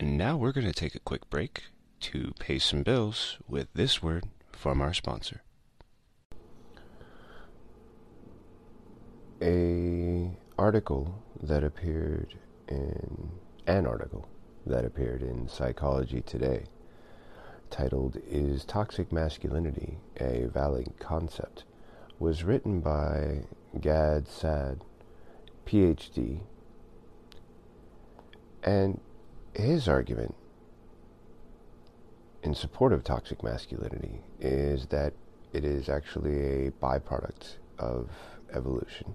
And 0.00 0.16
now 0.16 0.36
we're 0.36 0.52
going 0.52 0.66
to 0.66 0.72
take 0.72 0.94
a 0.94 1.00
quick 1.00 1.28
break 1.28 1.64
to 2.00 2.32
pay 2.38 2.60
some 2.60 2.84
bills 2.84 3.38
with 3.48 3.66
this 3.74 4.00
word 4.00 4.26
from 4.52 4.80
our 4.80 4.94
sponsor. 4.94 5.42
A 9.42 10.30
article 10.56 11.20
that 11.42 11.64
appeared 11.64 12.34
in 12.68 13.30
an 13.66 13.86
article 13.86 14.28
that 14.66 14.84
appeared 14.84 15.22
in 15.22 15.48
Psychology 15.48 16.20
Today 16.20 16.64
titled 17.68 18.18
Is 18.28 18.64
Toxic 18.64 19.10
Masculinity 19.10 19.98
a 20.20 20.46
Valid 20.46 20.92
Concept 21.00 21.64
was 22.20 22.44
written 22.44 22.80
by 22.80 23.42
Gad 23.80 24.28
Saad, 24.28 24.80
PhD, 25.66 26.40
and 28.62 29.00
his 29.62 29.88
argument 29.88 30.34
in 32.42 32.54
support 32.54 32.92
of 32.92 33.02
toxic 33.02 33.42
masculinity 33.42 34.20
is 34.40 34.86
that 34.86 35.12
it 35.52 35.64
is 35.64 35.88
actually 35.88 36.66
a 36.66 36.70
byproduct 36.70 37.56
of 37.78 38.08
evolution 38.52 39.14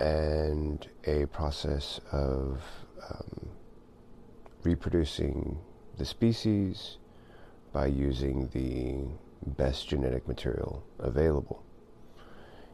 and 0.00 0.88
a 1.04 1.26
process 1.26 2.00
of 2.10 2.60
um, 3.08 3.48
reproducing 4.64 5.58
the 5.98 6.04
species 6.04 6.96
by 7.72 7.86
using 7.86 8.48
the 8.52 9.50
best 9.52 9.88
genetic 9.88 10.26
material 10.26 10.82
available. 10.98 11.62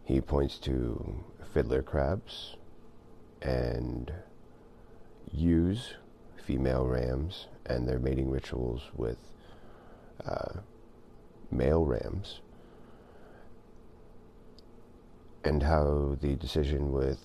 He 0.04 0.20
points 0.20 0.58
to 0.60 1.24
fiddler 1.52 1.82
crabs 1.82 2.56
and 3.42 4.12
ewes, 5.32 5.94
female 6.46 6.86
rams, 6.86 7.48
and 7.66 7.88
their 7.88 7.98
mating 7.98 8.30
rituals 8.30 8.82
with 8.94 9.18
uh, 10.24 10.60
male 11.50 11.84
rams, 11.84 12.40
and 15.44 15.64
how 15.64 16.16
the 16.20 16.36
decision 16.36 16.92
with 16.92 17.20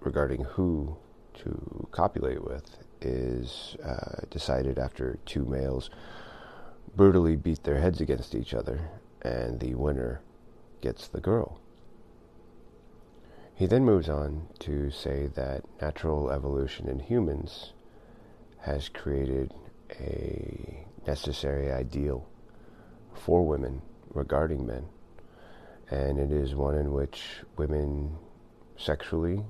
regarding 0.00 0.44
who 0.44 0.96
to 1.34 1.86
copulate 1.90 2.42
with 2.42 2.78
is 3.02 3.76
uh, 3.84 4.24
decided 4.30 4.78
after 4.78 5.18
two 5.26 5.44
males 5.44 5.90
brutally 6.96 7.36
beat 7.36 7.62
their 7.64 7.80
heads 7.80 8.00
against 8.00 8.34
each 8.34 8.54
other, 8.54 8.88
and 9.22 9.60
the 9.60 9.74
winner 9.74 10.22
gets 10.80 11.08
the 11.08 11.20
girl. 11.20 11.60
He 13.54 13.66
then 13.66 13.84
moves 13.84 14.08
on 14.08 14.48
to 14.60 14.90
say 14.90 15.28
that 15.34 15.64
natural 15.80 16.30
evolution 16.30 16.88
in 16.88 16.98
humans 16.98 17.72
has 18.64 18.88
created 18.88 19.52
a 20.00 20.86
necessary 21.06 21.70
ideal 21.70 22.26
for 23.12 23.46
women 23.46 23.82
regarding 24.14 24.66
men, 24.66 24.86
and 25.90 26.18
it 26.18 26.32
is 26.32 26.54
one 26.54 26.74
in 26.74 26.90
which 26.90 27.42
women 27.58 28.16
sexually 28.78 29.44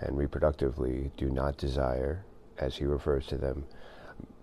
and 0.00 0.16
reproductively 0.16 1.10
do 1.18 1.30
not 1.30 1.58
desire, 1.58 2.24
as 2.56 2.76
he 2.76 2.86
refers 2.86 3.26
to 3.26 3.36
them, 3.36 3.64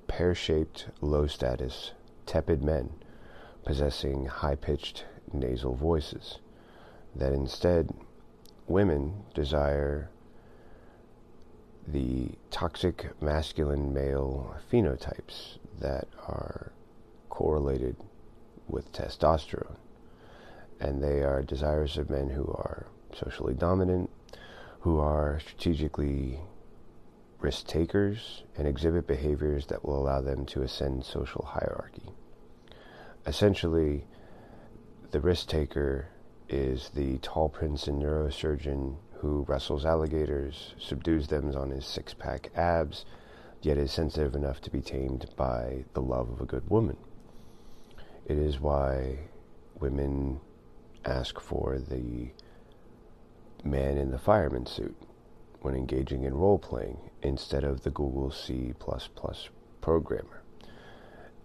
pear 0.07 0.35
shaped, 0.35 0.87
low 1.01 1.25
status, 1.25 1.91
tepid 2.27 2.61
men 2.61 2.91
possessing 3.65 4.27
high 4.27 4.55
pitched 4.55 5.03
nasal 5.33 5.73
voices. 5.73 6.37
That 7.15 7.33
instead, 7.33 7.89
women 8.67 9.23
desire 9.33 10.11
the 11.87 12.31
toxic 12.51 13.09
masculine 13.21 13.93
male 13.93 14.55
phenotypes 14.71 15.57
that 15.79 16.07
are 16.27 16.71
correlated 17.29 17.95
with 18.67 18.91
testosterone. 18.91 19.77
And 20.79 21.03
they 21.03 21.21
are 21.21 21.41
desirous 21.41 21.97
of 21.97 22.09
men 22.09 22.29
who 22.29 22.45
are 22.47 22.87
socially 23.13 23.53
dominant, 23.53 24.09
who 24.81 24.99
are 24.99 25.39
strategically 25.39 26.39
risk 27.39 27.67
takers, 27.67 28.43
and 28.57 28.67
exhibit 28.67 29.07
behaviors 29.07 29.67
that 29.67 29.85
will 29.85 29.97
allow 29.97 30.21
them 30.21 30.45
to 30.47 30.63
ascend 30.63 31.05
social 31.05 31.45
hierarchy. 31.45 32.09
Essentially, 33.25 34.05
the 35.11 35.19
risk 35.19 35.47
taker 35.47 36.07
is 36.49 36.89
the 36.93 37.17
tall 37.19 37.49
prince 37.49 37.87
and 37.87 38.01
neurosurgeon 38.01 38.95
who 39.19 39.45
wrestles 39.47 39.85
alligators, 39.85 40.75
subdues 40.77 41.27
them 41.27 41.55
on 41.55 41.69
his 41.69 41.85
six 41.85 42.13
pack 42.13 42.51
abs, 42.55 43.05
yet 43.61 43.77
is 43.77 43.91
sensitive 43.91 44.35
enough 44.35 44.61
to 44.61 44.69
be 44.69 44.81
tamed 44.81 45.27
by 45.35 45.85
the 45.93 46.01
love 46.01 46.29
of 46.29 46.41
a 46.41 46.45
good 46.45 46.69
woman. 46.69 46.97
It 48.25 48.37
is 48.37 48.59
why 48.59 49.19
women 49.79 50.39
ask 51.03 51.39
for 51.39 51.79
the 51.79 52.31
man 53.63 53.97
in 53.97 54.11
the 54.11 54.19
fireman 54.19 54.65
suit 54.65 54.95
when 55.61 55.75
engaging 55.75 56.23
in 56.23 56.33
role 56.33 56.59
playing 56.59 56.97
instead 57.23 57.63
of 57.63 57.81
the 57.81 57.89
Google 57.89 58.31
C 58.31 58.73
programmer. 59.81 60.43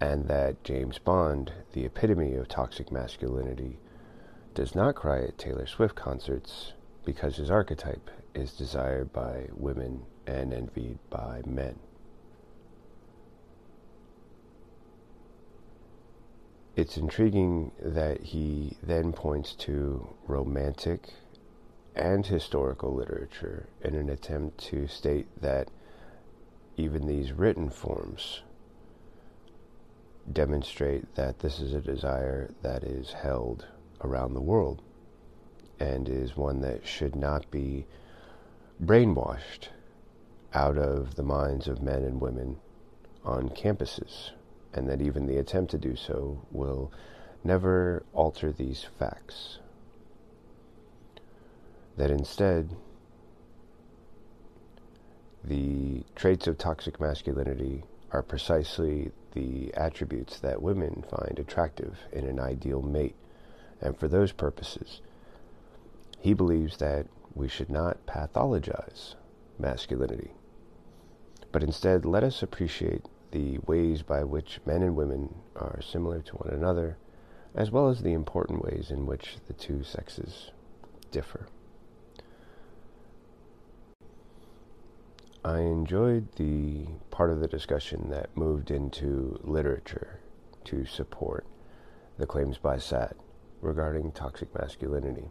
And 0.01 0.29
that 0.29 0.63
James 0.65 0.99
Bond, 0.99 1.53
the 1.73 1.85
epitome 1.85 2.35
of 2.35 2.49
toxic 2.49 2.91
masculinity, 2.91 3.79
does 4.55 4.75
not 4.75 4.95
cry 4.95 5.23
at 5.23 5.39
Taylor 5.39 5.67
Swift 5.67 5.95
concerts 5.95 6.73
because 7.05 7.37
his 7.37 7.51
archetype 7.51 8.11
is 8.35 8.53
desired 8.53 9.13
by 9.13 9.47
women 9.53 10.03
and 10.27 10.53
envied 10.53 10.99
by 11.09 11.43
men. 11.47 11.79
It's 16.77 16.97
intriguing 16.97 17.73
that 17.81 18.23
he 18.23 18.77
then 18.83 19.13
points 19.13 19.55
to 19.57 20.15
romantic 20.27 21.11
and 21.97 22.25
historical 22.25 22.95
literature 22.95 23.67
in 23.83 23.95
an 23.95 24.09
attempt 24.09 24.59
to 24.69 24.87
state 24.87 25.27
that 25.41 25.69
even 26.77 27.07
these 27.07 27.33
written 27.33 27.69
forms 27.69 28.43
demonstrate 30.33 31.15
that 31.17 31.41
this 31.41 31.61
is 31.61 31.75
a 31.75 31.81
desire 31.81 32.51
that 32.63 32.85
is 32.85 33.13
held 33.13 33.67
around 34.03 34.35
the 34.35 34.41
world 34.41 34.81
and 35.81 36.09
is 36.09 36.37
one 36.37 36.61
that 36.61 36.87
should 36.87 37.17
not 37.17 37.51
be 37.51 37.87
brainwashed 38.85 39.69
out 40.53 40.77
of 40.77 41.15
the 41.15 41.23
minds 41.23 41.67
of 41.67 41.83
men 41.83 42.05
and 42.05 42.21
women 42.21 42.57
on 43.25 43.49
campuses, 43.49 44.31
and 44.75 44.89
that 44.89 45.01
even 45.01 45.27
the 45.27 45.39
attempt 45.39 45.71
to 45.71 45.79
do 45.79 45.97
so 45.97 46.41
will 46.51 46.93
never 47.43 48.05
alter 48.13 48.53
these 48.53 48.87
facts. 48.99 49.59
That 51.97 52.11
instead, 52.11 52.77
the 55.43 56.05
traits 56.15 56.47
of 56.47 56.59
toxic 56.59 57.01
masculinity 57.01 57.85
are 58.13 58.23
precisely 58.23 59.13
the 59.33 59.73
attributes 59.75 60.39
that 60.41 60.61
women 60.61 61.05
find 61.09 61.39
attractive 61.39 61.99
in 62.13 62.27
an 62.27 62.41
ideal 62.41 62.83
mate, 62.83 63.17
and 63.81 63.97
for 63.97 64.09
those 64.09 64.33
purposes, 64.33 65.01
he 66.21 66.35
believes 66.35 66.77
that 66.77 67.07
we 67.35 67.49
should 67.49 67.71
not 67.71 68.07
pathologize 68.07 69.15
masculinity, 69.59 70.33
but 71.51 71.63
instead 71.63 72.05
let 72.05 72.23
us 72.23 72.43
appreciate 72.43 73.07
the 73.31 73.59
ways 73.67 74.03
by 74.03 74.23
which 74.23 74.61
men 74.67 74.83
and 74.83 74.95
women 74.95 75.35
are 75.57 75.81
similar 75.81 76.21
to 76.21 76.37
one 76.37 76.53
another, 76.53 76.99
as 77.55 77.71
well 77.71 77.89
as 77.89 78.03
the 78.03 78.13
important 78.13 78.63
ways 78.63 78.91
in 78.91 79.07
which 79.07 79.37
the 79.47 79.53
two 79.55 79.83
sexes 79.83 80.51
differ. 81.11 81.47
I 85.43 85.61
enjoyed 85.61 86.31
the 86.37 86.87
part 87.11 87.31
of 87.31 87.41
the 87.41 87.49
discussion 87.49 88.11
that 88.11 88.37
moved 88.37 88.71
into 88.71 89.41
literature 89.43 90.21
to 90.65 90.85
support 90.85 91.47
the 92.19 92.27
claims 92.27 92.59
by 92.59 92.77
Saad 92.77 93.15
regarding 93.63 94.13
toxic 94.13 94.55
masculinity 94.55 95.31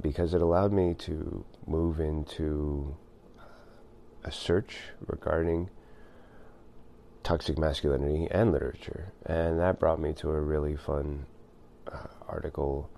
because 0.00 0.34
it 0.34 0.40
allowed 0.40 0.72
me 0.72 0.94
to 0.94 1.44
move 1.66 2.00
into 2.00 2.96
a 4.24 4.32
search 4.32 4.78
regarding 5.06 5.70
toxic 7.22 7.58
masculinity 7.58 8.28
and 8.30 8.52
literature. 8.52 9.12
And 9.26 9.58
that 9.58 9.78
brought 9.78 10.00
me 10.00 10.12
to 10.14 10.30
a 10.30 10.40
really 10.40 10.76
fun 10.76 11.26
uh, 11.90 12.06
article 12.26 12.90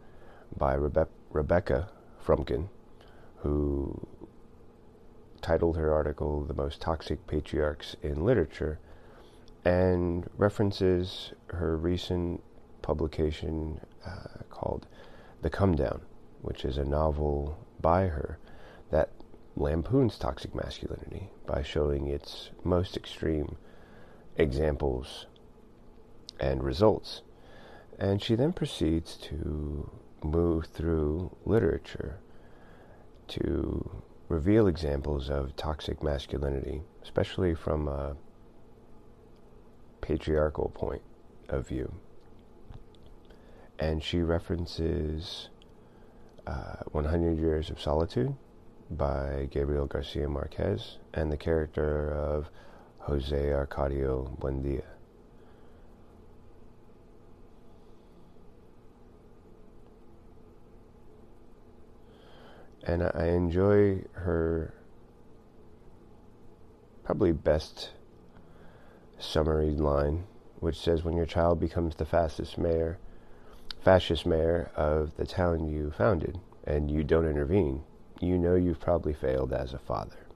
by 0.56 0.76
Rebe- 0.76 1.08
Rebekah 1.30 1.88
Frumkin, 2.24 2.68
who 3.38 4.06
titled 5.40 5.76
her 5.76 5.92
article 5.92 6.44
The 6.44 6.54
Most 6.54 6.80
Toxic 6.80 7.26
Patriarchs 7.26 7.96
in 8.02 8.24
Literature 8.24 8.78
and 9.64 10.28
references 10.36 11.32
her 11.48 11.76
recent 11.76 12.42
publication 12.82 13.80
uh, 14.06 14.44
called 14.48 14.86
The 15.42 15.50
Comedown, 15.50 16.00
which 16.42 16.64
is 16.64 16.78
a 16.78 16.84
novel 16.84 17.56
by 17.80 18.06
her 18.06 18.38
that 18.90 19.10
lampoons 19.56 20.18
toxic 20.18 20.54
masculinity 20.54 21.30
by 21.46 21.62
showing 21.62 22.06
its 22.06 22.50
most 22.64 22.96
extreme 22.96 23.56
examples 24.36 25.26
and 26.38 26.62
results. 26.62 27.22
And 27.98 28.22
she 28.22 28.34
then 28.34 28.52
proceeds 28.52 29.16
to 29.18 29.90
move 30.22 30.66
through 30.66 31.36
literature 31.44 32.18
to 33.28 34.02
reveal 34.28 34.66
examples 34.66 35.28
of 35.28 35.56
toxic 35.56 36.02
masculinity, 36.02 36.82
especially 37.02 37.54
from 37.54 37.88
a 37.88 38.16
patriarchal 40.00 40.70
point 40.74 41.02
of 41.48 41.66
view. 41.68 41.92
And 43.78 44.02
she 44.02 44.20
references 44.20 45.48
uh, 46.50 46.82
100 46.90 47.38
Years 47.38 47.70
of 47.70 47.80
Solitude 47.80 48.34
by 48.90 49.48
Gabriel 49.52 49.86
Garcia 49.86 50.28
Marquez 50.28 50.98
and 51.14 51.30
the 51.30 51.36
character 51.36 52.12
of 52.12 52.50
Jose 52.98 53.36
Arcadio 53.36 54.36
Buendia. 54.38 54.82
And 62.82 63.04
I 63.14 63.26
enjoy 63.26 64.02
her 64.12 64.74
probably 67.04 67.30
best 67.32 67.90
summary 69.18 69.70
line, 69.70 70.24
which 70.58 70.80
says, 70.80 71.04
When 71.04 71.16
your 71.16 71.26
child 71.26 71.60
becomes 71.60 71.94
the 71.94 72.06
fastest 72.06 72.58
mayor, 72.58 72.98
fascist 73.82 74.26
mayor 74.26 74.70
of 74.76 75.16
the 75.16 75.26
town 75.26 75.66
you 75.66 75.90
founded, 75.90 76.38
and 76.64 76.90
you 76.90 77.02
don't 77.02 77.26
intervene, 77.26 77.82
you 78.20 78.36
know 78.36 78.54
you've 78.54 78.80
probably 78.80 79.14
failed 79.14 79.52
as 79.52 79.72
a 79.72 79.78
father. 79.78 80.26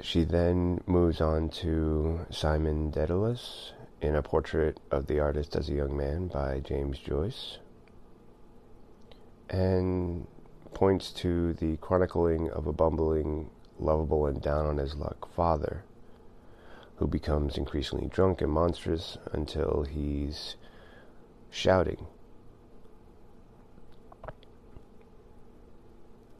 She 0.00 0.24
then 0.24 0.80
moves 0.86 1.20
on 1.20 1.48
to 1.50 2.26
Simon 2.30 2.90
Dedalus 2.90 3.72
in 4.00 4.14
A 4.14 4.22
Portrait 4.22 4.78
of 4.90 5.06
the 5.06 5.20
Artist 5.20 5.56
as 5.56 5.68
a 5.68 5.74
Young 5.74 5.96
Man 5.96 6.28
by 6.28 6.60
James 6.60 6.98
Joyce, 6.98 7.58
and 9.50 10.26
points 10.72 11.10
to 11.10 11.52
the 11.54 11.76
chronicling 11.78 12.50
of 12.50 12.66
a 12.66 12.72
bumbling, 12.72 13.50
lovable, 13.78 14.26
and 14.26 14.40
down 14.40 14.66
on 14.66 14.76
his 14.76 14.94
luck 14.94 15.32
father 15.34 15.84
who 16.98 17.06
becomes 17.06 17.56
increasingly 17.56 18.08
drunk 18.08 18.42
and 18.42 18.50
monstrous 18.50 19.18
until 19.32 19.84
he's 19.88 20.56
shouting 21.48 22.06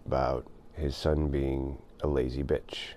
about 0.04 0.46
his 0.72 0.96
son 0.96 1.28
being 1.28 1.78
a 2.02 2.08
lazy 2.08 2.42
bitch. 2.42 2.94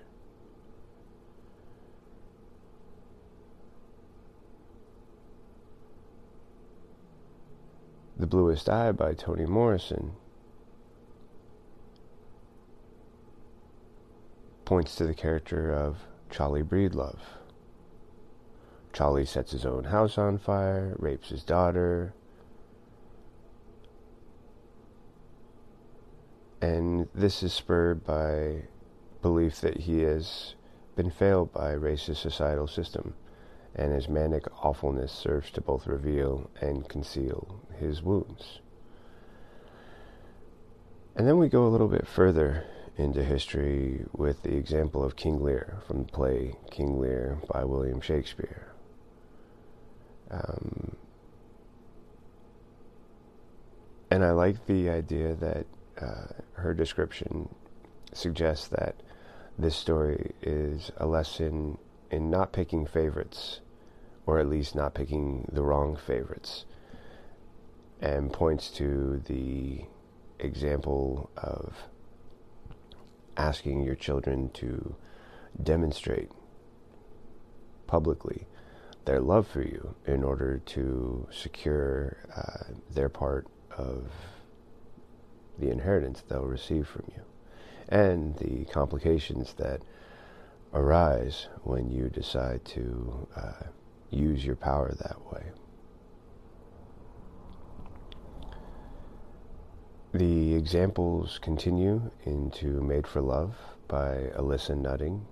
The 8.16 8.26
Bluest 8.26 8.68
Eye 8.68 8.92
by 8.92 9.14
Toni 9.14 9.46
Morrison 9.46 10.12
points 14.64 14.96
to 14.96 15.04
the 15.04 15.14
character 15.14 15.72
of 15.72 15.98
Charlie 16.30 16.62
Breedlove. 16.62 17.18
Charlie 18.92 19.24
sets 19.24 19.52
his 19.52 19.64
own 19.64 19.84
house 19.84 20.18
on 20.18 20.38
fire, 20.38 20.94
rapes 20.98 21.30
his 21.30 21.42
daughter, 21.42 22.14
and 26.60 27.08
this 27.14 27.42
is 27.42 27.52
spurred 27.52 28.04
by 28.04 28.62
belief 29.22 29.60
that 29.60 29.78
he 29.78 30.02
has 30.02 30.54
been 30.94 31.10
failed 31.10 31.52
by 31.52 31.72
a 31.72 31.78
racist 31.78 32.16
societal 32.16 32.66
system, 32.66 33.14
and 33.74 33.92
his 33.92 34.08
manic 34.08 34.44
awfulness 34.62 35.10
serves 35.10 35.50
to 35.50 35.60
both 35.60 35.86
reveal 35.86 36.50
and 36.60 36.88
conceal 36.88 37.60
his 37.78 38.02
wounds. 38.02 38.60
And 41.16 41.26
then 41.26 41.38
we 41.38 41.48
go 41.48 41.66
a 41.66 41.68
little 41.68 41.88
bit 41.88 42.06
further 42.06 42.64
into 42.96 43.24
history 43.24 44.04
with 44.12 44.42
the 44.42 44.54
example 44.54 45.02
of 45.02 45.16
King 45.16 45.42
Lear 45.42 45.78
from 45.86 46.04
the 46.04 46.12
play 46.12 46.56
King 46.70 47.00
Lear 47.00 47.38
by 47.50 47.64
William 47.64 48.00
Shakespeare. 48.00 48.71
Um, 50.32 50.96
and 54.10 54.24
I 54.24 54.30
like 54.30 54.66
the 54.66 54.88
idea 54.88 55.34
that 55.34 55.66
uh, 56.00 56.32
her 56.54 56.74
description 56.74 57.48
suggests 58.12 58.68
that 58.68 58.96
this 59.58 59.76
story 59.76 60.32
is 60.42 60.90
a 60.96 61.06
lesson 61.06 61.78
in 62.10 62.30
not 62.30 62.52
picking 62.52 62.86
favorites, 62.86 63.60
or 64.26 64.38
at 64.38 64.48
least 64.48 64.74
not 64.74 64.94
picking 64.94 65.48
the 65.52 65.62
wrong 65.62 65.96
favorites, 65.96 66.64
and 68.00 68.32
points 68.32 68.70
to 68.70 69.22
the 69.26 69.84
example 70.38 71.30
of 71.36 71.74
asking 73.36 73.82
your 73.82 73.94
children 73.94 74.50
to 74.50 74.94
demonstrate 75.62 76.30
publicly 77.86 78.46
their 79.04 79.20
love 79.20 79.46
for 79.46 79.62
you 79.62 79.94
in 80.06 80.22
order 80.22 80.58
to 80.58 81.26
secure 81.30 82.16
uh, 82.36 82.72
their 82.90 83.08
part 83.08 83.46
of 83.76 84.10
the 85.58 85.70
inheritance 85.70 86.22
they'll 86.28 86.44
receive 86.44 86.86
from 86.86 87.04
you 87.14 87.22
and 87.88 88.36
the 88.38 88.64
complications 88.66 89.54
that 89.54 89.82
arise 90.72 91.48
when 91.62 91.90
you 91.90 92.08
decide 92.08 92.64
to 92.64 93.28
uh, 93.36 93.64
use 94.10 94.44
your 94.44 94.56
power 94.56 94.92
that 94.94 95.32
way. 95.32 95.44
The 100.14 100.54
examples 100.54 101.38
continue 101.38 102.10
into 102.24 102.80
Made 102.82 103.06
for 103.06 103.22
Love 103.22 103.54
by 103.88 104.30
Alissa 104.36 104.76
Nutting 104.76 105.26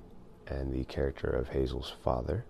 and 0.46 0.72
the 0.72 0.84
character 0.84 1.28
of 1.28 1.48
Hazel's 1.48 1.92
father 2.02 2.44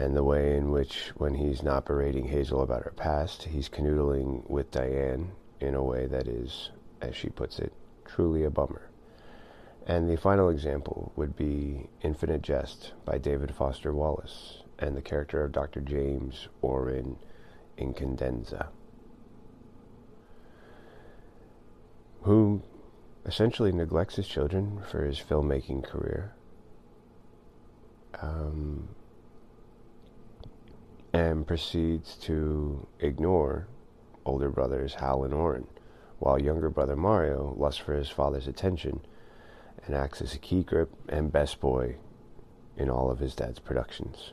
and 0.00 0.16
the 0.16 0.24
way 0.24 0.56
in 0.56 0.70
which, 0.70 1.08
when 1.16 1.34
he's 1.34 1.62
not 1.62 1.84
berating 1.84 2.24
Hazel 2.24 2.62
about 2.62 2.84
her 2.84 2.94
past, 2.96 3.42
he's 3.42 3.68
canoodling 3.68 4.48
with 4.48 4.70
Diane 4.70 5.32
in 5.60 5.74
a 5.74 5.82
way 5.82 6.06
that 6.06 6.26
is, 6.26 6.70
as 7.02 7.14
she 7.14 7.28
puts 7.28 7.58
it, 7.58 7.74
truly 8.06 8.44
a 8.44 8.50
bummer. 8.50 8.88
And 9.86 10.08
the 10.08 10.16
final 10.16 10.48
example 10.48 11.12
would 11.16 11.36
be 11.36 11.90
Infinite 12.00 12.40
Jest 12.40 12.94
by 13.04 13.18
David 13.18 13.54
Foster 13.54 13.92
Wallace 13.92 14.62
and 14.78 14.96
the 14.96 15.02
character 15.02 15.44
of 15.44 15.52
Dr. 15.52 15.82
James 15.82 16.48
Orrin 16.62 17.16
Incandenza, 17.76 18.68
who 22.22 22.62
essentially 23.26 23.70
neglects 23.70 24.16
his 24.16 24.26
children 24.26 24.80
for 24.90 25.04
his 25.04 25.18
filmmaking 25.18 25.84
career. 25.84 26.32
Um, 28.22 28.88
and 31.12 31.46
proceeds 31.46 32.16
to 32.16 32.86
ignore 33.00 33.66
older 34.24 34.48
brothers 34.48 34.94
Hal 34.94 35.24
and 35.24 35.34
Orin, 35.34 35.66
while 36.18 36.40
younger 36.40 36.70
brother 36.70 36.96
Mario 36.96 37.54
lusts 37.56 37.80
for 37.80 37.94
his 37.94 38.08
father's 38.08 38.46
attention 38.46 39.00
and 39.86 39.94
acts 39.94 40.20
as 40.20 40.34
a 40.34 40.38
key 40.38 40.62
grip 40.62 40.90
and 41.08 41.32
best 41.32 41.60
boy 41.60 41.96
in 42.76 42.90
all 42.90 43.10
of 43.10 43.18
his 43.18 43.34
dad's 43.34 43.58
productions. 43.58 44.32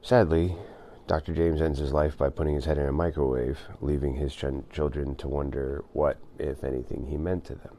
Sadly, 0.00 0.56
Dr. 1.06 1.34
James 1.34 1.60
ends 1.60 1.78
his 1.78 1.92
life 1.92 2.16
by 2.16 2.30
putting 2.30 2.54
his 2.54 2.64
head 2.64 2.78
in 2.78 2.86
a 2.86 2.92
microwave, 2.92 3.58
leaving 3.80 4.14
his 4.14 4.34
ch- 4.34 4.44
children 4.72 5.14
to 5.16 5.28
wonder 5.28 5.84
what, 5.92 6.18
if 6.38 6.64
anything, 6.64 7.06
he 7.06 7.16
meant 7.16 7.44
to 7.44 7.54
them. 7.54 7.76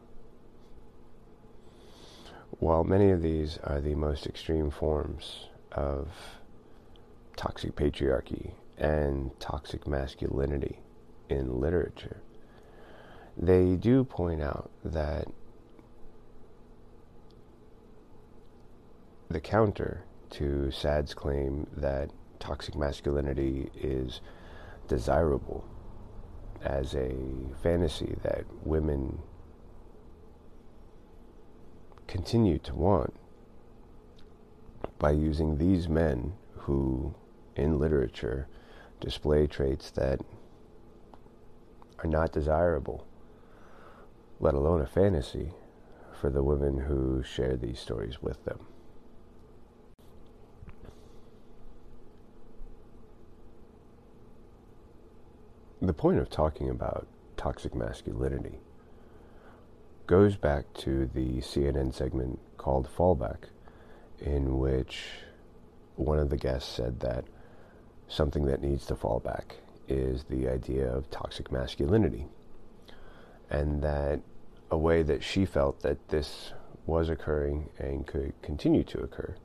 While 2.59 2.83
many 2.83 3.09
of 3.09 3.21
these 3.21 3.57
are 3.63 3.81
the 3.81 3.95
most 3.95 4.27
extreme 4.27 4.69
forms 4.69 5.47
of 5.71 6.09
toxic 7.35 7.75
patriarchy 7.75 8.51
and 8.77 9.31
toxic 9.39 9.87
masculinity 9.87 10.79
in 11.29 11.59
literature, 11.59 12.21
they 13.37 13.75
do 13.75 14.03
point 14.03 14.41
out 14.41 14.69
that 14.83 15.27
the 19.29 19.39
counter 19.39 20.03
to 20.29 20.69
Saad's 20.71 21.13
claim 21.13 21.67
that 21.75 22.09
toxic 22.39 22.75
masculinity 22.75 23.69
is 23.75 24.21
desirable 24.87 25.65
as 26.61 26.93
a 26.93 27.15
fantasy 27.61 28.15
that 28.23 28.45
women 28.63 29.19
continue 32.07 32.57
to 32.59 32.75
want 32.75 33.13
by 34.99 35.11
using 35.11 35.57
these 35.57 35.89
men 35.89 36.33
who, 36.55 37.13
in 37.55 37.79
literature, 37.79 38.47
display 38.99 39.47
traits 39.47 39.91
that 39.91 40.21
are 41.99 42.09
not 42.09 42.31
desirable, 42.31 43.05
let 44.39 44.53
alone 44.53 44.81
a 44.81 44.87
fantasy, 44.87 45.51
for 46.19 46.29
the 46.29 46.43
women 46.43 46.79
who 46.79 47.21
share 47.23 47.57
these 47.57 47.79
stories 47.79 48.21
with 48.21 48.43
them. 48.45 48.59
the 55.87 55.93
point 55.93 56.17
of 56.17 56.29
talking 56.29 56.69
about 56.69 57.07
toxic 57.35 57.75
masculinity 57.75 58.57
goes 60.07 60.37
back 60.37 60.65
to 60.73 61.09
the 61.13 61.39
CNN 61.39 61.93
segment 61.93 62.39
called 62.57 62.87
Fallback, 62.87 63.49
in 64.19 64.59
which 64.59 65.03
one 65.97 66.19
of 66.19 66.29
the 66.29 66.37
guests 66.37 66.73
said 66.73 67.01
that 67.01 67.25
something 68.13 68.45
that 68.45 68.61
needs 68.61 68.85
to 68.85 68.95
fall 68.95 69.19
back 69.19 69.55
is 69.87 70.23
the 70.25 70.47
idea 70.47 70.87
of 70.87 71.09
toxic 71.09 71.51
masculinity. 71.51 72.27
And 73.49 73.81
that 73.81 74.21
a 74.69 74.77
way 74.77 75.03
that 75.03 75.23
she 75.23 75.45
felt 75.45 75.81
that 75.81 76.09
this 76.09 76.53
was 76.85 77.09
occurring 77.09 77.69
and 77.79 78.05
could 78.05 78.33
continue 78.41 78.83
to 78.83 78.99
occur 78.99 79.35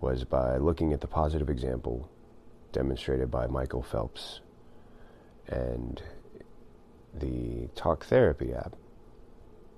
was 0.00 0.24
by 0.24 0.56
looking 0.56 0.92
at 0.92 1.00
the 1.00 1.06
positive 1.06 1.48
example 1.48 2.08
demonstrated 2.72 3.30
by 3.30 3.46
Michael 3.46 3.82
Phelps 3.82 4.40
and 5.46 6.02
the 7.14 7.68
talk 7.74 8.04
therapy 8.04 8.52
app 8.52 8.74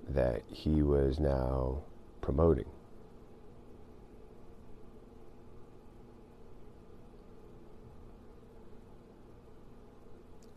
that 0.07 0.43
he 0.47 0.81
was 0.81 1.19
now 1.19 1.81
promoting. 2.21 2.65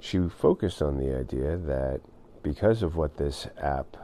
She 0.00 0.20
focused 0.28 0.80
on 0.80 0.96
the 0.98 1.16
idea 1.16 1.56
that 1.56 2.00
because 2.42 2.82
of 2.82 2.96
what 2.96 3.16
this 3.16 3.48
app 3.58 3.96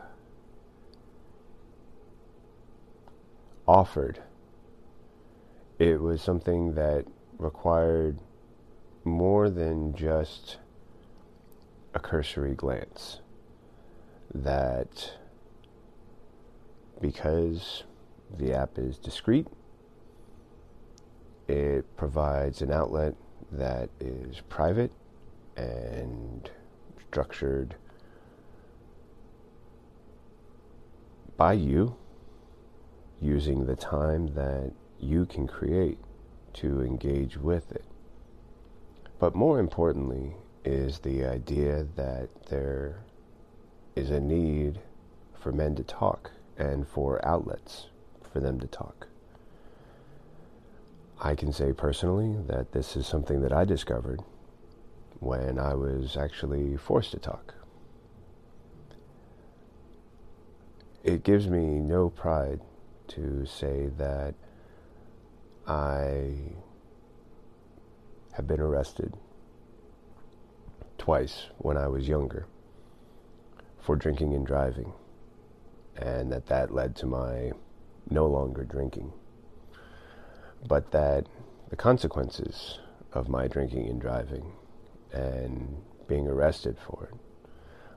offered, 3.67 4.21
it 5.79 6.01
was 6.01 6.21
something 6.21 6.75
that 6.75 7.07
required 7.39 8.19
more 9.05 9.51
than 9.51 9.95
just 9.95 10.59
a 11.95 12.01
cursory 12.01 12.55
glance 12.55 13.21
that 14.35 15.13
because 17.01 17.85
the 18.37 18.53
app 18.53 18.79
is 18.79 18.99
discreet, 18.99 19.47
it 21.47 21.85
provides 21.97 22.63
an 22.63 22.73
outlet 22.73 23.15
that 23.53 23.91
is 24.01 24.41
private 24.49 24.91
and 25.57 26.51
structured 27.09 27.77
by 31.37 31.53
you 31.53 31.97
using 33.21 33.67
the 33.67 33.77
time 33.77 34.35
that 34.35 34.73
you 35.01 35.27
can 35.27 35.47
create 35.47 35.99
to 36.53 36.83
engage 36.83 37.37
with 37.37 37.73
it. 37.73 37.85
But 39.19 39.35
more 39.35 39.59
importantly, 39.59 40.35
is 40.65 40.99
the 41.01 41.25
idea 41.25 41.87
that 41.97 42.29
there 42.47 43.05
is 43.95 44.11
a 44.11 44.21
need 44.21 44.81
for 45.39 45.53
men 45.53 45.75
to 45.77 45.83
talk 45.85 46.31
and 46.59 46.87
for 46.87 47.25
outlets 47.27 47.87
for 48.33 48.41
them 48.41 48.59
to 48.61 48.67
talk. 48.67 49.07
I 51.21 51.35
can 51.35 51.53
say 51.53 51.73
personally 51.73 52.37
that 52.47 52.73
this 52.73 52.97
is 52.97 53.07
something 53.07 53.41
that 53.43 53.53
I 53.53 53.65
discovered 53.65 54.23
when 55.25 55.59
I 55.59 55.75
was 55.75 56.17
actually 56.17 56.77
forced 56.77 57.13
to 57.13 57.19
talk. 57.19 57.55
It 61.03 61.23
gives 61.23 61.49
me 61.49 61.81
no 61.81 62.11
pride 62.11 62.61
to 63.09 63.47
say 63.47 63.91
that 63.97 64.35
I 65.67 66.33
have 68.33 68.47
been 68.47 68.61
arrested 68.61 69.15
twice 70.99 71.47
when 71.59 71.77
I 71.77 71.89
was 71.89 72.07
younger 72.07 72.47
for 73.81 73.97
drinking 73.97 74.35
and 74.35 74.47
driving, 74.47 74.93
and 75.97 76.33
that 76.33 76.47
that 76.47 76.75
led 76.75 76.97
to 76.97 77.07
my 77.07 77.53
no 78.11 78.27
longer 78.27 78.65
drinking. 78.65 79.13
But 80.67 80.91
that 80.93 81.27
the 81.71 81.77
consequences 81.77 82.79
of 83.13 83.29
my 83.29 83.49
drinking 83.49 83.89
and 83.89 84.01
driving 84.01 84.53
and 85.13 85.77
being 86.07 86.27
arrested 86.27 86.77
for 86.79 87.09
it 87.11 87.19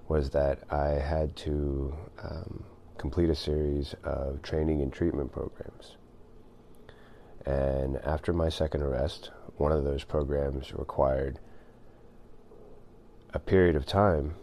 was 0.07 0.29
that 0.29 0.59
I 0.71 0.89
had 0.89 1.35
to 1.37 1.93
um, 2.23 2.63
complete 2.97 3.29
a 3.29 3.35
series 3.35 3.93
of 4.03 4.41
training 4.41 4.81
and 4.81 4.91
treatment 4.91 5.31
programs. 5.31 5.97
And 7.45 7.97
after 7.97 8.33
my 8.33 8.49
second 8.49 8.81
arrest, 8.81 9.31
one 9.57 9.71
of 9.71 9.83
those 9.83 10.03
programs 10.03 10.73
required 10.73 11.39
a 13.33 13.39
period 13.39 13.75
of 13.75 13.85
time 13.85 14.35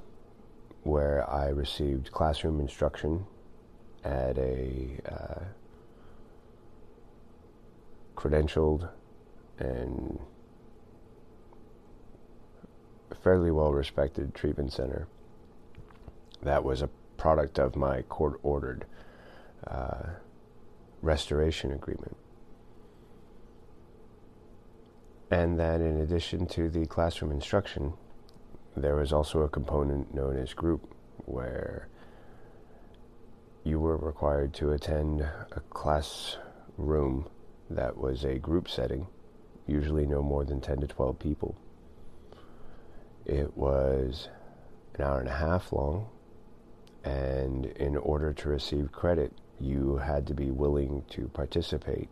where 0.82 1.28
I 1.28 1.48
received 1.48 2.12
classroom 2.12 2.60
instruction 2.60 3.26
at 4.04 4.36
a 4.38 5.00
uh, 5.10 5.44
credentialed 8.16 8.88
and 9.58 10.18
fairly 13.24 13.50
well 13.50 13.72
respected 13.72 14.34
treatment 14.34 14.72
center 14.72 15.08
that 16.44 16.62
was 16.62 16.82
a 16.82 16.88
product 17.16 17.58
of 17.58 17.74
my 17.74 18.02
court 18.02 18.38
ordered 18.42 18.84
uh, 19.66 20.10
restoration 21.02 21.72
agreement. 21.72 22.16
And 25.30 25.58
that 25.58 25.80
in 25.80 26.00
addition 26.00 26.46
to 26.48 26.68
the 26.68 26.86
classroom 26.86 27.32
instruction, 27.32 27.94
there 28.76 28.96
was 28.96 29.12
also 29.12 29.40
a 29.40 29.48
component 29.48 30.14
known 30.14 30.36
as 30.36 30.52
group 30.52 30.94
where 31.24 31.88
you 33.64 33.80
were 33.80 33.96
required 33.96 34.52
to 34.54 34.72
attend 34.72 35.22
a 35.22 35.60
classroom 35.70 37.28
that 37.70 37.96
was 37.96 38.24
a 38.24 38.38
group 38.38 38.68
setting, 38.68 39.06
usually 39.66 40.06
no 40.06 40.22
more 40.22 40.44
than 40.44 40.60
10 40.60 40.80
to 40.80 40.86
12 40.86 41.18
people. 41.18 41.56
It 43.24 43.56
was 43.56 44.28
an 44.94 45.04
hour 45.04 45.20
and 45.20 45.28
a 45.28 45.32
half 45.32 45.72
long, 45.72 46.08
and 47.04 47.66
in 47.66 47.96
order 47.96 48.32
to 48.32 48.48
receive 48.48 48.92
credit, 48.92 49.32
you 49.58 49.96
had 49.96 50.26
to 50.26 50.34
be 50.34 50.50
willing 50.50 51.04
to 51.10 51.28
participate 51.28 52.08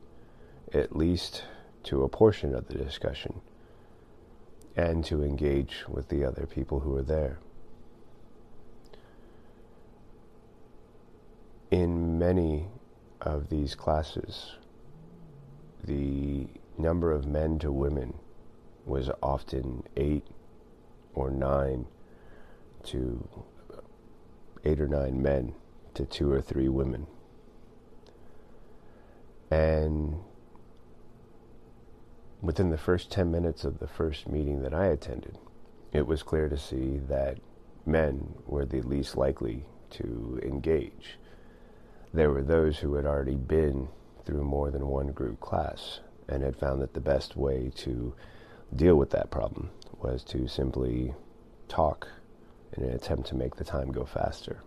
at 0.73 0.97
least 0.97 1.45
to 1.85 2.03
a 2.03 2.09
portion 2.09 2.55
of 2.55 2.69
the 2.69 2.75
discussion 2.75 3.41
and 4.77 5.05
to 5.05 5.23
engage 5.23 5.85
with 5.89 6.09
the 6.09 6.25
other 6.25 6.47
people 6.47 6.81
who 6.81 6.91
were 6.91 7.03
there. 7.03 7.39
in 11.73 12.19
many 12.19 12.69
of 13.23 13.49
these 13.49 13.75
classes, 13.75 14.57
the 15.85 16.47
number 16.77 17.11
of 17.11 17.27
men 17.27 17.59
to 17.59 17.73
women 17.73 18.13
was 18.85 19.11
often 19.23 19.83
eight 19.97 20.23
or 21.15 21.31
nine 21.31 21.87
to 22.85 23.29
eight 24.65 24.81
or 24.81 24.89
nine 24.89 25.21
men 25.21 25.55
to 25.95 26.05
two 26.05 26.31
or 26.33 26.41
three 26.41 26.69
women. 26.69 27.07
And 29.51 30.17
within 32.41 32.71
the 32.71 32.79
first 32.79 33.11
10 33.11 33.31
minutes 33.31 33.65
of 33.65 33.79
the 33.79 33.87
first 33.87 34.29
meeting 34.29 34.63
that 34.63 34.75
I 34.75 34.87
attended, 34.87 35.39
it 35.93 36.07
was 36.07 36.23
clear 36.23 36.49
to 36.49 36.57
see 36.57 36.99
that 37.09 37.39
men 37.85 38.35
were 38.47 38.65
the 38.65 38.81
least 38.83 39.17
likely 39.17 39.65
to 39.91 40.41
engage. 40.43 41.19
There 42.15 42.31
were 42.31 42.43
those 42.43 42.79
who 42.79 42.95
had 42.95 43.05
already 43.07 43.37
been 43.37 43.89
through 44.25 44.45
more 44.45 44.71
than 44.71 44.87
one 44.87 45.09
group 45.09 45.41
class 45.41 46.01
and 46.29 46.43
had 46.43 46.57
found 46.57 46.81
that 46.81 46.95
the 46.95 47.01
best 47.01 47.37
way 47.37 47.71
to 47.77 48.15
deal 48.75 48.97
with 48.97 49.11
that 49.11 49.31
problem 49.31 49.71
was 50.03 50.25
to 50.25 50.49
simply 50.49 51.15
talk 51.69 52.09
in 52.77 52.83
an 52.85 52.91
attempt 52.91 53.29
to 53.29 53.35
make 53.35 53.57
the 53.57 53.65
time 53.65 53.93
go 53.93 54.05
faster. 54.05 54.63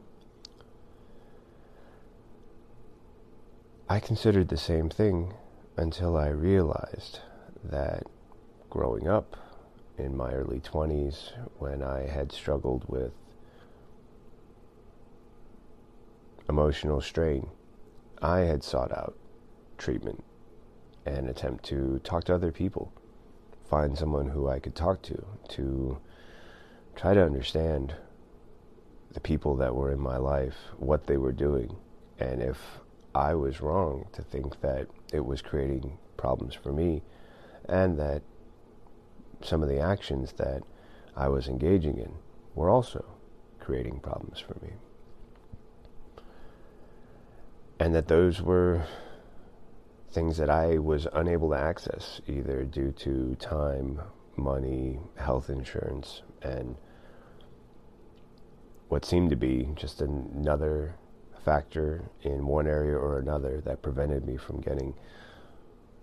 I 3.88 4.00
considered 4.00 4.48
the 4.48 4.58
same 4.58 4.90
thing 4.90 5.34
until 5.78 6.18
I 6.18 6.30
realized 6.30 7.20
that 7.64 8.08
growing 8.70 9.08
up 9.08 9.36
in 9.98 10.16
my 10.18 10.34
early 10.34 10.60
20s, 10.60 11.32
when 11.60 11.84
I 11.84 12.08
had 12.08 12.32
struggled 12.32 12.86
with 12.88 13.12
emotional 16.50 17.02
strain, 17.02 17.48
I 18.22 18.40
had 18.40 18.64
sought 18.64 18.92
out 18.92 19.16
treatment 19.78 20.24
and 21.06 21.30
attempt 21.30 21.64
to 21.66 22.00
talk 22.04 22.24
to 22.26 22.36
other 22.36 22.52
people, 22.52 22.92
find 23.70 23.97
someone 23.97 24.28
who 24.28 24.47
I 24.47 24.59
could 24.59 24.76
talk 24.76 25.01
to, 25.03 25.26
to 25.49 25.97
try 26.95 27.13
to 27.13 27.24
understand 27.24 27.95
the 29.11 29.20
people 29.20 29.55
that 29.57 29.76
were 29.76 29.91
in 29.91 29.99
my 29.99 30.18
life, 30.18 30.55
what 30.78 31.07
they 31.07 31.18
were 31.18 31.32
doing, 31.32 31.76
and 32.20 32.41
if 32.41 32.57
I 33.13 33.34
was 33.34 33.61
wrong 33.61 34.07
to 34.13 34.22
think 34.22 34.61
that 34.61 34.88
it 35.13 35.26
was 35.26 35.41
creating 35.41 35.97
problems 36.18 36.53
for 36.53 36.72
me, 36.72 37.01
and 37.68 37.97
that 37.99 38.22
some 39.41 39.63
of 39.63 39.70
the 39.70 39.80
actions 39.80 40.34
that 40.34 40.63
I 41.16 41.30
was 41.30 41.47
engaging 41.47 41.97
in 41.97 42.13
were 42.55 42.70
also 42.70 43.05
creating 43.59 43.99
problems 43.99 44.39
for 44.39 44.57
me. 44.61 44.74
And 47.80 47.95
that 47.95 48.07
those 48.07 48.41
were 48.41 48.86
things 50.16 50.38
that 50.38 50.49
I 50.49 50.78
was 50.78 51.07
unable 51.11 51.49
to 51.49 51.57
access, 51.57 52.22
either 52.26 52.63
due 52.63 52.93
to 52.93 53.36
time, 53.36 53.99
money, 54.38 54.97
health 55.18 55.49
insurance, 55.49 56.22
and 56.41 56.78
what 58.88 59.03
seemed 59.03 59.30
to 59.32 59.36
be 59.36 59.70
just 59.76 59.99
another 59.99 60.95
factor 61.43 62.05
in 62.22 62.47
one 62.47 62.66
area 62.66 62.95
or 62.95 63.20
another 63.20 63.61
that 63.66 63.82
prevented 63.82 64.26
me 64.26 64.38
from 64.38 64.61
getting, 64.61 64.93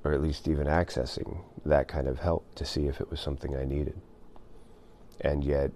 or 0.04 0.12
at 0.12 0.20
least 0.20 0.46
even 0.46 0.66
accessing, 0.66 1.42
that 1.64 1.88
kind 1.88 2.06
of 2.06 2.18
help 2.18 2.54
to 2.56 2.66
see 2.66 2.88
if 2.88 3.00
it 3.00 3.10
was 3.10 3.18
something 3.18 3.56
I 3.56 3.64
needed. 3.64 3.98
And 5.22 5.42
yet, 5.42 5.70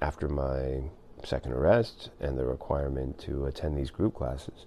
after 0.00 0.28
my 0.28 0.90
second 1.24 1.52
arrest 1.52 2.10
and 2.18 2.36
the 2.36 2.44
requirement 2.44 3.16
to 3.20 3.46
attend 3.46 3.78
these 3.78 3.92
group 3.92 4.14
classes, 4.14 4.66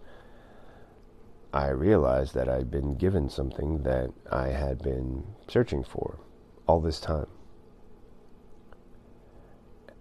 I 1.55 1.69
realized 1.69 2.33
that 2.33 2.49
I'd 2.49 2.69
been 2.69 2.95
given 2.95 3.29
something 3.29 3.83
that 3.83 4.11
I 4.29 4.49
had 4.49 4.83
been 4.83 5.23
searching 5.47 5.85
for 5.85 6.19
all 6.67 6.81
this 6.81 6.99
time. 6.99 7.27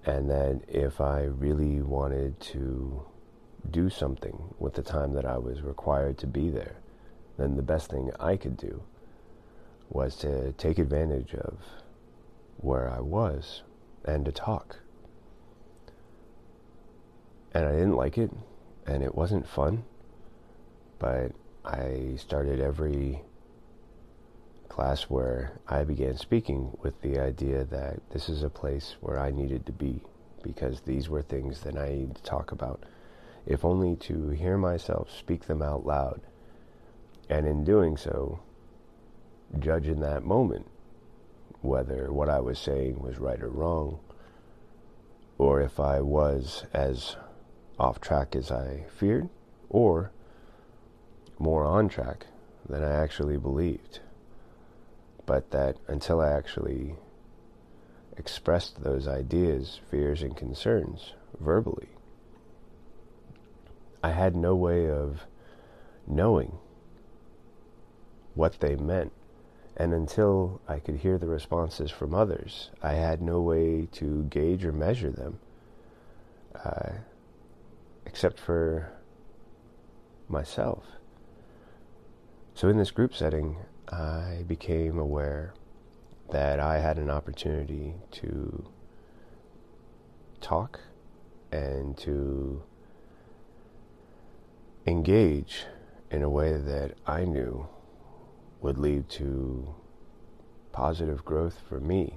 And 0.05 0.29
that 0.29 0.63
if 0.67 1.01
I 1.01 1.21
really 1.23 1.81
wanted 1.81 2.41
to 2.41 3.05
do 3.71 3.89
something 3.89 4.53
with 4.59 4.75
the 4.75 4.83
time 4.83 5.13
that 5.13 5.25
I 5.25 5.39
was 5.39 5.63
required 5.63 6.19
to 6.19 6.27
be 6.27 6.51
there, 6.51 6.79
then 7.39 7.55
the 7.55 7.63
best 7.63 7.89
thing 7.89 8.11
I 8.19 8.37
could 8.37 8.57
do 8.57 8.83
was 9.89 10.17
to 10.17 10.51
take 10.55 10.81
advantage 10.81 11.35
of 11.35 11.59
where 12.57 12.91
I 12.91 12.99
was 12.99 13.63
and 14.05 14.25
to 14.25 14.33
talk. 14.33 14.81
And 17.53 17.65
I 17.65 17.71
didn't 17.71 17.95
like 17.95 18.19
it, 18.19 18.33
and 18.89 19.05
it 19.05 19.15
wasn't 19.15 19.47
fun, 19.47 19.85
but 20.99 21.31
I 21.65 22.17
started 22.19 22.61
every 22.61 23.23
class 24.69 25.05
where 25.05 25.61
I 25.67 25.85
began 25.85 26.17
speaking 26.19 26.77
with 26.83 27.01
the 27.01 27.19
idea 27.19 27.65
that 27.65 28.01
this 28.11 28.29
is 28.29 28.43
a 28.43 28.51
place 28.51 28.97
where 29.01 29.19
I 29.19 29.31
needed 29.31 29.65
to 29.67 29.73
be 29.73 30.03
because 30.43 30.83
these 30.83 31.09
were 31.09 31.23
things 31.23 31.61
that 31.61 31.79
I 31.79 31.89
needed 31.89 32.17
to 32.17 32.23
talk 32.23 32.53
about, 32.53 32.85
if 33.47 33.65
only 33.65 33.97
to 33.97 34.29
hear 34.29 34.59
myself 34.59 35.11
speak 35.11 35.47
them 35.47 35.63
out 35.63 35.87
loud, 35.87 36.21
and 37.31 37.47
in 37.47 37.65
doing 37.65 37.97
so, 37.97 38.41
judge 39.59 39.89
in 39.89 40.01
that 40.01 40.25
moment 40.25 40.67
whether 41.63 42.13
what 42.13 42.29
I 42.29 42.41
was 42.41 42.59
saying 42.59 43.01
was 43.01 43.19
right 43.19 43.41
or 43.41 43.49
wrong, 43.49 44.01
or 45.39 45.63
if 45.63 45.81
I 45.81 46.03
was 46.03 46.67
as 46.75 47.17
off 47.79 48.03
track 48.03 48.37
as 48.37 48.51
I 48.51 48.85
feared, 48.95 49.31
or 49.71 50.11
more 51.45 51.67
on 51.67 51.91
track 51.91 52.25
than 52.67 52.83
I 52.83 52.91
actually 52.91 53.37
believed. 53.37 54.01
But 55.27 55.51
that 55.51 55.77
until 55.87 56.19
I 56.21 56.31
actually 56.31 56.97
expressed 58.17 58.83
those 58.83 59.07
ideas, 59.07 59.79
fears, 59.91 60.23
and 60.23 60.35
concerns 60.35 61.13
verbally, 61.39 61.89
I 64.03 64.11
had 64.11 64.35
no 64.35 64.55
way 64.55 64.89
of 64.89 65.27
knowing 66.07 66.57
what 68.35 68.61
they 68.61 68.75
meant. 68.77 69.13
And 69.77 69.93
until 69.93 70.63
I 70.67 70.79
could 70.79 70.97
hear 70.97 71.19
the 71.19 71.27
responses 71.27 71.91
from 71.91 72.15
others, 72.15 72.71
I 72.83 72.95
had 72.95 73.21
no 73.21 73.43
way 73.43 73.87
to 73.93 74.23
gauge 74.31 74.65
or 74.65 74.73
measure 74.73 75.11
them, 75.11 75.41
uh, 76.65 76.93
except 78.07 78.39
for 78.41 78.93
myself. 80.27 80.85
So 82.57 82.69
in 82.69 82.79
this 82.79 82.93
group 82.93 83.17
setting, 83.17 83.57
I 83.89 84.45
became 84.47 84.97
aware 84.97 85.55
that 86.31 86.61
I 86.61 86.79
had 86.79 86.99
an 86.99 87.11
opportunity 87.11 87.95
to 88.13 88.65
talk 90.41 90.79
and 91.51 91.97
to 91.99 92.63
engage 94.87 95.65
in 96.13 96.23
a 96.23 96.31
way 96.31 96.57
that 96.57 96.93
I 97.09 97.25
knew 97.25 97.67
would 98.61 98.79
lead 98.79 99.09
to 99.11 99.75
positive 100.71 101.25
growth 101.25 101.59
for 101.69 101.81
me. 101.81 102.15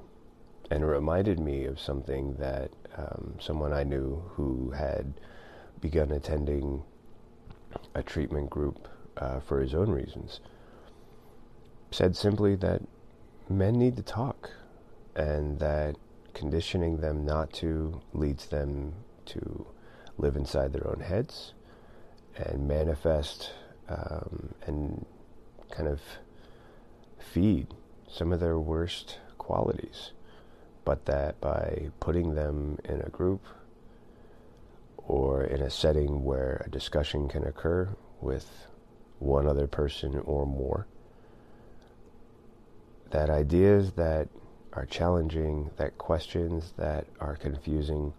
And 0.70 0.84
it 0.84 0.88
reminded 0.88 1.40
me 1.40 1.66
of 1.66 1.80
something 1.80 2.36
that 2.36 2.70
um, 2.96 3.38
someone 3.40 3.74
I 3.74 3.84
knew 3.84 4.22
who 4.36 4.70
had 4.70 5.14
begun 5.82 6.12
attending 6.12 6.84
a 7.96 8.04
treatment 8.04 8.52
group 8.52 8.88
uh, 9.18 9.40
for 9.40 9.62
his 9.62 9.74
own 9.74 9.90
reasons, 9.90 10.40
said 11.92 12.16
simply 12.16 12.56
that 12.56 12.82
men 13.50 13.74
need 13.74 13.96
to 13.98 14.04
talk 14.04 14.52
and 15.16 15.60
that 15.60 15.96
conditioning 16.34 16.98
them 16.98 17.26
not 17.26 17.52
to 17.52 18.02
leads 18.14 18.48
them 18.48 18.94
to 19.26 19.66
live 20.18 20.36
inside 20.36 20.74
their 20.74 20.88
own 20.88 21.00
heads 21.00 21.54
and 22.38 22.68
manifest 22.68 23.52
um, 23.90 24.54
and 24.66 25.06
kind 25.72 25.88
of 25.88 26.02
feed 27.20 27.68
some 28.08 28.32
of 28.32 28.40
their 28.40 28.60
worst 28.60 29.20
qualities, 29.38 30.12
but 30.86 31.06
that 31.06 31.40
by 31.42 31.90
putting 32.00 32.36
them 32.36 32.78
in 32.86 33.02
a 33.02 33.10
group 33.10 33.44
or 34.98 35.44
in 35.44 35.62
a 35.62 35.70
setting 35.70 36.24
where 36.24 36.64
a 36.66 36.70
discussion 36.70 37.28
can 37.28 37.44
occur 37.44 37.90
with 38.22 38.68
one 39.20 39.48
other 39.48 39.68
person 39.68 40.18
or 40.20 40.46
more. 40.46 40.88
That 43.12 43.30
ideas 43.30 43.94
that 43.94 44.28
are 44.74 44.86
challenging, 44.86 45.72
that 45.78 45.98
questions 45.98 46.74
that 46.78 47.08
are 47.20 47.36
confusing 47.36 48.14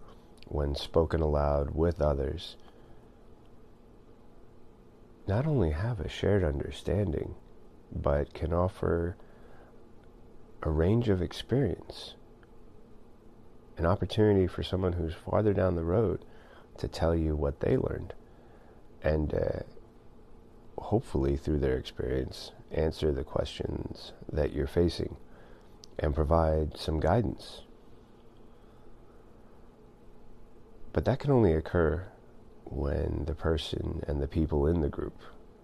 when 0.47 0.75
spoken 0.75 1.21
aloud 1.21 1.71
with 1.71 2.01
others, 2.01 2.57
not 5.27 5.45
only 5.45 5.71
have 5.71 5.99
a 5.99 6.09
shared 6.09 6.43
understanding, 6.43 7.35
but 7.91 8.33
can 8.33 8.51
offer 8.51 9.15
a 10.63 10.69
range 10.69 11.07
of 11.07 11.21
experience, 11.21 12.15
an 13.77 13.85
opportunity 13.85 14.47
for 14.47 14.63
someone 14.63 14.93
who's 14.93 15.13
farther 15.13 15.53
down 15.53 15.75
the 15.75 15.83
road 15.83 16.25
to 16.77 16.87
tell 16.87 17.15
you 17.15 17.35
what 17.35 17.59
they 17.59 17.77
learned 17.77 18.13
and 19.03 19.33
uh, 19.33 19.59
hopefully 20.81 21.35
through 21.35 21.59
their 21.59 21.77
experience 21.77 22.51
answer 22.71 23.11
the 23.11 23.23
questions 23.23 24.13
that 24.31 24.53
you're 24.53 24.67
facing 24.67 25.17
and 25.97 26.15
provide 26.15 26.77
some 26.77 26.99
guidance. 26.99 27.61
But 30.93 31.05
that 31.05 31.19
can 31.19 31.31
only 31.31 31.53
occur 31.53 32.07
when 32.65 33.23
the 33.25 33.35
person 33.35 34.03
and 34.07 34.21
the 34.21 34.27
people 34.27 34.67
in 34.67 34.81
the 34.81 34.89
group 34.89 35.17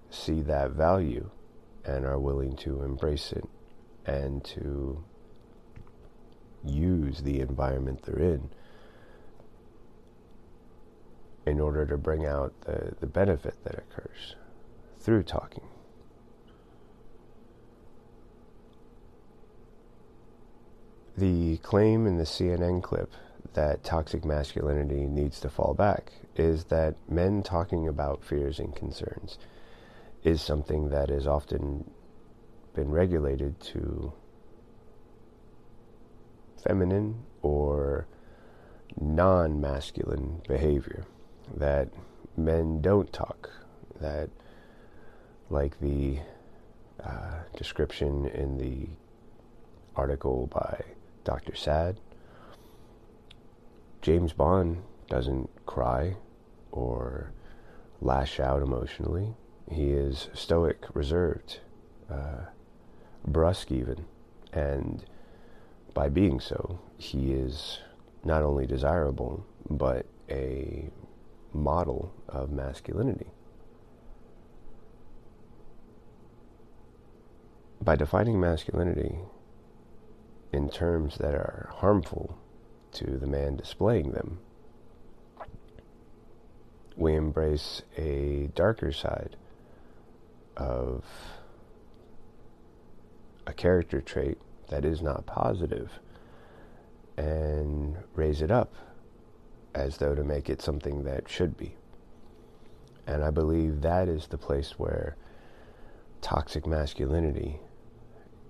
see 0.09 0.41
that 0.41 0.71
value 0.71 1.29
and 1.83 2.05
are 2.05 2.19
willing 2.19 2.55
to 2.57 2.81
embrace 2.81 3.31
it 3.31 3.47
and 4.05 4.43
to 4.43 5.03
use 6.63 7.21
the 7.21 7.39
environment 7.39 8.01
they're 8.03 8.19
in 8.19 8.49
in 11.45 11.59
order 11.59 11.85
to 11.85 11.97
bring 11.97 12.25
out 12.25 12.53
the, 12.61 12.95
the 12.99 13.05
benefit 13.05 13.55
that 13.63 13.77
occurs 13.77 14.35
through 15.05 15.21
talking. 15.21 15.63
The 21.15 21.57
claim 21.57 22.07
in 22.07 22.17
the 22.17 22.23
CNN 22.23 22.81
clip 22.81 23.13
that 23.53 23.83
toxic 23.83 24.25
masculinity 24.25 25.05
needs 25.05 25.39
to 25.41 25.49
fall 25.49 25.75
back 25.75 26.11
is 26.35 26.65
that 26.65 26.95
men 27.07 27.43
talking 27.43 27.87
about 27.87 28.23
fears 28.23 28.57
and 28.57 28.75
concerns 28.75 29.37
is 30.23 30.41
something 30.41 30.89
that 30.89 31.09
has 31.09 31.27
often 31.27 31.89
been 32.73 32.89
regulated 32.89 33.59
to 33.61 34.11
feminine 36.67 37.23
or 37.43 38.07
non 38.99 39.61
masculine 39.61 40.41
behavior. 40.47 41.05
That 41.55 41.89
men 42.35 42.81
don't 42.81 43.13
talk. 43.13 43.51
That, 44.01 44.31
like 45.49 45.79
the 45.79 46.19
uh, 47.03 47.43
description 47.55 48.25
in 48.27 48.57
the 48.57 48.87
article 49.95 50.47
by 50.47 50.83
Dr. 51.23 51.55
Saad, 51.55 51.99
James 54.01 54.33
Bond 54.33 54.83
doesn't 55.09 55.49
cry 55.65 56.15
or 56.71 57.31
lash 58.01 58.39
out 58.39 58.61
emotionally. 58.61 59.33
He 59.71 59.91
is 59.91 60.29
stoic, 60.33 60.85
reserved, 60.93 61.59
uh, 62.09 62.45
brusque 63.25 63.71
even, 63.71 64.05
and 64.53 65.03
by 65.93 66.09
being 66.09 66.39
so, 66.39 66.79
he 66.97 67.31
is 67.31 67.79
not 68.23 68.43
only 68.43 68.67
desirable, 68.67 69.45
but 69.69 70.05
a 70.29 70.89
model 71.53 72.13
of 72.27 72.51
masculinity. 72.51 73.27
By 77.85 77.95
defining 77.95 78.39
masculinity 78.39 79.19
in 80.51 80.69
terms 80.69 81.19
that 81.19 81.35
are 81.35 81.69
harmful 81.71 82.35
to 82.93 83.19
the 83.19 83.27
man 83.27 83.57
displaying 83.57 84.09
them, 84.09 84.39
we 86.95 87.13
embrace 87.13 87.83
a 87.95 88.49
darker 88.55 88.91
side 88.91 89.35
of 90.57 91.03
a 93.45 93.53
character 93.53 94.01
trait 94.01 94.39
that 94.69 94.83
is 94.83 95.03
not 95.03 95.27
positive 95.27 95.99
and 97.17 97.97
raise 98.15 98.41
it 98.41 98.49
up 98.49 98.73
as 99.75 99.97
though 99.97 100.15
to 100.15 100.23
make 100.23 100.49
it 100.49 100.59
something 100.59 101.03
that 101.03 101.29
should 101.29 101.55
be. 101.55 101.75
And 103.05 103.23
I 103.23 103.29
believe 103.29 103.81
that 103.81 104.07
is 104.07 104.25
the 104.25 104.39
place 104.39 104.79
where 104.79 105.15
toxic 106.21 106.65
masculinity 106.65 107.59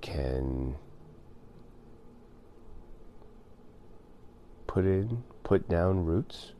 can 0.05 0.75
put 4.67 4.85
in, 4.85 5.23
put 5.43 5.67
down 5.67 6.05
roots, 6.05 6.53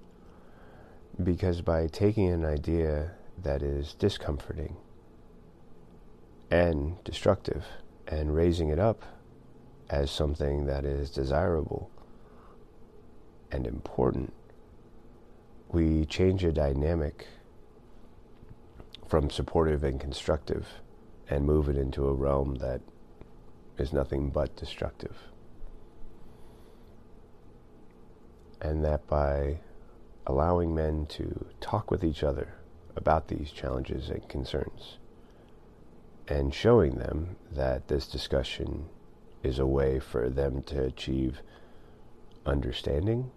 because 1.24 1.62
by 1.62 1.86
taking 1.86 2.28
an 2.28 2.44
idea 2.44 3.12
that 3.44 3.62
is 3.62 3.94
discomforting 3.94 4.76
and 6.50 7.02
destructive 7.04 7.64
and 8.08 8.34
raising 8.34 8.70
it 8.70 8.80
up 8.80 9.04
as 9.92 10.10
something 10.10 10.66
that 10.66 10.84
is 10.84 11.12
desirable 11.12 11.92
and 13.52 13.68
important, 13.68 14.34
we 15.70 16.04
change 16.06 16.44
a 16.44 16.52
dynamic 16.52 17.28
from 19.08 19.30
supportive 19.30 19.84
and 19.84 20.00
constructive 20.00 20.68
and 21.30 21.46
move 21.46 21.70
it 21.70 21.78
into 21.78 22.08
a 22.08 22.14
realm 22.14 22.56
that 22.56 22.82
is 23.78 23.94
nothing 23.94 24.30
but 24.30 24.56
destructive. 24.56 25.16
and 28.62 28.84
that 28.84 29.06
by 29.08 29.60
allowing 30.26 30.74
men 30.74 31.06
to 31.06 31.46
talk 31.62 31.92
with 31.92 32.04
each 32.04 32.24
other 32.24 32.56
about 32.96 33.28
these 33.28 33.52
challenges 33.52 34.10
and 34.10 34.28
concerns 34.28 34.98
and 36.28 36.54
showing 36.54 36.96
them 36.96 37.36
that 37.52 37.88
this 37.88 38.08
discussion 38.08 38.86
is 39.44 39.60
a 39.60 39.68
way 39.68 40.00
for 40.00 40.30
them 40.30 40.64
to 40.64 40.84
achieve 40.84 41.42
understanding, 42.46 43.30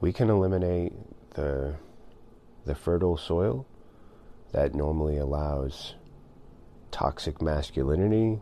we 0.00 0.12
can 0.12 0.30
eliminate 0.30 0.94
the, 1.34 1.74
the 2.64 2.74
fertile 2.74 3.18
soil 3.18 3.66
that 4.52 4.74
normally 4.74 5.18
allows 5.18 5.94
toxic 6.90 7.42
masculinity 7.42 8.40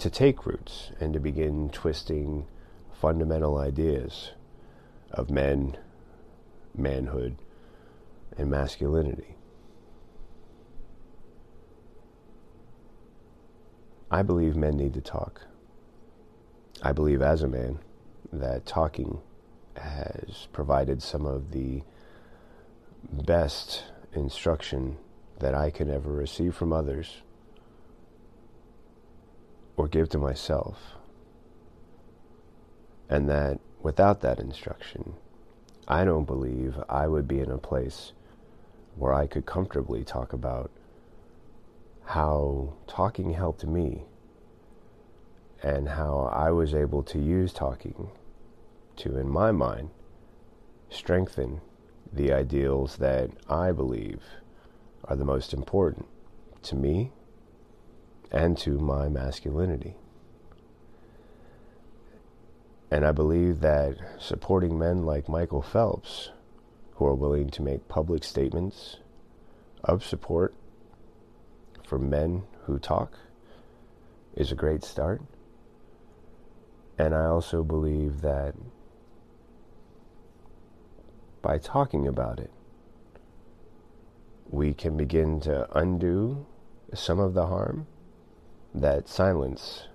to 0.00 0.08
take 0.08 0.46
roots 0.46 0.92
and 0.98 1.12
to 1.12 1.20
begin 1.20 1.68
twisting 1.68 2.46
fundamental 2.90 3.58
ideas 3.58 4.30
of 5.10 5.30
men, 5.30 5.76
manhood, 6.74 7.36
and 8.38 8.50
masculinity. 8.50 9.36
I 14.10 14.22
believe 14.22 14.56
men 14.56 14.78
need 14.78 14.94
to 14.94 15.02
talk. 15.02 15.42
I 16.82 16.92
believe, 16.92 17.20
as 17.20 17.42
a 17.42 17.48
man, 17.48 17.78
that 18.32 18.64
talking 18.64 19.20
has 19.76 20.48
provided 20.50 21.02
some 21.02 21.26
of 21.26 21.52
the 21.52 21.82
best 23.12 23.84
instruction 24.14 24.96
that 25.40 25.54
I 25.54 25.68
can 25.68 25.90
ever 25.90 26.10
receive 26.10 26.54
from 26.54 26.72
others 26.72 27.22
or 29.80 29.88
give 29.88 30.10
to 30.10 30.18
myself. 30.18 30.76
And 33.08 33.30
that 33.30 33.60
without 33.80 34.20
that 34.20 34.38
instruction, 34.38 35.14
I 35.88 36.04
don't 36.04 36.26
believe 36.26 36.76
I 36.86 37.08
would 37.08 37.26
be 37.26 37.40
in 37.40 37.50
a 37.50 37.56
place 37.56 38.12
where 38.94 39.14
I 39.14 39.26
could 39.26 39.46
comfortably 39.46 40.04
talk 40.04 40.34
about 40.34 40.70
how 42.04 42.74
talking 42.86 43.32
helped 43.32 43.64
me 43.64 44.04
and 45.62 45.88
how 45.88 46.30
I 46.30 46.50
was 46.50 46.74
able 46.74 47.02
to 47.04 47.18
use 47.18 47.54
talking 47.54 48.10
to, 48.96 49.16
in 49.16 49.30
my 49.30 49.50
mind, 49.50 49.88
strengthen 50.90 51.62
the 52.12 52.34
ideals 52.34 52.98
that 52.98 53.30
I 53.48 53.72
believe 53.72 54.20
are 55.04 55.16
the 55.16 55.24
most 55.24 55.54
important 55.54 56.06
to 56.64 56.76
me 56.76 57.12
and 58.30 58.56
to 58.58 58.78
my 58.78 59.08
masculinity. 59.08 59.94
And 62.90 63.04
I 63.04 63.12
believe 63.12 63.60
that 63.60 63.96
supporting 64.18 64.78
men 64.78 65.04
like 65.04 65.28
Michael 65.28 65.62
Phelps, 65.62 66.30
who 66.94 67.06
are 67.06 67.14
willing 67.14 67.48
to 67.50 67.62
make 67.62 67.88
public 67.88 68.24
statements 68.24 68.96
of 69.84 70.04
support 70.04 70.54
for 71.86 71.98
men 71.98 72.42
who 72.64 72.78
talk, 72.78 73.18
is 74.34 74.50
a 74.52 74.56
great 74.56 74.84
start. 74.84 75.22
And 76.98 77.14
I 77.14 77.26
also 77.26 77.62
believe 77.62 78.20
that 78.20 78.54
by 81.42 81.58
talking 81.58 82.06
about 82.06 82.38
it, 82.38 82.50
we 84.48 84.74
can 84.74 84.96
begin 84.96 85.40
to 85.40 85.66
undo 85.78 86.44
some 86.92 87.20
of 87.20 87.34
the 87.34 87.46
harm 87.46 87.86
that 88.74 89.08
silence 89.08 89.88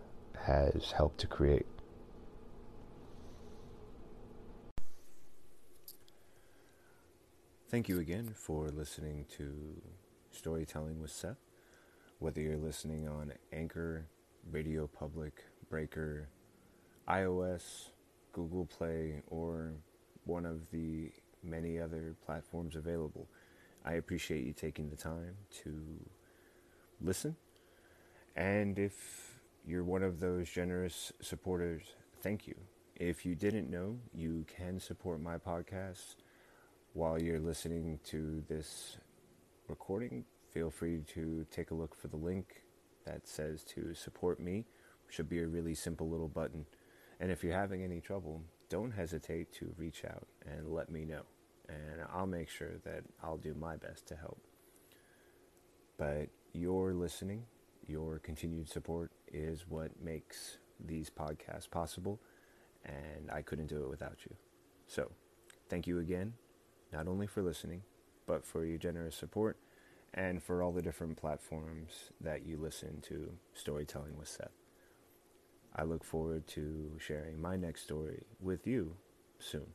has 0.45 0.91
helped 0.91 1.19
to 1.19 1.27
create. 1.27 1.65
Thank 7.69 7.89
you 7.89 7.99
again 7.99 8.31
for 8.33 8.69
listening 8.69 9.25
to 9.37 9.81
Storytelling 10.31 11.01
with 11.01 11.11
Seth. 11.11 11.39
Whether 12.19 12.41
you're 12.41 12.57
listening 12.57 13.07
on 13.07 13.33
Anchor, 13.51 14.07
Radio 14.49 14.87
Public, 14.87 15.43
Breaker, 15.69 16.29
iOS, 17.09 17.89
Google 18.31 18.65
Play, 18.65 19.23
or 19.27 19.73
one 20.25 20.45
of 20.45 20.69
the 20.71 21.11
many 21.43 21.79
other 21.79 22.15
platforms 22.25 22.75
available, 22.75 23.27
I 23.83 23.93
appreciate 23.93 24.45
you 24.45 24.53
taking 24.53 24.89
the 24.89 24.95
time 24.95 25.35
to 25.63 25.81
listen. 27.01 27.35
And 28.35 28.77
if 28.77 29.41
you're 29.65 29.83
one 29.83 30.03
of 30.03 30.19
those 30.19 30.49
generous 30.49 31.13
supporters, 31.21 31.83
thank 32.21 32.47
you. 32.47 32.55
If 32.95 33.25
you 33.25 33.35
didn't 33.35 33.69
know, 33.69 33.97
you 34.13 34.45
can 34.47 34.79
support 34.79 35.21
my 35.21 35.37
podcast 35.37 36.15
while 36.93 37.21
you're 37.21 37.39
listening 37.39 37.99
to 38.05 38.43
this 38.47 38.97
recording. 39.67 40.25
Feel 40.53 40.69
free 40.69 41.03
to 41.13 41.45
take 41.51 41.71
a 41.71 41.75
look 41.75 41.95
for 41.95 42.07
the 42.07 42.15
link 42.17 42.63
that 43.05 43.27
says 43.27 43.63
to 43.63 43.93
support 43.93 44.39
me. 44.39 44.65
Should 45.09 45.29
be 45.29 45.39
a 45.39 45.47
really 45.47 45.75
simple 45.75 46.09
little 46.09 46.27
button. 46.27 46.65
And 47.19 47.31
if 47.31 47.43
you're 47.43 47.53
having 47.53 47.83
any 47.83 48.01
trouble, 48.01 48.41
don't 48.69 48.91
hesitate 48.91 49.53
to 49.53 49.73
reach 49.77 50.03
out 50.05 50.27
and 50.45 50.73
let 50.73 50.89
me 50.89 51.05
know. 51.05 51.21
And 51.69 52.01
I'll 52.13 52.27
make 52.27 52.49
sure 52.49 52.77
that 52.83 53.03
I'll 53.23 53.37
do 53.37 53.53
my 53.53 53.77
best 53.77 54.07
to 54.07 54.15
help. 54.15 54.39
But 55.97 56.29
you're 56.53 56.93
listening, 56.93 57.45
your 57.87 58.19
continued 58.19 58.69
support 58.69 59.11
is 59.31 59.65
what 59.67 59.91
makes 60.01 60.57
these 60.85 61.09
podcasts 61.09 61.69
possible. 61.69 62.19
And 62.85 63.31
I 63.31 63.41
couldn't 63.41 63.67
do 63.67 63.83
it 63.83 63.89
without 63.89 64.17
you. 64.29 64.35
So, 64.87 65.11
thank 65.69 65.87
you 65.87 65.99
again, 65.99 66.33
not 66.93 67.07
only 67.07 67.25
for 67.25 67.41
listening, 67.41 67.81
but 68.27 68.45
for 68.45 68.65
your 68.65 68.77
generous 68.77 69.15
support 69.15 69.57
and 70.13 70.41
for 70.41 70.63
all 70.63 70.71
the 70.71 70.81
different 70.81 71.17
platforms 71.17 72.11
that 72.21 72.45
you 72.45 72.57
listen 72.57 73.01
to 73.01 73.31
Storytelling 73.53 74.17
with 74.17 74.27
Seth. 74.27 74.51
I 75.75 75.83
look 75.83 76.03
forward 76.03 76.47
to 76.49 76.91
sharing 76.99 77.41
my 77.41 77.57
next 77.57 77.83
story 77.83 78.23
with 78.39 78.65
you 78.65 78.95
soon. 79.39 79.67